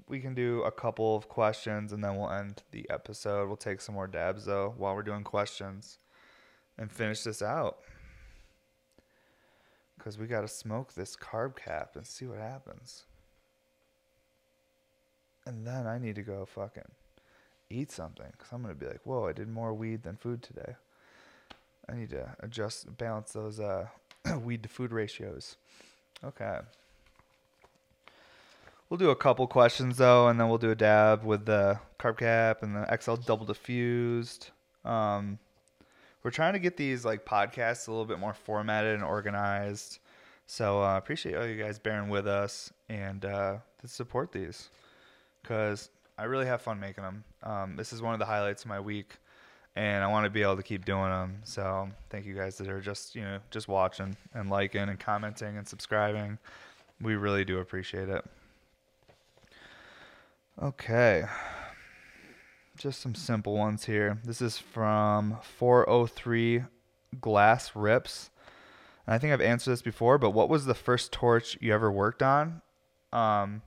we 0.08 0.20
can 0.20 0.34
do 0.34 0.62
a 0.62 0.70
couple 0.70 1.16
of 1.16 1.28
questions 1.28 1.92
and 1.92 2.02
then 2.02 2.16
we'll 2.16 2.30
end 2.30 2.62
the 2.70 2.88
episode 2.90 3.48
we'll 3.48 3.56
take 3.56 3.80
some 3.80 3.94
more 3.94 4.06
dabs 4.06 4.44
though 4.44 4.72
while 4.78 4.94
we're 4.94 5.02
doing 5.02 5.24
questions 5.24 5.98
and 6.78 6.90
finish 6.90 7.22
this 7.22 7.42
out 7.42 7.78
because 10.06 10.18
we 10.18 10.28
got 10.28 10.42
to 10.42 10.48
smoke 10.48 10.94
this 10.94 11.16
carb 11.16 11.56
cap 11.56 11.96
and 11.96 12.06
see 12.06 12.26
what 12.26 12.38
happens 12.38 13.02
and 15.44 15.66
then 15.66 15.84
i 15.86 15.98
need 15.98 16.14
to 16.14 16.22
go 16.22 16.44
fucking 16.44 16.92
eat 17.70 17.90
something 17.90 18.26
because 18.32 18.52
I'm 18.52 18.62
gonna 18.62 18.74
be 18.74 18.86
like, 18.86 19.00
whoa, 19.04 19.26
I 19.26 19.32
did 19.32 19.48
more 19.48 19.74
weed 19.74 20.02
than 20.02 20.16
food 20.16 20.42
today. 20.42 20.76
I 21.88 21.94
need 21.94 22.10
to 22.10 22.36
adjust, 22.40 22.96
balance 22.96 23.32
those 23.32 23.60
uh, 23.60 23.86
weed 24.42 24.62
to 24.64 24.68
food 24.68 24.92
ratios. 24.92 25.56
Okay. 26.24 26.58
We'll 28.88 28.98
do 28.98 29.10
a 29.10 29.16
couple 29.16 29.46
questions 29.46 29.98
though, 29.98 30.28
and 30.28 30.38
then 30.38 30.48
we'll 30.48 30.58
do 30.58 30.70
a 30.70 30.76
dab 30.76 31.24
with 31.24 31.46
the 31.46 31.80
carb 31.98 32.18
cap 32.18 32.62
and 32.62 32.76
the 32.76 32.98
XL 33.00 33.14
double 33.14 33.46
diffused. 33.46 34.50
Um, 34.84 35.38
we're 36.26 36.30
trying 36.30 36.54
to 36.54 36.58
get 36.58 36.76
these 36.76 37.04
like 37.04 37.24
podcasts 37.24 37.86
a 37.86 37.90
little 37.92 38.04
bit 38.04 38.18
more 38.18 38.34
formatted 38.34 38.94
and 38.94 39.04
organized. 39.04 40.00
So 40.48 40.80
I 40.80 40.96
uh, 40.96 40.98
appreciate 40.98 41.36
all 41.36 41.46
you 41.46 41.56
guys 41.56 41.78
bearing 41.78 42.08
with 42.08 42.26
us 42.26 42.72
and 42.88 43.24
uh, 43.24 43.58
to 43.80 43.86
support 43.86 44.32
these 44.32 44.70
because 45.40 45.88
I 46.18 46.24
really 46.24 46.46
have 46.46 46.60
fun 46.60 46.80
making 46.80 47.04
them. 47.04 47.22
Um, 47.44 47.76
this 47.76 47.92
is 47.92 48.02
one 48.02 48.12
of 48.12 48.18
the 48.18 48.26
highlights 48.26 48.64
of 48.64 48.68
my 48.68 48.80
week, 48.80 49.18
and 49.76 50.02
I 50.02 50.08
want 50.08 50.24
to 50.24 50.30
be 50.30 50.42
able 50.42 50.56
to 50.56 50.64
keep 50.64 50.84
doing 50.84 51.10
them. 51.10 51.42
So 51.44 51.88
thank 52.10 52.26
you 52.26 52.34
guys 52.34 52.58
that 52.58 52.68
are 52.70 52.80
just 52.80 53.14
you 53.14 53.22
know 53.22 53.38
just 53.52 53.68
watching 53.68 54.16
and 54.34 54.50
liking 54.50 54.88
and 54.88 54.98
commenting 54.98 55.56
and 55.56 55.68
subscribing. 55.68 56.38
We 57.00 57.14
really 57.14 57.44
do 57.44 57.60
appreciate 57.60 58.08
it. 58.08 58.24
Okay. 60.60 61.24
Just 62.76 63.00
some 63.00 63.14
simple 63.14 63.56
ones 63.56 63.86
here. 63.86 64.18
This 64.24 64.40
is 64.42 64.58
from 64.58 65.38
403 65.42 66.64
Glass 67.20 67.74
Rips. 67.74 68.30
And 69.06 69.14
I 69.14 69.18
think 69.18 69.32
I've 69.32 69.40
answered 69.40 69.70
this 69.70 69.82
before, 69.82 70.18
but 70.18 70.30
what 70.30 70.48
was 70.48 70.66
the 70.66 70.74
first 70.74 71.12
torch 71.12 71.56
you 71.60 71.72
ever 71.72 71.90
worked 71.90 72.22
on? 72.22 72.60
Um, 73.12 73.62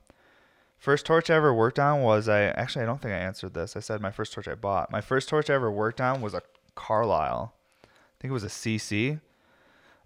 First 0.80 1.04
torch 1.04 1.28
I 1.28 1.34
ever 1.34 1.52
worked 1.52 1.78
on 1.78 2.00
was 2.00 2.26
I 2.26 2.44
actually 2.44 2.84
I 2.84 2.86
don't 2.86 3.02
think 3.02 3.12
I 3.12 3.18
answered 3.18 3.52
this. 3.52 3.76
I 3.76 3.80
said 3.80 4.00
my 4.00 4.10
first 4.10 4.32
torch 4.32 4.48
I 4.48 4.54
bought. 4.54 4.90
My 4.90 5.02
first 5.02 5.28
torch 5.28 5.50
I 5.50 5.54
ever 5.54 5.70
worked 5.70 6.00
on 6.00 6.22
was 6.22 6.32
a 6.32 6.40
Carlisle. 6.74 7.52
I 7.84 7.86
think 8.18 8.30
it 8.30 8.32
was 8.32 8.44
a 8.44 8.48
CC. 8.48 9.20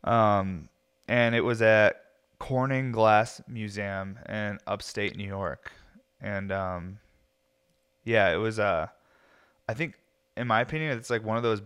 Um, 0.02 0.68
and 1.06 1.36
it 1.36 1.42
was 1.42 1.62
at 1.62 2.02
Corning 2.40 2.90
Glass 2.90 3.40
Museum 3.46 4.18
in 4.28 4.58
upstate 4.66 5.16
New 5.16 5.28
York, 5.28 5.70
and 6.20 6.50
um, 6.50 6.98
yeah, 8.02 8.32
it 8.32 8.38
was 8.38 8.58
uh, 8.58 8.88
I 9.68 9.74
think 9.74 9.94
in 10.36 10.46
my 10.46 10.60
opinion, 10.60 10.96
it's 10.96 11.10
like 11.10 11.24
one 11.24 11.36
of 11.36 11.42
those 11.42 11.62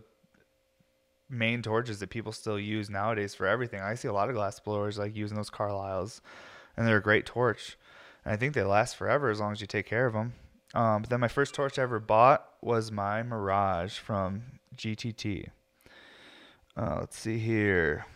main 1.30 1.62
torches 1.62 2.00
that 2.00 2.10
people 2.10 2.32
still 2.32 2.58
use 2.58 2.88
nowadays 2.88 3.34
for 3.34 3.46
everything. 3.46 3.80
I 3.80 3.94
see 3.94 4.08
a 4.08 4.12
lot 4.12 4.28
of 4.28 4.34
glass 4.34 4.58
blowers 4.60 4.98
like 4.98 5.16
using 5.16 5.36
those 5.36 5.50
Carlisles, 5.50 6.20
and 6.76 6.86
they're 6.86 6.98
a 6.98 7.02
great 7.02 7.26
torch. 7.26 7.76
And 8.24 8.32
I 8.32 8.36
think 8.36 8.54
they 8.54 8.62
last 8.62 8.96
forever 8.96 9.30
as 9.30 9.40
long 9.40 9.52
as 9.52 9.60
you 9.60 9.66
take 9.66 9.86
care 9.86 10.06
of 10.06 10.12
them. 10.12 10.34
Um, 10.74 11.02
but 11.02 11.10
then 11.10 11.20
my 11.20 11.28
first 11.28 11.54
torch 11.54 11.78
I 11.78 11.82
ever 11.82 11.98
bought 11.98 12.46
was 12.60 12.92
my 12.92 13.22
Mirage 13.22 13.98
from 13.98 14.42
GTT. 14.76 15.48
Uh, 16.76 16.96
let's 17.00 17.18
see 17.18 17.38
here. 17.38 18.06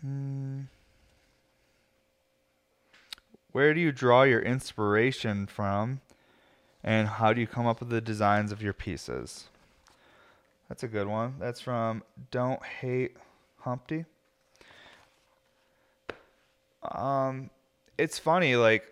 Hmm. 0.00 0.62
Where 3.50 3.74
do 3.74 3.80
you 3.80 3.90
draw 3.90 4.22
your 4.22 4.40
inspiration 4.40 5.46
from? 5.46 6.00
And 6.88 7.06
how 7.06 7.34
do 7.34 7.40
you 7.42 7.46
come 7.46 7.66
up 7.66 7.80
with 7.80 7.90
the 7.90 8.00
designs 8.00 8.50
of 8.50 8.62
your 8.62 8.72
pieces? 8.72 9.48
That's 10.70 10.84
a 10.84 10.88
good 10.88 11.06
one. 11.06 11.34
That's 11.38 11.60
from 11.60 12.02
Don't 12.30 12.64
Hate 12.64 13.14
Humpty. 13.58 14.06
Um, 16.80 17.50
it's 17.98 18.18
funny, 18.18 18.56
like 18.56 18.84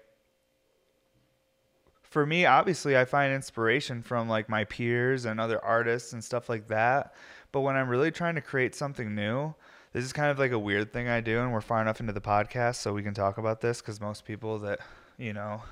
for 2.03 2.27
me, 2.27 2.45
obviously, 2.45 2.99
I 2.99 3.07
find 3.07 3.33
inspiration 3.33 4.03
from 4.03 4.29
like 4.29 4.51
my 4.51 4.65
peers 4.65 5.25
and 5.25 5.41
other 5.41 5.65
artists 5.65 6.13
and 6.13 6.23
stuff 6.23 6.51
like 6.51 6.69
that. 6.69 7.15
But 7.51 7.63
when 7.63 7.77
I'm 7.77 7.89
really 7.89 8.11
trying 8.11 8.35
to 8.35 8.43
create 8.43 8.75
something 8.75 9.15
new, 9.15 9.55
this 9.95 10.05
is 10.05 10.13
kind 10.13 10.31
of 10.31 10.39
like 10.39 10.53
a 10.53 10.59
weird 10.59 10.93
thing 10.93 11.09
I 11.09 11.23
do, 11.23 11.41
and 11.41 11.51
we're 11.51 11.63
far 11.63 11.81
enough 11.81 12.01
into 12.01 12.13
the 12.13 12.21
podcast 12.21 12.75
so 12.75 12.93
we 12.93 13.03
can 13.03 13.15
talk 13.15 13.39
about 13.39 13.63
this 13.63 13.81
because 13.81 14.03
most 14.03 14.27
people 14.27 14.59
that 14.59 14.81
you 15.17 15.33
know 15.33 15.63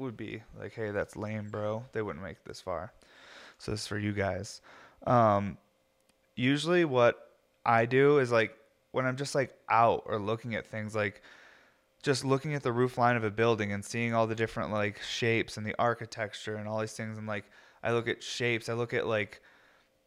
would 0.00 0.16
be 0.16 0.42
like, 0.58 0.72
"Hey, 0.74 0.90
that's 0.90 1.16
lame, 1.16 1.48
bro." 1.50 1.84
They 1.92 2.02
wouldn't 2.02 2.24
make 2.24 2.38
it 2.38 2.44
this 2.44 2.60
far. 2.60 2.92
So 3.58 3.70
this 3.72 3.82
is 3.82 3.86
for 3.86 3.98
you 3.98 4.12
guys. 4.12 4.60
Um, 5.06 5.58
usually, 6.34 6.84
what 6.84 7.30
I 7.64 7.86
do 7.86 8.18
is 8.18 8.32
like 8.32 8.56
when 8.92 9.06
I'm 9.06 9.16
just 9.16 9.34
like 9.34 9.56
out 9.68 10.02
or 10.06 10.18
looking 10.18 10.54
at 10.54 10.66
things, 10.66 10.94
like 10.94 11.22
just 12.02 12.24
looking 12.24 12.54
at 12.54 12.62
the 12.62 12.72
roof 12.72 12.98
line 12.98 13.16
of 13.16 13.24
a 13.24 13.30
building 13.30 13.72
and 13.72 13.84
seeing 13.84 14.14
all 14.14 14.26
the 14.26 14.34
different 14.34 14.72
like 14.72 15.00
shapes 15.02 15.56
and 15.56 15.66
the 15.66 15.74
architecture 15.78 16.56
and 16.56 16.66
all 16.66 16.80
these 16.80 16.94
things. 16.94 17.18
And 17.18 17.26
like 17.26 17.44
I 17.82 17.92
look 17.92 18.08
at 18.08 18.22
shapes, 18.22 18.68
I 18.68 18.72
look 18.72 18.94
at 18.94 19.06
like 19.06 19.40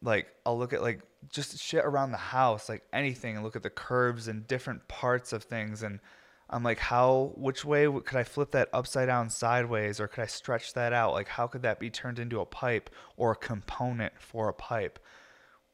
like 0.02 0.28
I'll 0.44 0.58
look 0.58 0.72
at 0.72 0.82
like 0.82 1.00
just 1.30 1.58
shit 1.58 1.84
around 1.84 2.12
the 2.12 2.18
house, 2.18 2.68
like 2.68 2.82
anything, 2.92 3.36
and 3.36 3.44
look 3.44 3.56
at 3.56 3.62
the 3.62 3.70
curves 3.70 4.28
and 4.28 4.46
different 4.46 4.86
parts 4.88 5.32
of 5.32 5.44
things 5.44 5.82
and 5.82 6.00
I'm 6.50 6.62
like, 6.62 6.78
how, 6.78 7.32
which 7.36 7.64
way 7.64 7.86
could 8.04 8.18
I 8.18 8.24
flip 8.24 8.50
that 8.52 8.68
upside 8.72 9.08
down 9.08 9.30
sideways 9.30 9.98
or 9.98 10.08
could 10.08 10.22
I 10.22 10.26
stretch 10.26 10.74
that 10.74 10.92
out? 10.92 11.12
Like, 11.12 11.28
how 11.28 11.46
could 11.46 11.62
that 11.62 11.80
be 11.80 11.90
turned 11.90 12.18
into 12.18 12.40
a 12.40 12.46
pipe 12.46 12.90
or 13.16 13.32
a 13.32 13.36
component 13.36 14.12
for 14.18 14.48
a 14.48 14.54
pipe? 14.54 14.98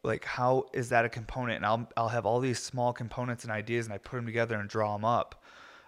Like, 0.03 0.25
how 0.25 0.67
is 0.73 0.89
that 0.91 1.05
a 1.05 1.09
component? 1.09 1.57
And 1.57 1.67
I'll, 1.67 1.89
I'll 1.97 2.09
have 2.09 2.25
all 2.25 2.41
these 2.41 2.59
small 2.61 2.93
components 2.93 3.45
and 3.45 3.53
ideas 3.53 3.87
and 3.87 3.93
I 3.93 3.99
put 3.99 4.17
them 4.17 4.27
together 4.27 4.59
and 4.59 4.69
draw 4.69 4.95
them 4.95 5.05
up. 5.05 5.43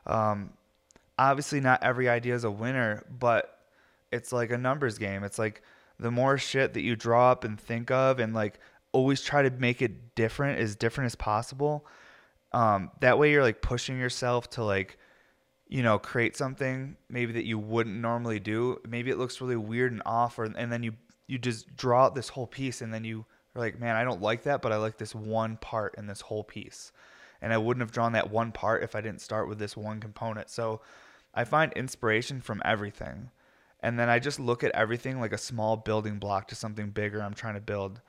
Um, 0.07 0.51
obviously, 1.18 1.61
not 1.61 1.83
every 1.83 2.09
idea 2.09 2.35
is 2.35 2.45
a 2.45 2.51
winner, 2.51 3.05
but 3.09 3.61
it's 4.11 4.33
like 4.33 4.51
a 4.51 4.59
numbers 4.59 4.99
game. 4.99 5.22
It's 5.22 5.39
like 5.39 5.62
the 5.99 6.11
more 6.11 6.37
shit 6.37 6.74
that 6.74 6.83
you 6.83 6.97
draw 6.97 7.30
up 7.30 7.45
and 7.45 7.59
think 7.59 7.91
of 7.91 8.18
and 8.18 8.35
like 8.35 8.59
always 8.91 9.22
try 9.22 9.43
to 9.43 9.51
make 9.51 9.80
it 9.80 10.16
different, 10.16 10.59
as 10.59 10.74
different 10.74 11.07
as 11.07 11.14
possible 11.14 11.87
um, 12.53 12.90
that 13.00 13.18
way 13.18 13.30
you're 13.30 13.42
like 13.42 13.62
pushing 13.62 13.98
yourself 13.98 14.50
to 14.50 14.64
like, 14.64 14.98
you 15.68 15.82
know, 15.82 15.98
create 15.98 16.36
something 16.36 16.96
maybe 17.09 17.32
that 17.32 17.44
you 17.44 17.59
wouldn't 17.59 17.96
normally 17.96 18.38
do. 18.38 18.78
Maybe 18.86 19.11
it 19.11 19.18
looks 19.18 19.40
really 19.40 19.57
weird 19.57 19.92
and 19.92 20.03
off, 20.05 20.38
or 20.38 20.44
and 20.44 20.70
then 20.70 20.82
you 20.82 20.92
you 21.26 21.38
just 21.38 21.74
draw 21.76 22.05
out 22.05 22.14
this 22.14 22.28
whole 22.28 22.46
piece, 22.46 22.82
and 22.82 22.92
then 22.92 23.05
you 23.05 23.24
are 23.55 23.61
like, 23.61 23.80
man, 23.80 23.96
I 23.96 24.05
don't 24.05 24.20
like 24.20 24.42
that, 24.42 24.61
but 24.61 24.72
I 24.72 24.76
like 24.76 24.98
this 24.98 25.14
one 25.14 25.57
part 25.57 25.94
in 25.96 26.07
this 26.07 26.20
whole 26.20 26.44
piece, 26.44 26.92
and 27.40 27.53
I 27.53 27.59
wouldn't 27.59 27.82
have 27.82 27.92
drawn 27.92 28.12
that 28.12 28.30
one 28.30 28.53
part 28.53 28.82
if 28.82 28.94
I 28.94 29.00
didn't 29.00 29.22
start 29.22 29.48
with 29.48 29.59
this 29.59 29.76
one 29.76 29.98
component. 30.00 30.50
So 30.50 30.82
I 31.34 31.44
find 31.44 31.72
inspiration 31.72 32.42
from 32.42 32.61
everything, 32.66 33.30
and 33.80 33.98
then 33.98 34.11
I 34.11 34.18
just 34.18 34.38
look 34.38 34.62
at 34.62 34.72
everything 34.72 35.20
like 35.20 35.32
a 35.32 35.38
small 35.38 35.76
building 35.76 36.18
block 36.18 36.48
to 36.48 36.55
something 36.55 36.90
bigger 36.90 37.22
I'm 37.22 37.34
trying 37.34 37.55
to 37.55 37.61
build. 37.61 38.03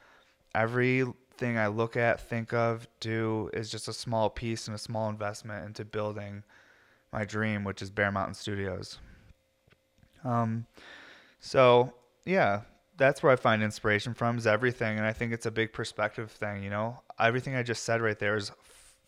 Every 0.53 1.05
thing 1.37 1.57
I 1.57 1.67
look 1.67 1.97
at, 1.97 2.21
think 2.21 2.53
of, 2.53 2.87
do 2.99 3.49
is 3.53 3.69
just 3.69 3.87
a 3.87 3.93
small 3.93 4.29
piece 4.29 4.67
and 4.67 4.75
a 4.75 4.79
small 4.79 5.09
investment 5.09 5.65
into 5.65 5.85
building 5.85 6.43
my 7.11 7.25
dream, 7.25 7.63
which 7.63 7.81
is 7.81 7.89
Bear 7.89 8.11
Mountain 8.11 8.35
Studios. 8.35 8.99
Um, 10.23 10.65
so 11.39 11.93
yeah, 12.25 12.61
that's 12.97 13.21
where 13.21 13.31
I 13.31 13.35
find 13.35 13.63
inspiration 13.63 14.13
from 14.13 14.37
is 14.37 14.47
everything, 14.47 14.97
and 14.97 15.05
I 15.05 15.13
think 15.13 15.33
it's 15.33 15.45
a 15.45 15.51
big 15.51 15.73
perspective 15.73 16.31
thing. 16.31 16.63
You 16.63 16.69
know, 16.69 17.01
everything 17.19 17.55
I 17.55 17.63
just 17.63 17.83
said 17.83 18.01
right 18.01 18.17
there 18.17 18.35
is 18.35 18.51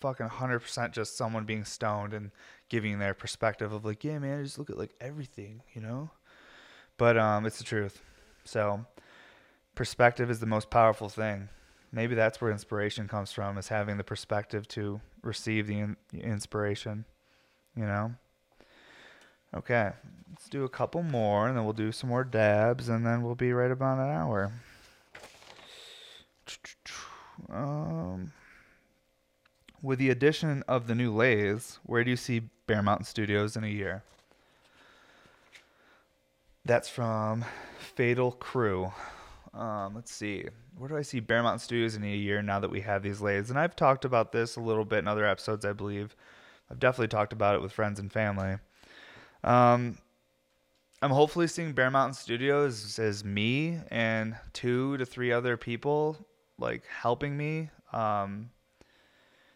fucking 0.02 0.28
hundred 0.28 0.60
percent 0.60 0.94
just 0.94 1.18
someone 1.18 1.46
being 1.46 1.66
stoned 1.66 2.14
and 2.14 2.32
giving 2.70 3.00
their 3.00 3.14
perspective 3.14 3.72
of 3.72 3.86
like, 3.86 4.04
yeah, 4.04 4.20
man, 4.20 4.44
just 4.44 4.60
look 4.60 4.70
at 4.70 4.78
like 4.78 4.94
everything, 5.00 5.62
you 5.74 5.82
know. 5.82 6.10
But 6.98 7.18
um, 7.18 7.46
it's 7.46 7.58
the 7.58 7.64
truth. 7.64 8.02
So 8.44 8.86
perspective 9.76 10.30
is 10.30 10.40
the 10.40 10.46
most 10.46 10.70
powerful 10.70 11.10
thing 11.10 11.50
maybe 11.96 12.14
that's 12.14 12.42
where 12.42 12.52
inspiration 12.52 13.08
comes 13.08 13.32
from 13.32 13.58
is 13.58 13.70
having 13.70 13.98
the 13.98 14.04
perspective 14.04 14.68
to 14.68 15.00
receive 15.24 15.66
the 15.66 15.80
in- 15.80 15.98
inspiration 16.14 17.06
you 17.76 17.86
know? 17.86 18.14
Okay 19.56 19.92
let's 20.30 20.50
do 20.50 20.66
a 20.66 20.70
couple 20.70 21.02
more 21.02 21.48
and 21.48 21.58
then 21.58 21.64
we'll 21.64 21.74
do 21.74 21.92
some 21.92 22.10
more 22.10 22.26
dabs 22.26 22.90
and 22.90 23.06
then 23.06 23.24
we'll 23.24 23.36
be 23.36 23.54
right 23.54 23.72
about 23.72 23.98
an 23.98 24.12
hour. 24.12 24.52
Um, 27.50 28.32
with 29.82 30.00
the 30.00 30.10
addition 30.10 30.64
of 30.70 30.88
the 30.88 30.96
new 30.96 31.14
lathes 31.14 31.80
where 31.84 32.02
do 32.02 32.10
you 32.10 32.16
see 32.16 32.44
bear 32.66 32.82
mountain 32.82 33.06
studios 33.06 33.58
in 33.58 33.66
a 33.66 33.68
year? 33.68 34.04
That's 36.64 36.88
from 36.88 37.44
fatal 37.78 38.32
crew 38.32 38.94
um, 39.56 39.96
let's 39.96 40.12
see 40.12 40.46
where 40.78 40.90
do 40.90 40.98
I 40.98 41.02
see 41.02 41.20
Bear 41.20 41.42
Mountain 41.42 41.60
Studios 41.60 41.96
in 41.96 42.04
a 42.04 42.16
year 42.16 42.42
now 42.42 42.60
that 42.60 42.70
we 42.70 42.82
have 42.82 43.02
these 43.02 43.22
lathes? 43.22 43.50
And 43.50 43.58
I've 43.58 43.76
talked 43.76 44.06
about 44.06 44.32
this 44.32 44.56
a 44.56 44.62
little 44.62 44.86
bit 44.86 45.00
in 45.00 45.08
other 45.08 45.26
episodes, 45.26 45.66
I 45.66 45.74
believe. 45.74 46.16
I've 46.70 46.80
definitely 46.80 47.08
talked 47.08 47.34
about 47.34 47.56
it 47.56 47.62
with 47.62 47.72
friends 47.72 48.00
and 48.00 48.12
family. 48.12 48.58
Um, 49.44 49.98
I'm 51.02 51.12
hopefully 51.12 51.48
seeing 51.48 51.72
Bear 51.74 51.92
Mountain 51.92 52.16
Studios 52.16 53.00
as 53.00 53.24
me 53.24 53.80
and 53.90 54.36
two 54.54 54.98
to 54.98 55.06
three 55.06 55.32
other 55.32 55.56
people 55.56 56.18
like 56.58 56.84
helping 56.88 57.38
me. 57.38 57.70
Um, 57.94 58.50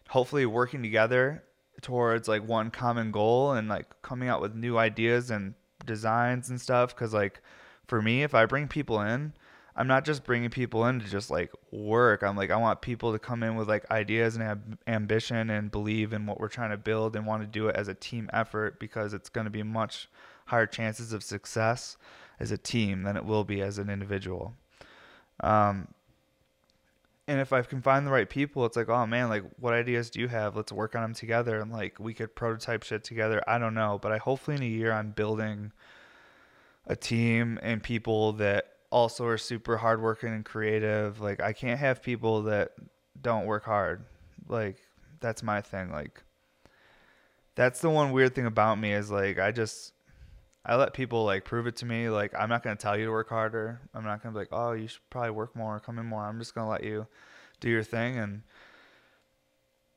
hopefully 0.07 0.45
working 0.45 0.81
together 0.81 1.43
towards 1.81 2.27
like 2.27 2.47
one 2.47 2.71
common 2.71 3.11
goal 3.11 3.53
and 3.53 3.67
like 3.67 4.01
coming 4.01 4.29
out 4.29 4.41
with 4.41 4.55
new 4.55 4.77
ideas 4.77 5.31
and 5.31 5.53
designs 5.85 6.49
and 6.49 6.59
stuff. 6.61 6.95
Cause 6.95 7.13
like 7.13 7.41
for 7.87 8.01
me, 8.01 8.23
if 8.23 8.33
I 8.35 8.45
bring 8.45 8.67
people 8.67 9.01
in, 9.01 9.33
I'm 9.79 9.87
not 9.87 10.03
just 10.03 10.25
bringing 10.25 10.49
people 10.49 10.85
in 10.87 10.99
to 10.99 11.07
just 11.07 11.31
like 11.31 11.53
work. 11.71 12.21
I'm 12.21 12.35
like 12.35 12.51
I 12.51 12.57
want 12.57 12.81
people 12.81 13.13
to 13.13 13.17
come 13.17 13.43
in 13.43 13.55
with 13.55 13.69
like 13.69 13.89
ideas 13.89 14.35
and 14.35 14.43
have 14.43 14.59
ambition 14.87 15.49
and 15.49 15.71
believe 15.71 16.11
in 16.11 16.25
what 16.25 16.37
we're 16.37 16.49
trying 16.49 16.71
to 16.71 16.77
build 16.77 17.15
and 17.15 17.25
want 17.25 17.43
to 17.43 17.47
do 17.47 17.69
it 17.69 17.77
as 17.77 17.87
a 17.87 17.93
team 17.93 18.29
effort 18.33 18.77
because 18.77 19.13
it's 19.13 19.29
going 19.29 19.45
to 19.45 19.51
be 19.51 19.63
much 19.63 20.09
higher 20.47 20.65
chances 20.65 21.13
of 21.13 21.23
success 21.23 21.95
as 22.41 22.51
a 22.51 22.57
team 22.57 23.03
than 23.03 23.15
it 23.15 23.23
will 23.23 23.45
be 23.45 23.61
as 23.61 23.77
an 23.77 23.89
individual. 23.89 24.53
Um, 25.39 25.87
and 27.29 27.39
if 27.39 27.53
I 27.53 27.61
can 27.61 27.81
find 27.81 28.05
the 28.05 28.11
right 28.11 28.29
people, 28.29 28.65
it's 28.65 28.75
like, 28.75 28.89
oh 28.89 29.05
man, 29.07 29.29
like 29.29 29.45
what 29.61 29.73
ideas 29.73 30.09
do 30.09 30.19
you 30.19 30.27
have? 30.27 30.57
Let's 30.57 30.73
work 30.73 30.93
on 30.93 31.03
them 31.03 31.13
together, 31.13 31.61
and 31.61 31.71
like 31.71 32.01
we 32.01 32.13
could 32.13 32.35
prototype 32.35 32.83
shit 32.83 33.05
together. 33.05 33.41
I 33.47 33.57
don't 33.57 33.75
know, 33.75 33.97
but 34.01 34.11
I 34.11 34.17
hopefully 34.17 34.57
in 34.57 34.63
a 34.63 34.65
year 34.65 34.91
I'm 34.91 35.11
building 35.11 35.71
a 36.85 36.97
team 36.97 37.57
and 37.61 37.81
people 37.81 38.33
that 38.33 38.73
also 38.91 39.25
are 39.25 39.37
super 39.37 39.77
hardworking 39.77 40.33
and 40.33 40.45
creative. 40.45 41.21
Like 41.21 41.41
I 41.41 41.53
can't 41.53 41.79
have 41.79 42.01
people 42.01 42.43
that 42.43 42.71
don't 43.21 43.45
work 43.45 43.65
hard. 43.65 44.05
Like 44.47 44.77
that's 45.19 45.43
my 45.43 45.61
thing. 45.61 45.91
Like 45.91 46.23
that's 47.55 47.81
the 47.81 47.89
one 47.89 48.11
weird 48.11 48.35
thing 48.35 48.45
about 48.45 48.79
me 48.79 48.93
is 48.93 49.11
like 49.11 49.39
I 49.39 49.51
just 49.51 49.93
I 50.65 50.75
let 50.75 50.93
people 50.93 51.25
like 51.25 51.45
prove 51.45 51.67
it 51.67 51.75
to 51.77 51.85
me. 51.85 52.09
Like 52.09 52.33
I'm 52.37 52.49
not 52.49 52.63
gonna 52.63 52.75
tell 52.75 52.97
you 52.97 53.05
to 53.05 53.11
work 53.11 53.29
harder. 53.29 53.81
I'm 53.93 54.03
not 54.03 54.21
gonna 54.21 54.33
be 54.33 54.39
like, 54.39 54.49
oh, 54.51 54.71
you 54.73 54.87
should 54.87 55.01
probably 55.09 55.31
work 55.31 55.55
more, 55.55 55.79
come 55.79 55.99
in 55.99 56.05
more. 56.05 56.23
I'm 56.23 56.39
just 56.39 56.55
gonna 56.55 56.69
let 56.69 56.83
you 56.83 57.07
do 57.59 57.69
your 57.69 57.83
thing 57.83 58.17
and 58.17 58.41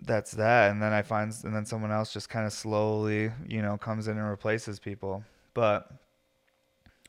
that's 0.01 0.33
that. 0.33 0.71
And 0.71 0.83
then 0.83 0.93
I 0.93 1.03
find 1.03 1.33
and 1.45 1.55
then 1.55 1.65
someone 1.65 1.93
else 1.93 2.13
just 2.13 2.29
kind 2.29 2.47
of 2.47 2.53
slowly, 2.53 3.31
you 3.47 3.63
know, 3.63 3.77
comes 3.77 4.09
in 4.09 4.19
and 4.19 4.29
replaces 4.29 4.79
people. 4.79 5.25
But 5.55 5.91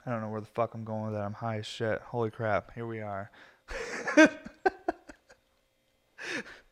I 0.06 0.12
don't 0.12 0.22
know 0.22 0.30
where 0.30 0.42
the 0.42 0.48
fuck 0.48 0.74
I'm 0.74 0.84
going 0.84 1.06
with 1.06 1.14
that. 1.14 1.24
I'm 1.24 1.34
high 1.34 1.60
as 1.60 1.66
shit. 1.66 2.02
Holy 2.02 2.30
crap. 2.30 2.74
Here 2.74 2.86
we 2.86 3.00
are. 3.02 3.32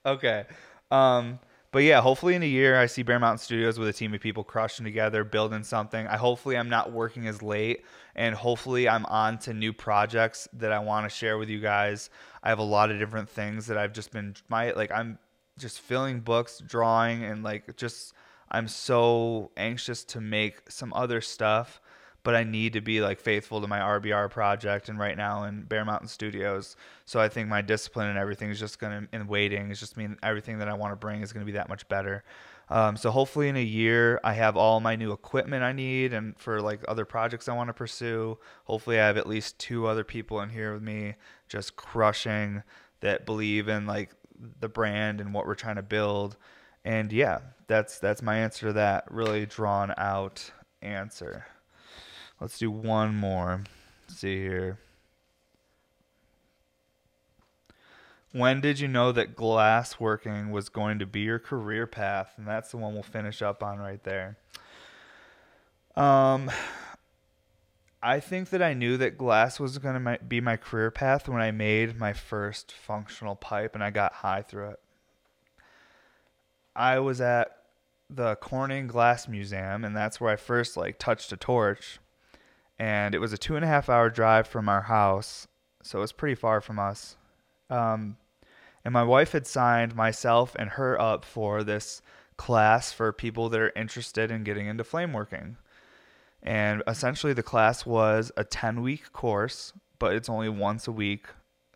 okay. 0.06 0.46
Um, 0.90 1.40
but 1.72 1.84
yeah, 1.84 2.02
hopefully 2.02 2.36
in 2.36 2.44
a 2.44 2.48
year 2.48 2.78
I 2.78 2.88
see 2.88 3.04
Bear 3.04 3.20
Mountain 3.20 3.38
Studios 3.38 3.80
with 3.80 3.88
a 3.88 3.94
team 3.94 4.14
of 4.14 4.20
people 4.20 4.44
crushing 4.44 4.84
together, 4.84 5.24
building 5.24 5.64
something. 5.64 6.06
I 6.08 6.18
hopefully 6.18 6.58
I'm 6.58 6.70
not 6.70 6.92
working 6.92 7.28
as 7.28 7.42
late 7.42 7.86
and 8.16 8.36
hopefully 8.36 8.90
I'm 8.90 9.06
on 9.06 9.38
to 9.40 9.54
new 9.54 9.72
projects 9.72 10.50
that 10.54 10.74
I 10.74 10.80
want 10.80 11.06
to 11.06 11.10
share 11.10 11.38
with 11.38 11.48
you 11.50 11.62
guys. 11.62 12.10
I 12.44 12.50
have 12.50 12.60
a 12.60 12.64
lot 12.64 12.92
of 12.92 13.00
different 13.00 13.30
things 13.30 13.68
that 13.68 13.78
I've 13.78 13.94
just 13.94 14.12
been 14.12 14.36
my 14.50 14.72
like 14.72 14.92
I'm 14.92 15.18
just 15.58 15.80
filling 15.80 16.20
books, 16.20 16.62
drawing 16.66 17.24
and 17.24 17.44
like 17.44 17.78
just 17.78 18.14
I'm 18.50 18.68
so 18.68 19.52
anxious 19.56 20.04
to 20.06 20.20
make 20.20 20.70
some 20.70 20.92
other 20.94 21.22
stuff 21.22 21.81
but 22.24 22.36
I 22.36 22.44
need 22.44 22.74
to 22.74 22.82
be 22.82 23.02
like 23.02 23.20
faithful 23.20 23.62
to 23.62 23.68
my 23.68 23.80
RBR 23.80 24.30
project 24.30 24.90
and 24.90 25.00
right 25.00 25.18
now 25.18 25.44
in 25.44 25.64
Bear 25.64 25.84
Mountain 25.86 26.08
Studios. 26.08 26.76
So 27.06 27.20
I 27.20 27.30
think 27.30 27.50
my 27.50 27.62
discipline 27.62 28.08
and 28.08 28.18
everything 28.18 28.50
is 28.50 28.60
just 28.60 28.80
gonna 28.80 29.08
in 29.12 29.28
waiting 29.28 29.72
is 29.72 29.80
just 29.80 29.98
mean 29.98 30.18
everything 30.22 30.60
that 30.60 30.68
I 30.68 30.74
want 30.74 30.92
to 30.92 30.96
bring 30.96 31.22
is 31.22 31.34
gonna 31.34 31.46
be 31.46 31.54
that 31.54 31.70
much 31.70 31.88
better. 31.88 32.24
Um, 32.70 32.96
so 32.96 33.12
hopefully 33.12 33.50
in 33.50 33.58
a 33.58 33.64
year 33.64 34.20
I 34.24 34.34
have 34.34 34.56
all 34.56 34.80
my 34.80 34.96
new 34.96 35.12
equipment 35.12 35.64
I 35.64 35.74
need 35.74 36.14
and 36.14 36.38
for 36.40 36.62
like 36.62 36.82
other 36.88 37.06
projects 37.06 37.50
I 37.50 37.54
want 37.54 37.70
to 37.70 37.74
pursue. 37.74 38.38
Hopefully 38.66 39.00
I 39.00 39.08
have 39.08 39.18
at 39.18 39.28
least 39.28 39.60
two 39.60 39.88
other 39.88 40.04
people 40.04 40.40
in 40.42 40.50
here 40.50 40.74
with 40.74 40.84
me 40.84 41.16
just 41.50 41.76
crushing 41.76 42.64
that 43.02 43.26
believe 43.26 43.68
in 43.68 43.88
like 43.88 44.12
the 44.60 44.70
brand 44.70 45.20
and 45.20 45.34
what 45.34 45.46
we're 45.46 45.56
trying 45.56 45.76
to 45.76 45.82
build. 45.82 46.38
And 46.86 47.12
yeah, 47.12 47.40
that's 47.68 48.00
that's 48.00 48.22
my 48.22 48.38
answer 48.38 48.68
to 48.68 48.74
that 48.74 49.06
really 49.12 49.46
drawn 49.46 49.94
out 49.98 50.52
answer. 50.82 51.46
Let's 52.42 52.58
do 52.58 52.72
one 52.72 53.16
more. 53.16 53.64
Let's 54.08 54.20
see 54.20 54.42
here. 54.42 54.80
When 58.32 58.62
did 58.62 58.80
you 58.80 58.88
know 58.88 59.12
that 59.12 59.36
glass 59.36 60.00
working 60.00 60.50
was 60.50 60.68
going 60.68 60.98
to 61.00 61.06
be 61.06 61.20
your 61.20 61.38
career 61.38 61.86
path? 61.86 62.34
And 62.38 62.48
that's 62.48 62.72
the 62.72 62.78
one 62.78 62.96
we'll 62.96 63.04
finish 63.04 63.44
up 63.44 63.62
on 63.62 63.78
right 63.78 64.04
there. 64.04 64.38
Um, 65.96 66.50
I 68.02 68.20
think 68.20 68.50
that 68.50 68.64
I 68.64 68.74
knew 68.74 68.98
that 68.98 69.20
glass 69.20 69.60
was 69.60 69.78
going 69.78 70.04
to 70.04 70.20
be 70.28 70.42
my 70.42 70.58
career 70.58 70.90
path 70.90 71.30
when 71.30 71.42
I 71.42 71.52
made 71.52 72.00
my 72.00 72.14
first 72.14 72.72
functional 72.72 73.36
pipe 73.36 73.76
and 73.76 73.84
I 73.84 73.92
got 73.92 74.14
high 74.14 74.42
through 74.42 74.72
it. 74.72 74.80
I 76.76 76.98
was 76.98 77.22
at 77.22 77.56
the 78.10 78.36
Corning 78.38 78.88
Glass 78.88 79.28
Museum, 79.28 79.86
and 79.86 79.96
that's 79.96 80.20
where 80.20 80.32
I 80.32 80.38
first 80.38 80.76
like 80.76 80.98
touched 80.98 81.32
a 81.32 81.38
torch 81.38 82.00
and 82.82 83.14
it 83.14 83.20
was 83.20 83.32
a 83.32 83.38
two 83.38 83.56
and 83.56 83.64
a 83.64 83.68
half 83.68 83.90
hour 83.90 84.10
drive 84.10 84.48
from 84.48 84.68
our 84.68 84.82
house, 84.82 85.48
so 85.84 86.00
it 86.00 86.02
was 86.02 86.12
pretty 86.12 86.34
far 86.34 86.62
from 86.62 86.80
us. 86.80 87.16
Um, 87.70 88.18
and 88.84 88.92
my 88.92 89.04
wife 89.04 89.34
had 89.34 89.46
signed 89.46 89.96
myself 89.96 90.56
and 90.58 90.72
her 90.72 91.00
up 91.00 91.24
for 91.24 91.64
this 91.64 92.02
class 92.38 92.92
for 92.92 93.14
people 93.14 93.50
that 93.50 93.60
are 93.60 93.72
interested 93.76 94.32
in 94.32 94.44
getting 94.44 94.66
into 94.66 94.84
flame 94.84 95.14
working. 95.14 95.58
And 96.42 96.82
essentially, 96.88 97.34
the 97.34 97.44
class 97.44 97.86
was 97.86 98.32
a 98.36 98.44
10 98.44 98.82
week 98.82 99.14
course, 99.14 99.74
but 100.00 100.16
it's 100.16 100.28
only 100.28 100.50
once 100.50 100.88
a 100.88 100.92
week 100.92 101.28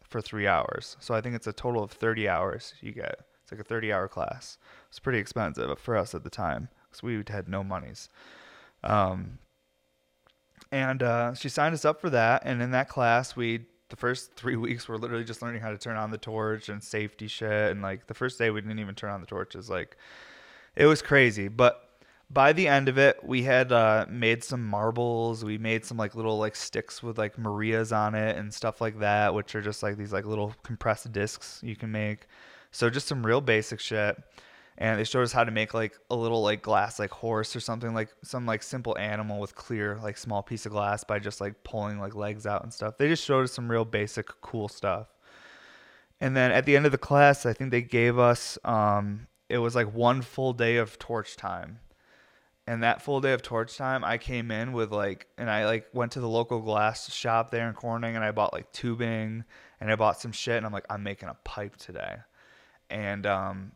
for 0.01 0.22
three 0.22 0.47
hours. 0.47 0.97
So 0.99 1.14
I 1.14 1.22
think 1.22 1.36
it's 1.36 1.45
a 1.45 1.53
total 1.53 1.84
of 1.84 1.91
30 1.91 2.28
hours 2.28 2.74
you 2.82 2.91
get. 2.91 3.20
It's 3.43 3.51
like 3.51 3.62
a 3.62 3.64
30 3.64 3.93
hour 3.93 4.08
class. 4.08 4.58
It's 4.89 4.97
pretty 4.97 5.20
expensive 5.20 5.78
for 5.78 5.95
us 5.95 6.16
at 6.16 6.24
the 6.24 6.32
time 6.32 6.70
because 6.89 7.03
we 7.03 7.24
had 7.28 7.47
no 7.47 7.64
monies. 7.64 8.10
Um, 8.84 9.38
and 10.72 11.03
uh, 11.03 11.34
she 11.34 11.49
signed 11.49 11.74
us 11.74 11.86
up 11.86 12.01
for 12.01 12.09
that. 12.09 12.43
And 12.45 12.61
in 12.61 12.72
that 12.72 12.89
class, 12.89 13.36
we 13.36 13.66
the 13.89 13.95
first 13.95 14.34
three 14.36 14.55
weeks 14.55 14.88
were 14.88 14.97
literally 14.97 15.24
just 15.24 15.41
learning 15.41 15.61
how 15.61 15.72
to 15.72 15.78
turn 15.78 15.97
on 15.97 16.11
the 16.11 16.18
torch 16.18 16.70
and 16.70 16.84
safety 16.84 17.28
shit. 17.28 17.72
And 17.72 17.82
like 17.82 18.07
the 18.07 18.13
first 18.13 18.38
day, 18.38 18.49
we 18.49 18.61
didn't 18.61 18.80
even 18.80 18.95
turn 18.95 19.11
on 19.11 19.22
the 19.22 19.28
torches. 19.28 19.70
Like 19.70 19.97
it 20.76 20.86
was 20.86 21.01
crazy. 21.01 21.47
But 21.47 21.82
by 22.30 22.53
the 22.53 22.68
end 22.68 22.89
of 22.89 22.97
it, 22.97 23.20
we 23.24 23.43
had 23.43 23.72
uh, 23.72 24.05
made 24.09 24.43
some 24.43 24.66
marbles. 24.66 25.45
We 25.45 25.57
made 25.57 25.86
some 25.86 25.97
like 25.97 26.16
little 26.16 26.38
like 26.38 26.55
sticks 26.55 27.03
with 27.03 27.18
like 27.18 27.38
Marias 27.38 27.91
on 27.91 28.16
it 28.16 28.36
and 28.38 28.53
stuff 28.53 28.82
like 28.82 28.99
that, 28.99 29.34
which 29.34 29.53
are 29.55 29.61
just 29.61 29.84
like 29.84 29.97
these 29.97 30.13
like 30.13 30.26
little 30.26 30.55
compressed 30.63 31.11
discs 31.11 31.59
you 31.63 31.76
can 31.76 31.91
make. 31.91 32.28
So 32.72 32.89
just 32.89 33.07
some 33.07 33.26
real 33.26 33.41
basic 33.41 33.80
shit 33.80 34.22
and 34.78 34.99
they 34.99 35.03
showed 35.05 35.23
us 35.23 35.32
how 35.32 35.43
to 35.43 35.51
make 35.51 35.73
like 35.73 35.97
a 36.09 36.15
little 36.15 36.41
like 36.41 36.61
glass 36.61 36.99
like 36.99 37.11
horse 37.11 37.55
or 37.55 37.59
something 37.59 37.93
like 37.93 38.09
some 38.23 38.45
like 38.45 38.61
simple 38.61 38.97
animal 38.97 39.39
with 39.39 39.55
clear 39.55 39.97
like 40.01 40.17
small 40.17 40.43
piece 40.43 40.65
of 40.65 40.71
glass 40.71 41.03
by 41.03 41.17
just 41.17 41.39
like 41.39 41.63
pulling 41.63 41.99
like 41.99 42.15
legs 42.15 42.45
out 42.45 42.63
and 42.63 42.73
stuff. 42.73 42.97
They 42.97 43.07
just 43.07 43.23
showed 43.23 43.45
us 43.45 43.53
some 43.53 43.71
real 43.71 43.86
basic 43.86 44.28
cool 44.41 44.67
stuff. 44.67 45.07
And 46.19 46.36
then 46.36 46.51
at 46.51 46.65
the 46.65 46.76
end 46.76 46.86
of 46.86 46.91
the 46.91 46.97
class 46.97 47.45
i 47.45 47.53
think 47.53 47.71
they 47.71 47.82
gave 47.82 48.17
us 48.17 48.57
um 48.63 49.28
it 49.47 49.59
was 49.59 49.76
like 49.76 49.93
one 49.93 50.21
full 50.21 50.53
day 50.53 50.78
of 50.78 50.99
torch 50.99 51.36
time. 51.38 51.80
And 52.67 52.82
that 52.82 53.03
full 53.03 53.21
day 53.21 53.32
of 53.32 53.41
torch 53.41 53.78
time 53.78 54.03
i 54.03 54.17
came 54.17 54.51
in 54.51 54.73
with 54.73 54.91
like 54.91 55.28
and 55.38 55.49
i 55.49 55.65
like 55.65 55.88
went 55.93 56.11
to 56.13 56.19
the 56.19 56.28
local 56.28 56.59
glass 56.59 57.13
shop 57.13 57.49
there 57.49 57.67
in 57.69 57.76
corning 57.76 58.15
and 58.15 58.26
i 58.26 58.32
bought 58.32 58.53
like 58.53 58.71
tubing 58.73 59.45
and 59.80 59.91
i 59.91 59.95
bought 59.95 60.19
some 60.19 60.34
shit 60.34 60.57
and 60.57 60.65
i'm 60.65 60.73
like 60.73 60.86
i'm 60.89 61.03
making 61.03 61.30
a 61.30 61.38
pipe 61.45 61.78
today. 61.78 62.17
And 62.89 63.26
um 63.26 63.71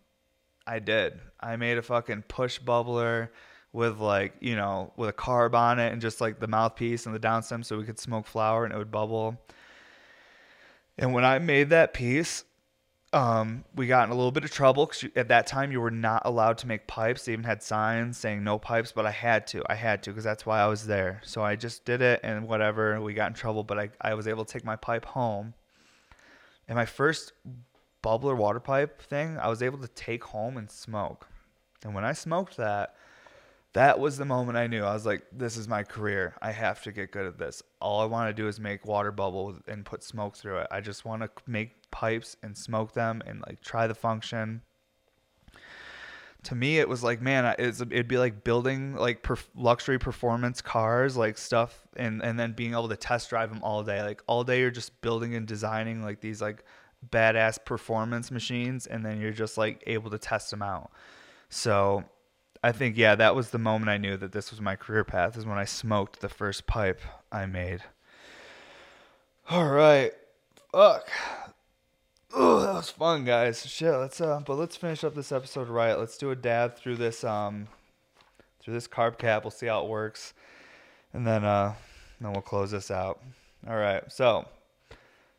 I 0.70 0.78
did. 0.78 1.20
I 1.40 1.56
made 1.56 1.80
a 1.80 1.82
fucking 1.82 2.26
push 2.28 2.60
bubbler 2.60 3.30
with 3.74 3.98
like, 3.98 4.36
you 4.40 4.56
know, 4.56 4.94
with 4.98 5.10
a 5.10 5.14
carb 5.14 5.56
on 5.56 5.80
it 5.80 5.92
and 5.92 6.00
just 6.00 6.22
like 6.22 6.40
the 6.40 6.48
mouthpiece 6.48 7.08
and 7.08 7.16
the 7.16 7.20
downstem 7.20 7.66
so 7.66 7.76
we 7.76 7.86
could 7.86 8.00
smoke 8.00 8.28
flower 8.28 8.66
and 8.66 8.74
it 8.74 8.78
would 8.78 8.92
bubble. 8.92 9.36
And 11.00 11.12
when 11.12 11.26
I 11.26 11.40
made 11.40 11.72
that 11.72 11.94
piece, 11.94 12.44
um, 13.14 13.64
we 13.76 13.88
got 13.88 14.06
in 14.06 14.12
a 14.12 14.16
little 14.16 14.32
bit 14.32 14.44
of 14.44 14.52
trouble 14.52 14.86
because 14.86 15.10
at 15.16 15.30
that 15.30 15.48
time 15.48 15.72
you 15.72 15.82
were 15.82 15.90
not 15.90 16.22
allowed 16.26 16.60
to 16.60 16.68
make 16.68 16.86
pipes. 16.86 17.26
They 17.26 17.34
even 17.34 17.46
had 17.46 17.64
signs 17.64 18.20
saying 18.20 18.44
no 18.44 18.60
pipes, 18.60 18.92
but 18.92 19.08
I 19.08 19.12
had 19.12 19.48
to. 19.48 19.64
I 19.68 19.74
had 19.74 20.04
to 20.04 20.12
because 20.12 20.24
that's 20.24 20.46
why 20.46 20.60
I 20.60 20.68
was 20.68 20.86
there. 20.86 21.20
So 21.26 21.42
I 21.42 21.56
just 21.56 21.84
did 21.84 22.04
it 22.04 22.20
and 22.22 22.48
whatever. 22.48 23.02
We 23.02 23.16
got 23.16 23.30
in 23.30 23.34
trouble, 23.34 23.64
but 23.64 23.80
I, 23.80 23.90
I 24.02 24.14
was 24.14 24.28
able 24.28 24.46
to 24.46 24.54
take 24.54 24.64
my 24.64 24.76
pipe 24.76 25.06
home. 25.06 25.56
And 26.68 26.76
my 26.76 26.86
first 26.86 27.34
bubbler 28.04 28.36
water 28.36 28.60
pipe 28.60 29.02
thing, 29.02 29.38
I 29.38 29.47
was 29.50 29.62
able 29.62 29.80
to 29.80 29.88
take 29.88 30.24
home 30.24 30.58
and 30.58 30.70
smoke. 30.70 31.28
And 31.84 31.93
when 31.93 32.06
I 32.06 32.14
smoked 32.14 32.58
that, 32.58 32.95
that 33.74 34.00
was 34.00 34.18
the 34.18 34.26
moment 34.26 34.58
I 34.58 34.68
knew. 34.68 34.84
I 34.84 34.93
was 34.93 35.06
like, 35.06 35.24
this 35.32 35.56
is 35.56 35.68
my 35.68 35.84
career. 35.84 36.36
I 36.41 36.52
have 36.52 36.82
to 36.84 36.91
get 36.91 37.12
good 37.12 37.26
at 37.26 37.38
this. 37.38 37.62
All 37.80 38.02
I 38.02 38.06
want 38.06 38.36
to 38.36 38.41
do 38.41 38.47
is 38.47 38.60
make 38.60 38.86
water 38.86 39.12
bubble 39.12 39.58
and 39.68 39.86
put 39.86 40.04
smoke 40.04 40.36
through 40.36 40.60
it. 40.60 40.68
I 40.72 40.82
just 40.82 41.06
want 41.06 41.22
to 41.22 41.30
make 41.45 41.89
pipes 41.91 42.36
and 42.41 42.58
smoke 42.58 42.93
them 42.93 43.22
and 43.28 43.43
like 43.47 43.62
try 43.62 43.86
the 43.86 43.95
function. 43.95 44.64
To 46.43 46.56
me, 46.56 46.80
it 46.80 46.88
was 46.88 47.04
like, 47.04 47.22
man, 47.22 47.54
it's, 47.60 47.82
it'd 47.82 48.08
be 48.08 48.18
like 48.18 48.43
building 48.43 48.95
like 48.95 49.22
perf- 49.22 49.50
luxury 49.56 50.00
performance 50.00 50.62
cars, 50.62 51.18
like 51.18 51.38
stuff, 51.38 51.86
and 51.97 52.24
and 52.24 52.39
then 52.39 52.54
being 52.54 52.72
able 52.72 52.88
to 52.88 52.95
test 52.95 53.30
drive 53.30 53.50
them 53.50 53.62
all 53.62 53.84
day. 53.84 54.02
Like 54.02 54.24
all 54.26 54.45
day, 54.45 54.62
you're 54.62 54.72
just 54.72 55.02
building 55.02 55.36
and 55.36 55.45
designing 55.45 56.02
like 56.02 56.22
these 56.22 56.41
like 56.41 56.64
badass 57.08 57.64
performance 57.64 58.32
machines 58.32 58.86
and 58.86 59.06
then 59.06 59.20
you're 59.20 59.32
just 59.32 59.58
like 59.58 59.84
able 59.88 60.10
to 60.12 60.18
test 60.18 60.52
them 60.52 60.62
out. 60.62 60.91
So 61.50 62.04
I 62.64 62.72
think 62.72 62.97
yeah, 62.97 63.16
that 63.16 63.36
was 63.36 63.50
the 63.50 63.58
moment 63.58 63.89
I 63.89 63.97
knew 63.97 64.18
that 64.18 64.32
this 64.32 64.52
was 64.52 64.60
my 64.60 64.76
career 64.76 65.04
path 65.04 65.38
is 65.38 65.45
when 65.45 65.58
I 65.58 65.66
smoked 65.66 66.20
the 66.20 66.30
first 66.30 66.68
pipe 66.68 67.02
I 67.32 67.45
made. 67.45 67.82
All 69.50 69.70
right. 69.70 70.12
Fuck. 70.72 71.10
Oh, 72.32 72.60
that 72.60 72.74
was 72.74 72.89
fun, 72.91 73.26
guys. 73.26 73.66
Shit, 73.66 73.93
let's 73.93 74.22
uh 74.22 74.41
but 74.45 74.56
let's 74.56 74.76
finish 74.76 75.04
up 75.04 75.16
this 75.16 75.32
episode 75.32 75.70
right. 75.70 75.97
Let's 75.97 76.18
do 76.18 76.32
a 76.32 76.36
dab 76.36 76.76
through 76.76 76.97
this 76.97 77.24
um 77.24 77.68
through 78.60 78.74
this 78.74 78.88
carb 78.88 79.18
cap. 79.18 79.43
We'll 79.43 79.52
see 79.52 79.68
how 79.68 79.84
it 79.84 79.89
works. 79.89 80.34
And 81.14 81.26
then 81.26 81.43
uh 81.43 81.74
then 82.20 82.34
we'll 82.34 82.41
close 82.41 82.72
this 82.72 82.91
out. 82.91 83.22
All 83.68 83.78
right. 83.78 84.04
So, 84.12 84.45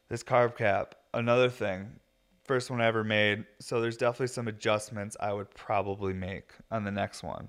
this 0.08 0.22
carb 0.22 0.56
cap 0.56 0.94
another 1.14 1.48
thing, 1.48 1.98
first 2.44 2.70
one 2.70 2.80
I 2.80 2.86
ever 2.86 3.04
made. 3.04 3.44
So 3.60 3.80
there's 3.80 3.96
definitely 3.96 4.28
some 4.28 4.48
adjustments 4.48 5.16
I 5.20 5.32
would 5.32 5.50
probably 5.54 6.12
make 6.12 6.52
on 6.70 6.84
the 6.84 6.90
next 6.90 7.22
one. 7.22 7.48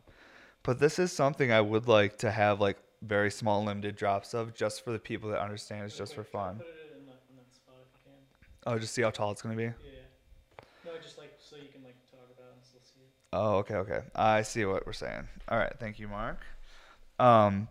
But 0.64 0.80
this 0.80 1.00
is 1.00 1.12
something 1.12 1.52
I 1.52 1.62
would 1.62 1.88
like 1.88 2.18
to 2.20 2.32
have 2.32 2.60
like 2.62 2.78
very 3.02 3.32
small 3.32 3.64
limited 3.64 3.96
drops 3.96 4.34
of 4.34 4.54
just 4.54 4.84
for 4.84 4.92
the 4.92 5.00
people 5.00 5.30
that 5.32 5.42
understand 5.42 5.86
it's 5.86 5.98
just 5.98 6.14
for 6.14 6.24
fun. 6.24 6.64
Oh, 8.66 8.78
just 8.78 8.94
see 8.94 9.02
how 9.02 9.10
tall 9.10 9.32
it's 9.32 9.42
gonna 9.42 9.56
be. 9.56 9.64
Yeah. 9.64 9.72
No, 10.86 10.92
just 11.02 11.18
like 11.18 11.32
so 11.40 11.56
you 11.56 11.70
can 11.72 11.84
like 11.84 11.96
talk 12.12 12.28
about 12.38 12.54
and 12.54 12.64
still 12.64 12.82
see 12.84 13.02
it. 13.02 13.10
Oh, 13.34 13.56
okay, 13.58 13.76
okay. 13.76 14.02
I 14.16 14.44
see 14.44 14.66
what 14.66 14.86
we're 14.86 14.94
saying. 14.94 15.28
All 15.50 15.58
right, 15.58 15.74
thank 15.80 16.00
you, 16.00 16.08
Mark. 16.08 16.40
Um, 17.20 17.68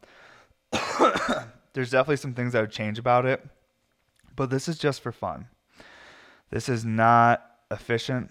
there's 1.72 1.90
definitely 1.90 2.16
some 2.16 2.34
things 2.34 2.54
I 2.54 2.60
would 2.60 2.70
change 2.72 2.98
about 2.98 3.26
it, 3.26 3.44
but 4.36 4.50
this 4.50 4.68
is 4.68 4.78
just 4.78 5.00
for 5.00 5.12
fun. 5.12 5.46
This 6.50 6.68
is 6.68 6.84
not 6.84 7.44
efficient. 7.70 8.30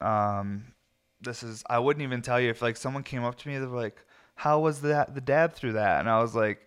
Um, 0.00 0.72
this 1.20 1.42
is 1.42 1.62
I 1.68 1.78
wouldn't 1.78 2.02
even 2.02 2.22
tell 2.22 2.40
you 2.40 2.50
if 2.50 2.62
like 2.62 2.76
someone 2.76 3.02
came 3.02 3.24
up 3.24 3.36
to 3.38 3.48
me 3.48 3.58
they're 3.58 3.68
like, 3.68 4.04
"How 4.34 4.60
was 4.60 4.82
that 4.82 5.14
the 5.14 5.20
dab 5.20 5.54
through 5.54 5.72
that?" 5.74 6.00
And 6.00 6.08
I 6.08 6.20
was 6.20 6.34
like, 6.34 6.60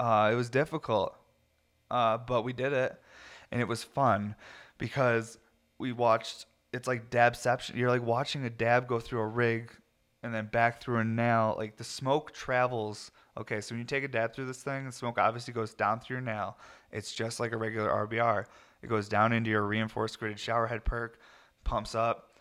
uh, 0.00 0.30
"It 0.32 0.36
was 0.36 0.50
difficult, 0.50 1.14
uh, 1.90 2.18
but 2.18 2.42
we 2.42 2.52
did 2.52 2.72
it, 2.72 3.00
and 3.50 3.60
it 3.60 3.68
was 3.68 3.82
fun 3.82 4.34
because 4.78 5.38
we 5.78 5.92
watched 5.92 6.46
it's 6.72 6.88
like 6.88 7.10
dabception. 7.10 7.76
You're 7.76 7.90
like 7.90 8.02
watching 8.02 8.44
a 8.44 8.50
dab 8.50 8.86
go 8.86 9.00
through 9.00 9.20
a 9.20 9.26
rig 9.26 9.72
and 10.22 10.34
then 10.34 10.46
back 10.46 10.82
through 10.82 10.98
a 10.98 11.04
nail. 11.04 11.54
Like 11.56 11.76
the 11.76 11.84
smoke 11.84 12.32
travels. 12.32 13.10
Okay, 13.36 13.60
so 13.60 13.74
when 13.74 13.80
you 13.80 13.84
take 13.86 14.04
a 14.04 14.08
dab 14.08 14.34
through 14.34 14.46
this 14.46 14.62
thing, 14.62 14.84
the 14.84 14.92
smoke 14.92 15.18
obviously 15.18 15.54
goes 15.54 15.74
down 15.74 16.00
through 16.00 16.16
your 16.16 16.22
nail. 16.22 16.58
It's 16.90 17.14
just 17.14 17.40
like 17.40 17.52
a 17.52 17.56
regular 17.56 17.88
RBR. 17.88 18.46
It 18.82 18.88
goes 18.88 19.08
down 19.08 19.32
into 19.32 19.50
your 19.50 19.62
reinforced 19.62 20.20
gridded 20.20 20.36
showerhead 20.36 20.84
perk, 20.84 21.18
pumps 21.64 21.94
up, 21.94 22.36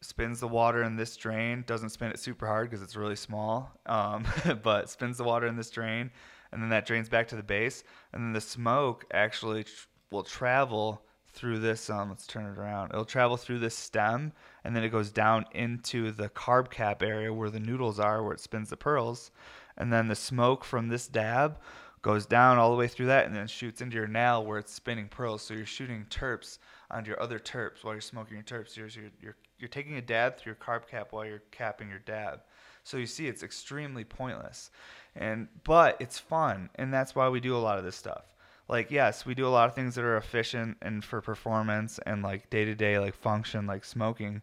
spins 0.00 0.40
the 0.40 0.48
water 0.48 0.82
in 0.82 0.96
this 0.96 1.16
drain. 1.16 1.64
Doesn't 1.66 1.90
spin 1.90 2.10
it 2.10 2.18
super 2.18 2.46
hard 2.46 2.68
because 2.68 2.82
it's 2.82 2.96
really 2.96 3.16
small, 3.16 3.70
um, 3.86 4.26
but 4.62 4.90
spins 4.90 5.18
the 5.18 5.24
water 5.24 5.46
in 5.46 5.56
this 5.56 5.70
drain, 5.70 6.10
and 6.52 6.62
then 6.62 6.70
that 6.70 6.86
drains 6.86 7.08
back 7.08 7.28
to 7.28 7.36
the 7.36 7.42
base, 7.42 7.84
and 8.12 8.22
then 8.22 8.32
the 8.32 8.40
smoke 8.40 9.04
actually 9.12 9.64
tr- 9.64 9.86
will 10.10 10.22
travel 10.22 11.02
through 11.32 11.58
this. 11.58 11.90
Um, 11.90 12.08
let's 12.08 12.26
turn 12.26 12.46
it 12.46 12.58
around. 12.58 12.90
It'll 12.90 13.04
travel 13.04 13.36
through 13.36 13.58
this 13.58 13.76
stem, 13.76 14.32
and 14.64 14.74
then 14.74 14.84
it 14.84 14.90
goes 14.90 15.10
down 15.10 15.44
into 15.52 16.10
the 16.10 16.28
carb 16.30 16.70
cap 16.70 17.02
area 17.02 17.32
where 17.32 17.50
the 17.50 17.60
noodles 17.60 18.00
are, 18.00 18.22
where 18.22 18.32
it 18.32 18.40
spins 18.40 18.70
the 18.70 18.76
pearls, 18.76 19.30
and 19.76 19.92
then 19.92 20.08
the 20.08 20.14
smoke 20.14 20.64
from 20.64 20.88
this 20.88 21.06
dab 21.06 21.58
goes 22.06 22.24
down 22.24 22.56
all 22.56 22.70
the 22.70 22.76
way 22.76 22.86
through 22.86 23.06
that 23.06 23.26
and 23.26 23.34
then 23.34 23.48
shoots 23.48 23.80
into 23.80 23.96
your 23.96 24.06
nail 24.06 24.46
where 24.46 24.60
it's 24.60 24.72
spinning 24.72 25.08
pearls. 25.08 25.42
So 25.42 25.54
you're 25.54 25.66
shooting 25.66 26.06
terps 26.08 26.58
onto 26.88 27.08
your 27.10 27.20
other 27.20 27.40
terps 27.40 27.82
while 27.82 27.94
you're 27.94 28.00
smoking 28.00 28.36
your 28.36 28.44
terps. 28.44 28.76
You're, 28.76 28.86
you're, 28.86 29.10
you're, 29.20 29.36
you're 29.58 29.68
taking 29.68 29.96
a 29.96 30.00
dab 30.00 30.36
through 30.36 30.50
your 30.50 30.56
carb 30.64 30.86
cap 30.86 31.08
while 31.10 31.24
you're 31.24 31.42
capping 31.50 31.90
your 31.90 31.98
dab. 31.98 32.42
So 32.84 32.96
you 32.96 33.06
see, 33.06 33.26
it's 33.26 33.42
extremely 33.42 34.04
pointless, 34.04 34.70
and 35.16 35.48
but 35.64 35.96
it's 35.98 36.20
fun, 36.20 36.70
and 36.76 36.94
that's 36.94 37.16
why 37.16 37.28
we 37.28 37.40
do 37.40 37.56
a 37.56 37.58
lot 37.58 37.78
of 37.78 37.84
this 37.84 37.96
stuff. 37.96 38.22
Like 38.68 38.92
yes, 38.92 39.26
we 39.26 39.34
do 39.34 39.44
a 39.44 39.50
lot 39.50 39.68
of 39.68 39.74
things 39.74 39.96
that 39.96 40.04
are 40.04 40.16
efficient 40.16 40.76
and 40.80 41.04
for 41.04 41.20
performance 41.20 41.98
and 42.06 42.22
like 42.22 42.48
day 42.50 42.64
to 42.64 42.76
day 42.76 43.00
like 43.00 43.16
function, 43.16 43.66
like 43.66 43.84
smoking 43.84 44.42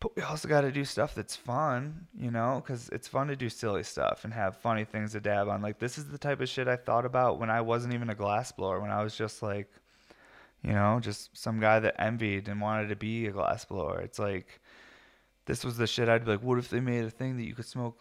but 0.00 0.14
we 0.14 0.22
also 0.22 0.48
got 0.48 0.60
to 0.60 0.70
do 0.70 0.84
stuff 0.84 1.14
that's 1.14 1.34
fun, 1.34 2.06
you 2.16 2.30
know, 2.30 2.62
because 2.62 2.88
it's 2.90 3.08
fun 3.08 3.26
to 3.28 3.36
do 3.36 3.48
silly 3.48 3.82
stuff 3.82 4.24
and 4.24 4.32
have 4.32 4.56
funny 4.56 4.84
things 4.84 5.12
to 5.12 5.20
dab 5.20 5.48
on. 5.48 5.60
Like, 5.60 5.78
this 5.78 5.98
is 5.98 6.06
the 6.06 6.18
type 6.18 6.40
of 6.40 6.48
shit 6.48 6.68
I 6.68 6.76
thought 6.76 7.04
about 7.04 7.40
when 7.40 7.50
I 7.50 7.60
wasn't 7.60 7.94
even 7.94 8.10
a 8.10 8.14
glass 8.14 8.52
blower, 8.52 8.80
when 8.80 8.92
I 8.92 9.02
was 9.02 9.16
just 9.16 9.42
like, 9.42 9.68
you 10.62 10.72
know, 10.72 11.00
just 11.00 11.36
some 11.36 11.58
guy 11.58 11.80
that 11.80 12.00
envied 12.00 12.48
and 12.48 12.60
wanted 12.60 12.88
to 12.88 12.96
be 12.96 13.26
a 13.26 13.32
glass 13.32 13.64
blower. 13.64 14.00
It's 14.00 14.18
like, 14.18 14.60
this 15.46 15.64
was 15.64 15.76
the 15.76 15.86
shit 15.86 16.08
I'd 16.08 16.24
be 16.24 16.32
like, 16.32 16.42
what 16.42 16.58
if 16.58 16.68
they 16.68 16.80
made 16.80 17.04
a 17.04 17.10
thing 17.10 17.36
that 17.36 17.44
you 17.44 17.54
could 17.54 17.64
smoke 17.64 17.98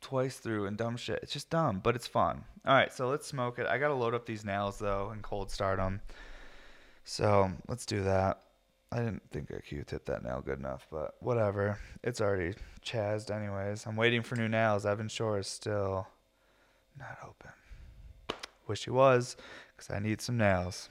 twice 0.00 0.38
through 0.38 0.66
and 0.66 0.76
dumb 0.76 0.96
shit? 0.96 1.20
It's 1.22 1.32
just 1.32 1.50
dumb, 1.50 1.80
but 1.80 1.94
it's 1.94 2.06
fun. 2.08 2.42
All 2.66 2.74
right, 2.74 2.92
so 2.92 3.08
let's 3.08 3.26
smoke 3.26 3.60
it. 3.60 3.66
I 3.66 3.78
got 3.78 3.88
to 3.88 3.94
load 3.94 4.14
up 4.14 4.26
these 4.26 4.44
nails, 4.44 4.78
though, 4.78 5.10
and 5.10 5.22
cold 5.22 5.50
start 5.50 5.78
them. 5.78 6.00
So 7.04 7.52
let's 7.68 7.86
do 7.86 8.02
that. 8.02 8.40
I 8.92 8.98
didn't 8.98 9.22
think 9.30 9.52
I 9.52 9.60
Q-tip 9.60 10.04
that 10.06 10.22
nail 10.22 10.40
good 10.40 10.58
enough, 10.58 10.86
but 10.90 11.16
whatever. 11.20 11.78
It's 12.02 12.20
already 12.20 12.54
chazzed 12.82 13.30
anyways. 13.30 13.84
I'm 13.86 13.96
waiting 13.96 14.22
for 14.22 14.36
new 14.36 14.48
nails. 14.48 14.86
Evan 14.86 15.08
Shore 15.08 15.38
is 15.38 15.48
still 15.48 16.06
not 16.98 17.18
open. 17.22 17.50
Wish 18.66 18.84
he 18.84 18.90
was, 18.90 19.36
because 19.74 19.90
I 19.90 19.98
need 19.98 20.20
some 20.20 20.36
nails. 20.36 20.88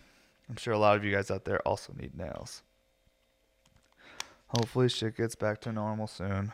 I'm 0.49 0.57
sure 0.57 0.73
a 0.73 0.77
lot 0.77 0.95
of 0.95 1.03
you 1.03 1.11
guys 1.11 1.31
out 1.31 1.45
there 1.45 1.59
also 1.67 1.93
need 1.97 2.15
nails. 2.15 2.61
Hopefully 4.47 4.89
shit 4.89 5.17
gets 5.17 5.35
back 5.35 5.59
to 5.61 5.71
normal 5.71 6.07
soon. 6.07 6.51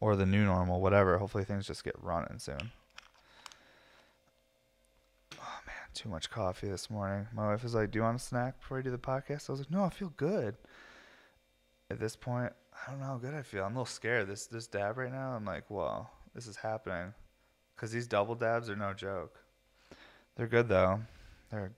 Or 0.00 0.16
the 0.16 0.26
new 0.26 0.44
normal, 0.44 0.80
whatever. 0.80 1.18
Hopefully 1.18 1.44
things 1.44 1.66
just 1.66 1.84
get 1.84 1.94
running 2.00 2.38
soon. 2.38 2.72
Too 5.94 6.08
much 6.08 6.30
coffee 6.30 6.68
this 6.68 6.90
morning. 6.90 7.26
My 7.32 7.48
wife 7.48 7.62
was 7.62 7.74
like, 7.74 7.90
"Do 7.90 7.98
you 7.98 8.02
want 8.02 8.20
a 8.20 8.22
snack 8.22 8.60
before 8.60 8.78
I 8.78 8.82
do 8.82 8.90
the 8.90 8.98
podcast?" 8.98 9.48
I 9.48 9.52
was 9.52 9.60
like, 9.60 9.70
"No, 9.70 9.84
I 9.84 9.90
feel 9.90 10.12
good." 10.16 10.56
At 11.90 12.00
this 12.00 12.16
point, 12.16 12.52
I 12.74 12.90
don't 12.90 13.00
know 13.00 13.06
how 13.06 13.18
good 13.18 13.34
I 13.34 13.42
feel. 13.42 13.64
I'm 13.64 13.72
a 13.72 13.80
little 13.80 13.86
scared. 13.86 14.28
This 14.28 14.46
this 14.46 14.66
dab 14.66 14.98
right 14.98 15.12
now, 15.12 15.32
I'm 15.32 15.44
like, 15.44 15.70
"Well, 15.70 16.10
this 16.34 16.46
is 16.46 16.56
happening," 16.56 17.14
because 17.74 17.92
these 17.92 18.06
double 18.06 18.34
dabs 18.34 18.68
are 18.68 18.76
no 18.76 18.92
joke. 18.92 19.38
They're 20.36 20.48
good 20.48 20.68
though. 20.68 21.00
They're 21.50 21.72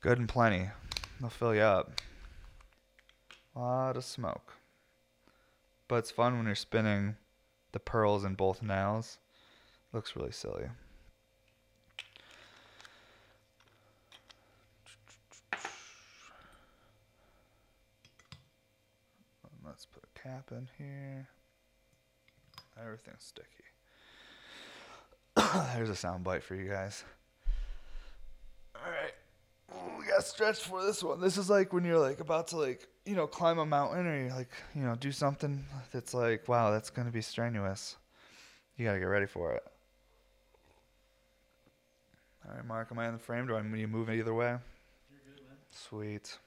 good 0.00 0.18
and 0.18 0.28
plenty. 0.28 0.70
They'll 1.20 1.30
fill 1.30 1.54
you 1.54 1.60
up. 1.60 1.92
A 3.54 3.60
lot 3.60 3.96
of 3.96 4.04
smoke. 4.04 4.54
But 5.86 5.96
it's 5.96 6.10
fun 6.10 6.36
when 6.36 6.46
you're 6.46 6.54
spinning 6.54 7.16
the 7.72 7.80
pearls 7.80 8.24
in 8.24 8.34
both 8.34 8.62
nails. 8.62 9.18
Looks 9.92 10.16
really 10.16 10.32
silly. 10.32 10.70
Let's 20.24 20.36
put 20.48 20.52
a 20.52 20.52
cap 20.52 20.52
in 20.52 20.68
here. 20.78 21.28
Everything's 22.80 23.24
sticky. 23.24 23.48
There's 25.74 25.90
a 25.90 25.96
sound 25.96 26.24
bite 26.24 26.42
for 26.42 26.54
you 26.54 26.68
guys. 26.68 27.04
Alright. 28.76 29.14
We 29.98 30.06
got 30.06 30.24
stretched 30.24 30.62
for 30.62 30.84
this 30.84 31.02
one. 31.02 31.20
This 31.20 31.36
is 31.36 31.48
like 31.48 31.72
when 31.72 31.84
you're 31.84 31.98
like 31.98 32.20
about 32.20 32.48
to 32.48 32.56
like, 32.56 32.86
you 33.04 33.14
know, 33.14 33.26
climb 33.26 33.58
a 33.58 33.66
mountain 33.66 34.06
or 34.06 34.24
you 34.24 34.30
like, 34.30 34.50
you 34.74 34.82
know, 34.82 34.94
do 34.94 35.12
something 35.12 35.64
that's 35.92 36.14
like, 36.14 36.48
wow, 36.48 36.70
that's 36.70 36.90
gonna 36.90 37.10
be 37.10 37.22
strenuous. 37.22 37.96
You 38.76 38.84
gotta 38.84 38.98
get 38.98 39.06
ready 39.06 39.26
for 39.26 39.52
it. 39.52 39.64
Alright, 42.46 42.66
Mark, 42.66 42.88
am 42.90 42.98
I 42.98 43.06
in 43.06 43.12
the 43.14 43.18
frame? 43.18 43.46
Do 43.46 43.56
I 43.56 43.62
need 43.62 43.80
to 43.80 43.86
move 43.86 44.10
either 44.10 44.34
way? 44.34 44.48
You're 44.48 45.34
good, 45.34 45.42
man. 45.44 45.56
Sweet. 45.70 46.38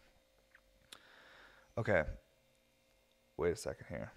Okay, 1.77 2.03
wait 3.37 3.53
a 3.53 3.55
second 3.55 3.85
here. 3.89 4.11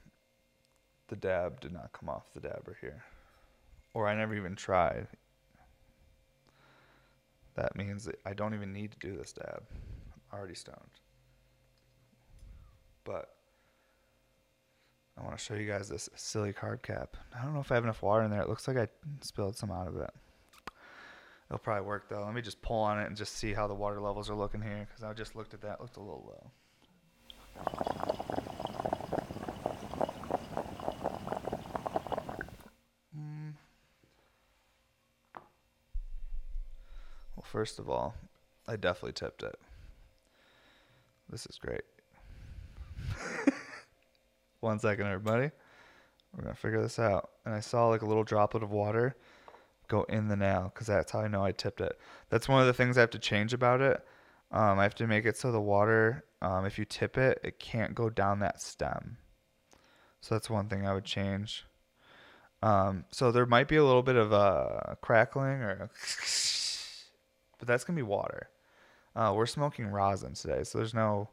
The 1.08 1.16
dab 1.16 1.60
did 1.60 1.72
not 1.72 1.92
come 1.92 2.08
off 2.08 2.32
the 2.34 2.40
dabber 2.40 2.76
here. 2.80 3.04
Or 3.94 4.06
I 4.06 4.14
never 4.14 4.34
even 4.34 4.54
tried. 4.54 5.08
That 7.56 7.76
means 7.76 8.04
that 8.04 8.20
I 8.24 8.32
don't 8.32 8.54
even 8.54 8.72
need 8.72 8.92
to 8.92 8.98
do 8.98 9.16
this 9.16 9.32
dab. 9.32 9.62
I'm 9.72 10.38
already 10.38 10.54
stoned. 10.54 10.78
But 13.04 13.34
I 15.18 15.24
want 15.24 15.36
to 15.36 15.44
show 15.44 15.54
you 15.54 15.66
guys 15.66 15.88
this 15.88 16.08
silly 16.14 16.52
carb 16.52 16.82
cap. 16.82 17.16
I 17.36 17.42
don't 17.42 17.52
know 17.52 17.60
if 17.60 17.70
I 17.70 17.74
have 17.74 17.84
enough 17.84 18.02
water 18.02 18.24
in 18.24 18.30
there. 18.30 18.40
It 18.40 18.48
looks 18.48 18.68
like 18.68 18.76
I 18.76 18.88
spilled 19.20 19.56
some 19.56 19.70
out 19.70 19.88
of 19.88 19.96
it. 19.96 20.10
It'll 21.50 21.58
probably 21.58 21.84
work 21.86 22.08
though. 22.08 22.24
Let 22.24 22.32
me 22.32 22.42
just 22.42 22.62
pull 22.62 22.78
on 22.78 23.00
it 23.00 23.08
and 23.08 23.16
just 23.16 23.36
see 23.36 23.52
how 23.52 23.66
the 23.66 23.74
water 23.74 24.00
levels 24.00 24.30
are 24.30 24.36
looking 24.36 24.62
here 24.62 24.86
because 24.88 25.02
I 25.02 25.12
just 25.12 25.34
looked 25.34 25.52
at 25.52 25.60
that. 25.62 25.74
It 25.74 25.80
looked 25.80 25.96
a 25.96 26.00
little 26.00 26.40
low. 27.66 28.46
First 37.50 37.80
of 37.80 37.90
all, 37.90 38.14
I 38.68 38.76
definitely 38.76 39.14
tipped 39.14 39.42
it. 39.42 39.58
This 41.28 41.46
is 41.46 41.58
great. 41.58 41.80
One 44.60 44.78
second, 44.78 45.08
everybody. 45.08 45.50
We're 46.32 46.44
to 46.44 46.54
figure 46.54 46.80
this 46.80 47.00
out. 47.00 47.30
And 47.44 47.52
I 47.52 47.58
saw 47.58 47.88
like 47.88 48.02
a 48.02 48.06
little 48.06 48.22
droplet 48.22 48.62
of 48.62 48.70
water 48.70 49.16
go 49.88 50.04
in 50.04 50.28
the 50.28 50.36
nail 50.36 50.70
because 50.72 50.86
that's 50.86 51.10
how 51.10 51.22
I 51.22 51.26
know 51.26 51.44
I 51.44 51.50
tipped 51.50 51.80
it. 51.80 51.98
That's 52.28 52.48
one 52.48 52.60
of 52.60 52.68
the 52.68 52.72
things 52.72 52.96
I 52.96 53.00
have 53.00 53.10
to 53.10 53.18
change 53.18 53.52
about 53.52 53.80
it. 53.80 54.00
Um, 54.52 54.78
I 54.78 54.84
have 54.84 54.94
to 54.94 55.08
make 55.08 55.24
it 55.24 55.36
so 55.36 55.50
the 55.50 55.60
water, 55.60 56.24
um, 56.40 56.66
if 56.66 56.78
you 56.78 56.84
tip 56.84 57.18
it, 57.18 57.40
it 57.42 57.58
can't 57.58 57.96
go 57.96 58.08
down 58.08 58.38
that 58.38 58.62
stem. 58.62 59.16
So 60.20 60.36
that's 60.36 60.48
one 60.48 60.68
thing 60.68 60.86
I 60.86 60.94
would 60.94 61.04
change. 61.04 61.64
Um, 62.62 63.06
so 63.10 63.32
there 63.32 63.44
might 63.44 63.66
be 63.66 63.74
a 63.74 63.84
little 63.84 64.04
bit 64.04 64.14
of 64.14 64.30
a 64.30 64.96
crackling 65.00 65.62
or 65.62 65.90
but 67.60 67.68
that's 67.68 67.84
gonna 67.84 67.96
be 67.96 68.02
water. 68.02 68.48
Uh, 69.14 69.32
we're 69.36 69.46
smoking 69.46 69.86
rosin 69.86 70.34
today, 70.34 70.64
so 70.64 70.78
there's 70.78 70.94
no 70.94 71.28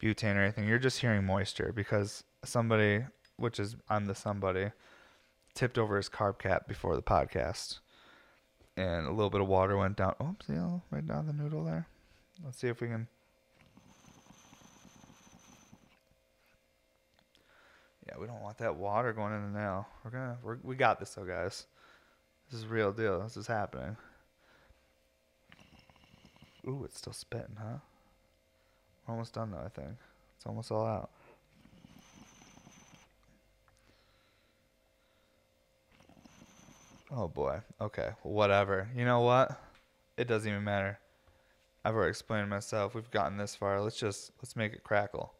butane 0.00 0.36
or 0.36 0.42
anything. 0.42 0.66
You're 0.66 0.78
just 0.78 1.00
hearing 1.00 1.24
moisture 1.24 1.72
because 1.74 2.24
somebody, 2.44 3.04
which 3.36 3.60
is 3.60 3.76
I'm 3.90 4.06
the 4.06 4.14
somebody, 4.14 4.70
tipped 5.54 5.76
over 5.76 5.96
his 5.96 6.08
carb 6.08 6.38
cap 6.38 6.66
before 6.68 6.96
the 6.96 7.02
podcast, 7.02 7.80
and 8.76 9.06
a 9.06 9.10
little 9.10 9.30
bit 9.30 9.40
of 9.40 9.48
water 9.48 9.76
went 9.76 9.96
down. 9.96 10.14
Oh, 10.20 10.36
see, 10.46 10.54
right 10.90 11.06
down 11.06 11.26
the 11.26 11.32
noodle 11.32 11.64
there. 11.64 11.86
Let's 12.44 12.58
see 12.58 12.68
if 12.68 12.80
we 12.80 12.88
can. 12.88 13.08
Yeah, 18.06 18.18
we 18.20 18.26
don't 18.26 18.42
want 18.42 18.58
that 18.58 18.76
water 18.76 19.12
going 19.12 19.32
in 19.32 19.52
the 19.52 19.58
nail. 19.58 19.86
We're 20.04 20.10
gonna, 20.10 20.38
we're, 20.42 20.58
we 20.62 20.76
got 20.76 21.00
this 21.00 21.14
though, 21.14 21.24
guys. 21.24 21.66
This 22.50 22.60
is 22.60 22.66
real 22.66 22.92
deal. 22.92 23.22
This 23.22 23.36
is 23.36 23.46
happening. 23.46 23.96
Ooh, 26.66 26.82
it's 26.84 26.98
still 26.98 27.12
spitting, 27.12 27.56
huh? 27.58 27.78
We're 29.06 29.12
almost 29.12 29.34
done 29.34 29.50
though, 29.50 29.62
I 29.64 29.68
think. 29.68 29.96
It's 30.36 30.46
almost 30.46 30.70
all 30.70 30.86
out. 30.86 31.10
Oh 37.14 37.28
boy. 37.28 37.60
Okay. 37.80 38.10
Whatever. 38.22 38.88
You 38.96 39.04
know 39.04 39.20
what? 39.20 39.60
It 40.16 40.26
doesn't 40.26 40.50
even 40.50 40.64
matter. 40.64 40.98
I've 41.84 41.94
already 41.94 42.10
explained 42.10 42.48
myself. 42.48 42.94
We've 42.94 43.10
gotten 43.10 43.36
this 43.36 43.54
far. 43.54 43.80
Let's 43.80 43.98
just 43.98 44.32
let's 44.38 44.56
make 44.56 44.72
it 44.72 44.82
crackle. 44.82 45.32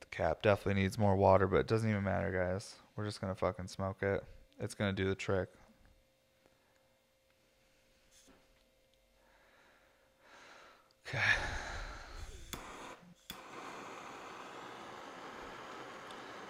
The 0.00 0.06
cap 0.10 0.40
definitely 0.40 0.82
needs 0.82 0.98
more 0.98 1.16
water, 1.16 1.46
but 1.48 1.56
it 1.56 1.66
doesn't 1.66 1.90
even 1.90 2.04
matter, 2.04 2.30
guys. 2.30 2.76
We're 2.94 3.06
just 3.06 3.20
gonna 3.20 3.34
fucking 3.34 3.66
smoke 3.66 4.02
it. 4.02 4.22
It's 4.60 4.74
gonna 4.74 4.92
do 4.92 5.08
the 5.08 5.14
trick. 5.16 5.48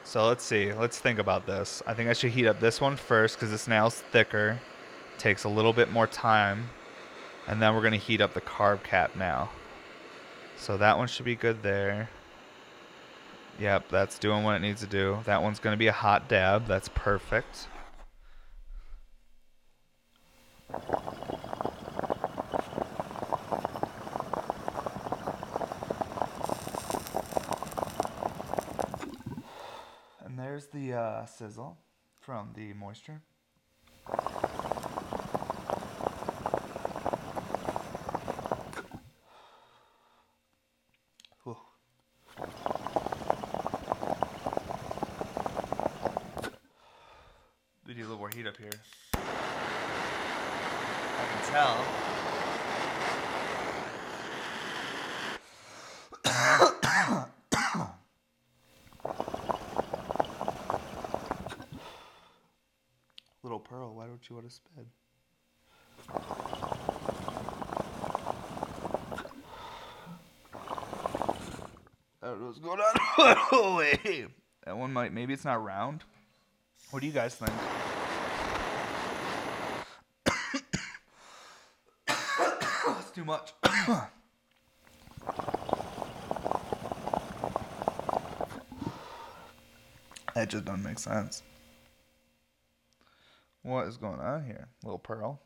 So 0.07 0.25
let's 0.29 0.45
see. 0.45 0.73
Let's 0.73 1.01
think 1.01 1.19
about 1.19 1.47
this. 1.47 1.83
I 1.85 1.93
think 1.93 2.09
I 2.09 2.13
should 2.13 2.31
heat 2.31 2.47
up 2.47 2.61
this 2.61 2.81
one 2.81 2.97
first 2.97 3.35
because 3.35 3.51
this 3.51 3.67
nail's 3.67 3.97
thicker. 4.13 4.61
Takes 5.19 5.43
a 5.43 5.49
little 5.49 5.73
bit 5.73 5.91
more 5.91 6.07
time. 6.07 6.71
And 7.49 7.61
then 7.61 7.75
we're 7.75 7.81
going 7.81 7.91
to 7.91 7.99
heat 7.99 8.21
up 8.21 8.33
the 8.33 8.41
carb 8.41 8.85
cap 8.85 9.17
now. 9.17 9.51
So 10.57 10.77
that 10.77 10.97
one 10.97 11.09
should 11.09 11.25
be 11.25 11.35
good 11.35 11.61
there. 11.61 12.09
Yep, 13.59 13.89
that's 13.89 14.19
doing 14.21 14.45
what 14.45 14.55
it 14.55 14.61
needs 14.61 14.81
to 14.83 14.87
do. 14.87 15.19
That 15.25 15.43
one's 15.43 15.59
going 15.59 15.75
to 15.75 15.79
be 15.79 15.89
a 15.89 15.93
hot 15.93 16.29
dab. 16.29 16.69
That's 16.69 16.89
perfect. 16.95 17.67
And 30.37 30.45
there's 30.45 30.67
the 30.67 30.93
uh, 30.93 31.06
Uh, 31.17 31.25
sizzle 31.25 31.79
from 32.21 32.51
the 32.55 32.75
moisture. 32.75 33.23
Whew. 41.43 41.57
We 47.87 47.95
need 47.95 48.03
a 48.03 48.03
little 48.03 48.19
more 48.19 48.29
heat 48.29 48.47
up 48.47 48.59
here. 48.59 48.69
I 49.15 49.21
can 51.33 51.41
tell. 51.51 51.87
Little 63.43 63.61
Pearl, 63.61 63.95
why 63.95 64.07
don't 64.07 64.29
you 64.29 64.35
want 64.35 64.49
to 64.49 64.55
spin? 64.55 64.87
I 72.21 72.27
don't 72.27 72.41
know 72.41 72.46
what's 72.57 72.67
going 72.67 72.81
on. 72.81 72.95
That 74.65 74.77
one 74.77 74.93
might, 74.93 75.13
maybe 75.13 75.33
it's 75.33 75.45
not 75.45 75.63
round. 75.63 76.03
What 76.91 76.99
do 76.99 77.07
you 77.07 77.13
guys 77.13 77.37
think? 77.37 77.53
That's 82.09 83.11
too 83.13 83.25
much. 83.25 83.53
that 83.63 84.11
just 90.49 90.65
doesn't 90.65 90.83
make 90.83 90.99
sense. 90.99 91.45
What 93.63 93.87
is 93.87 93.99
going 93.99 94.19
on 94.19 94.45
here, 94.45 94.67
little 94.83 94.99
pearl? 94.99 95.41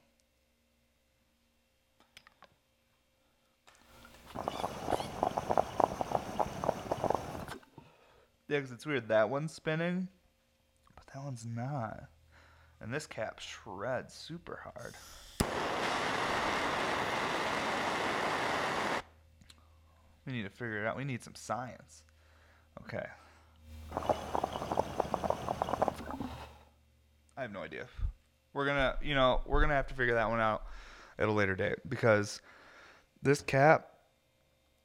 Yeah, 8.51 8.59
'cause 8.59 8.73
it's 8.73 8.85
weird. 8.85 9.07
That 9.07 9.31
one's 9.31 9.55
spinning, 9.55 10.09
but 10.97 11.07
that 11.15 11.23
one's 11.23 11.47
not. 11.47 12.09
And 12.81 12.93
this 12.93 13.07
cap 13.07 13.39
shreds 13.39 14.13
super 14.13 14.57
hard. 14.65 14.97
We 20.27 20.33
need 20.33 20.43
to 20.43 20.51
figure 20.51 20.85
it 20.85 20.87
out. 20.89 20.97
We 20.97 21.05
need 21.05 21.23
some 21.23 21.37
science. 21.37 22.03
Okay. 22.83 23.07
I 27.37 27.43
have 27.43 27.53
no 27.53 27.63
idea. 27.63 27.87
We're 28.53 28.67
gonna, 28.67 28.99
you 29.01 29.15
know, 29.15 29.43
we're 29.47 29.61
gonna 29.61 29.75
have 29.75 29.87
to 29.87 29.95
figure 29.95 30.15
that 30.15 30.29
one 30.29 30.41
out 30.41 30.67
at 31.21 31.29
a 31.29 31.33
later 31.33 31.55
date 31.55 31.89
because 31.89 32.43
this 33.23 33.43
cap, 33.43 33.93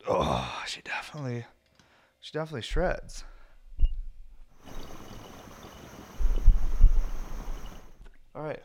oh, 0.07 0.63
she 0.67 0.83
definitely, 0.83 1.47
she 2.19 2.31
definitely 2.31 2.61
shreds. 2.61 3.23
All 8.35 8.43
right, 8.43 8.61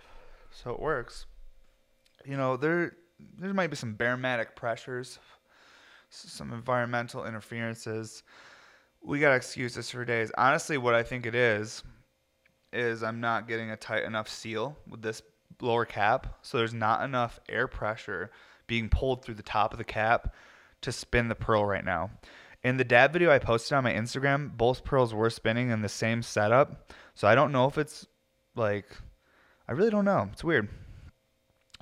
so 0.51 0.73
it 0.73 0.81
works. 0.81 1.27
You 2.25 2.37
know, 2.37 2.57
there 2.57 2.97
there 3.39 3.55
might 3.55 3.71
be 3.71 3.77
some 3.77 3.95
barometric 3.95 4.57
pressures, 4.57 5.21
some 6.09 6.53
environmental 6.53 7.25
interferences. 7.25 8.25
We 9.01 9.21
got 9.21 9.33
excuses 9.33 9.89
for 9.89 10.05
days. 10.05 10.33
Honestly, 10.37 10.77
what 10.77 10.95
I 10.95 11.05
think 11.05 11.25
it 11.25 11.37
is 11.37 11.85
is 12.73 13.05
I'm 13.05 13.21
not 13.21 13.47
getting 13.47 13.71
a 13.71 13.77
tight 13.77 14.03
enough 14.03 14.29
seal 14.29 14.77
with 14.89 15.03
this 15.03 15.23
lower 15.61 15.85
cap, 15.85 16.39
so 16.43 16.59
there's 16.59 16.75
not 16.75 17.05
enough 17.05 17.39
air 17.49 17.69
pressure 17.69 18.33
being 18.67 18.89
pulled 18.89 19.25
through 19.25 19.35
the 19.35 19.43
top 19.43 19.73
of 19.73 19.79
the 19.79 19.85
cap 19.85 20.35
to 20.83 20.91
spin 20.91 21.29
the 21.29 21.35
pearl 21.37 21.65
right 21.65 21.85
now. 21.85 22.11
In 22.65 22.77
the 22.77 22.85
dab 22.85 23.13
video 23.13 23.31
I 23.31 23.39
posted 23.39 23.75
on 23.75 23.85
my 23.85 23.93
Instagram, 23.93 24.57
both 24.57 24.85
pearls 24.85 25.15
were 25.15 25.31
spinning 25.31 25.71
in 25.71 25.83
the 25.83 25.89
same 25.89 26.23
setup, 26.23 26.93
so 27.15 27.29
I 27.29 27.37
don't 27.37 27.53
know 27.53 27.67
if 27.67 27.79
it's 27.79 28.07
like 28.57 28.97
I 29.71 29.73
really 29.73 29.91
don't 29.91 30.05
know. 30.05 30.29
It's 30.33 30.43
weird. 30.43 30.69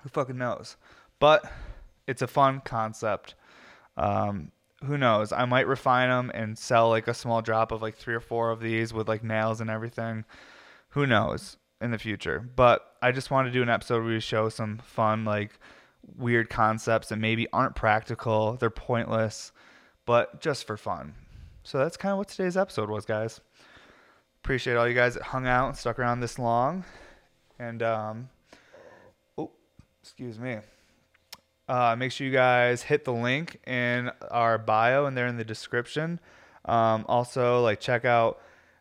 Who 0.03 0.11
fucking 0.11 0.37
knows? 0.37 0.77
But 1.19 1.51
it's 2.07 2.21
a 2.21 2.27
fun 2.27 2.61
concept. 2.63 3.35
Um, 3.97 4.53
who 4.85 4.99
knows? 4.99 5.33
I 5.33 5.47
might 5.47 5.67
refine 5.67 6.11
them 6.11 6.31
and 6.35 6.59
sell 6.59 6.91
like 6.91 7.09
a 7.09 7.15
small 7.15 7.41
drop 7.41 7.73
of 7.73 7.81
like 7.81 7.97
three 7.97 8.15
or 8.15 8.21
four 8.21 8.51
of 8.51 8.61
these 8.61 8.93
with 8.93 9.09
like 9.09 9.25
nails 9.25 9.63
and 9.63 9.71
everything. 9.71 10.27
Who 10.91 11.07
knows 11.07 11.57
in 11.81 11.91
the 11.91 11.99
future? 11.99 12.41
But 12.55 12.95
I 13.01 13.11
just 13.11 13.31
want 13.31 13.49
to 13.49 13.53
do 13.53 13.63
an 13.63 13.71
episode 13.71 14.05
where 14.05 14.13
we 14.13 14.21
show 14.21 14.51
some 14.51 14.77
fun, 14.85 15.25
like 15.25 15.59
weird 16.19 16.51
concepts 16.51 17.09
that 17.09 17.17
maybe 17.17 17.49
aren't 17.55 17.75
practical, 17.75 18.59
they're 18.61 18.69
pointless, 18.69 19.51
but 20.05 20.43
just 20.43 20.67
for 20.67 20.77
fun. 20.77 21.15
So 21.63 21.79
that's 21.79 21.97
kind 21.97 22.13
of 22.13 22.19
what 22.19 22.29
today's 22.29 22.57
episode 22.57 22.91
was, 22.91 23.07
guys. 23.07 23.41
Appreciate 24.45 24.77
all 24.77 24.87
you 24.87 24.95
guys 24.95 25.15
that 25.15 25.23
hung 25.23 25.47
out 25.47 25.69
and 25.69 25.77
stuck 25.77 25.99
around 25.99 26.21
this 26.21 26.39
long. 26.39 26.85
And 27.59 27.83
um, 27.83 28.29
oh, 29.37 29.51
excuse 30.03 30.39
me. 30.39 30.59
Uh, 31.69 31.95
make 31.99 32.13
sure 32.13 32.27
you 32.27 32.33
guys 32.33 32.83
hit 32.83 33.05
the 33.05 33.13
link 33.13 33.61
in 33.67 34.11
our 34.31 34.57
bio 34.57 35.05
and 35.05 35.17
they're 35.17 35.27
in 35.27 35.37
the 35.37 35.45
description. 35.45 36.19
Um, 36.65 37.05
also, 37.09 37.63
like 37.63 37.81
check 37.81 38.05
out 38.05 38.41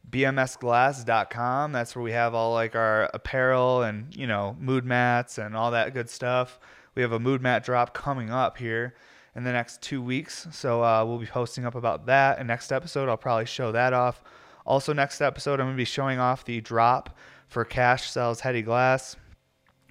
bmsglass.com. 0.10 1.72
That's 1.74 1.96
where 1.96 2.04
we 2.04 2.14
have 2.14 2.34
all 2.34 2.54
like 2.54 2.76
our 2.76 3.10
apparel 3.14 3.84
and 3.84 4.16
you 4.16 4.28
know 4.28 4.56
mood 4.60 4.86
mats 4.86 5.38
and 5.38 5.56
all 5.56 5.72
that 5.72 5.94
good 5.94 6.10
stuff. 6.10 6.60
We 6.96 7.02
have 7.02 7.12
a 7.12 7.20
mood 7.20 7.42
mat 7.42 7.64
drop 7.64 7.94
coming 7.94 8.32
up 8.32 8.58
here 8.58 8.96
in 9.36 9.44
the 9.44 9.52
next 9.52 9.82
two 9.82 10.02
weeks, 10.02 10.48
so 10.52 10.84
uh, 10.84 11.06
we'll 11.06 11.20
be 11.20 11.28
posting 11.28 11.66
up 11.66 11.76
about 11.76 12.08
that. 12.08 12.40
And 12.40 12.48
next 12.48 12.72
episode, 12.72 13.08
I'll 13.08 13.18
probably 13.18 13.46
show 13.46 13.72
that 13.72 13.94
off. 13.94 14.24
Also, 14.66 14.94
next 14.94 15.22
episode, 15.22 15.60
I'm 15.60 15.68
gonna 15.68 15.78
be 15.78 15.86
showing 15.86 16.20
off 16.20 16.46
the 16.46 16.62
drop 16.62 17.16
for 17.48 17.66
Cash 17.66 18.10
Sells 18.10 18.42
Heady 18.42 18.62
Glass. 18.62 19.16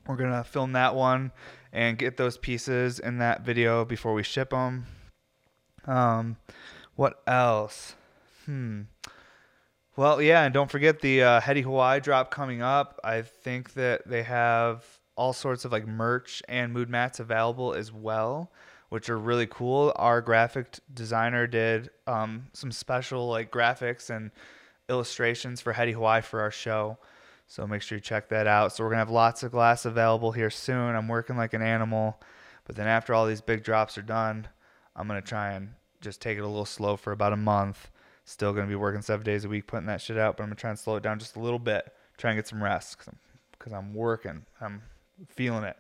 We're 0.07 0.16
gonna 0.16 0.44
film 0.44 0.72
that 0.72 0.94
one 0.94 1.32
and 1.72 1.98
get 1.98 2.16
those 2.16 2.38
pieces 2.38 2.98
in 2.98 3.18
that 3.18 3.42
video 3.42 3.84
before 3.84 4.14
we 4.14 4.22
ship 4.22 4.50
them. 4.50 4.86
Um, 5.86 6.36
what 6.94 7.22
else? 7.26 7.94
Hmm. 8.44 8.82
Well, 9.96 10.20
yeah, 10.20 10.44
and 10.44 10.52
don't 10.52 10.70
forget 10.70 11.00
the 11.00 11.22
uh, 11.22 11.40
Heady 11.40 11.62
Hawaii 11.62 12.00
drop 12.00 12.30
coming 12.30 12.61
up. 12.61 13.00
I 13.02 13.22
think 13.22 13.72
that 13.74 14.07
they 14.07 14.22
have 14.22 14.84
all 15.16 15.32
sorts 15.32 15.64
of 15.64 15.72
like 15.72 15.86
merch 15.86 16.42
and 16.48 16.72
mood 16.72 16.90
mats 16.90 17.18
available 17.18 17.72
as 17.72 17.92
well, 17.92 18.52
which 18.90 19.09
are 19.09 19.18
really 19.18 19.46
cool. 19.46 19.92
Our 19.96 20.20
graphic 20.20 20.78
designer 20.92 21.46
did 21.46 21.90
um, 22.07 22.48
some 22.52 22.70
special 22.70 23.26
like 23.28 23.50
graphics 23.50 24.11
and 24.11 24.30
illustrations 24.88 25.61
for 25.62 25.72
Heady 25.72 25.92
Hawaii 25.92 26.20
for 26.20 26.40
our 26.40 26.50
show. 26.50 26.98
So 27.47 27.66
make 27.66 27.82
sure 27.82 27.97
you 27.97 28.03
check 28.03 28.28
that 28.30 28.47
out. 28.47 28.72
So 28.72 28.82
we're 28.82 28.90
going 28.90 28.97
to 28.97 29.07
have 29.07 29.11
lots 29.11 29.42
of 29.42 29.53
glass 29.53 29.84
available 29.84 30.32
here 30.32 30.51
soon. 30.51 30.97
I'm 30.97 31.09
working 31.09 31.36
like 31.36 31.55
an 31.55 31.62
animal. 31.62 32.20
But 32.64 32.76
then 32.76 32.88
after 32.88 33.14
all 33.14 33.26
these 33.26 33.40
big 33.40 33.62
drops 33.62 33.97
are 33.97 34.03
done, 34.03 34.49
I'm 34.97 35.07
going 35.07 35.20
to 35.20 35.26
try 35.26 35.53
and 35.53 35.70
just 36.01 36.20
take 36.20 36.38
it 36.38 36.42
a 36.42 36.47
little 36.47 36.64
slow 36.64 36.97
for 36.97 37.12
about 37.12 37.32
a 37.32 37.36
month. 37.36 37.90
Still 38.24 38.53
going 38.53 38.66
to 38.66 38.68
be 38.68 38.76
working 38.76 39.03
seven 39.03 39.24
days 39.24 39.44
a 39.44 39.49
week 39.49 39.68
putting 39.68 39.86
that 39.86 40.01
shit 40.01 40.18
out, 40.18 40.36
but 40.36 40.42
I'm 40.42 40.49
going 40.49 40.57
to 40.57 40.61
try 40.61 40.70
and 40.70 40.78
slow 40.78 40.97
it 40.97 41.03
down 41.03 41.20
just 41.20 41.36
a 41.36 41.40
little 41.40 41.61
bit. 41.61 41.92
Try 42.16 42.32
and 42.32 42.38
get 42.38 42.49
some 42.49 42.62
rest 42.62 42.99
because 43.53 43.72
I'm, 43.72 43.78
I'm, 43.78 43.94
working. 43.94 44.44
I'm 44.61 44.82
feeling 45.28 45.62
it. 45.62 45.76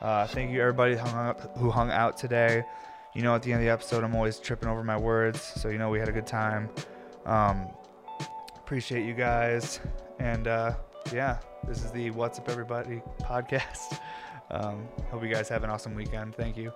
Uh, 0.00 0.26
thank 0.28 0.52
you, 0.52 0.60
everybody 0.60 0.94
who 0.94 1.00
hung, 1.00 1.26
up, 1.28 1.56
who 1.58 1.70
hung 1.70 1.90
out 1.90 2.16
today. 2.16 2.62
You 3.14 3.22
know, 3.22 3.34
at 3.34 3.42
the 3.42 3.52
end 3.52 3.60
of 3.60 3.66
the 3.66 3.72
episode, 3.72 4.04
I'm 4.04 4.14
always 4.14 4.38
tripping 4.38 4.68
over 4.68 4.84
my 4.84 4.96
words. 4.96 5.40
So, 5.40 5.68
you 5.68 5.78
know, 5.78 5.90
we 5.90 5.98
had 5.98 6.08
a 6.08 6.12
good 6.12 6.26
time. 6.26 6.70
Um, 7.26 7.68
appreciate 8.56 9.04
you 9.04 9.14
guys. 9.14 9.80
And, 10.20 10.46
uh, 10.46 10.74
yeah, 11.12 11.38
this 11.66 11.84
is 11.84 11.90
the 11.90 12.10
What's 12.10 12.38
Up 12.38 12.48
Everybody 12.48 13.02
podcast. 13.22 13.98
Um, 14.50 14.86
hope 15.10 15.22
you 15.22 15.32
guys 15.32 15.48
have 15.48 15.64
an 15.64 15.70
awesome 15.70 15.94
weekend. 15.94 16.34
Thank 16.34 16.58
you. 16.58 16.74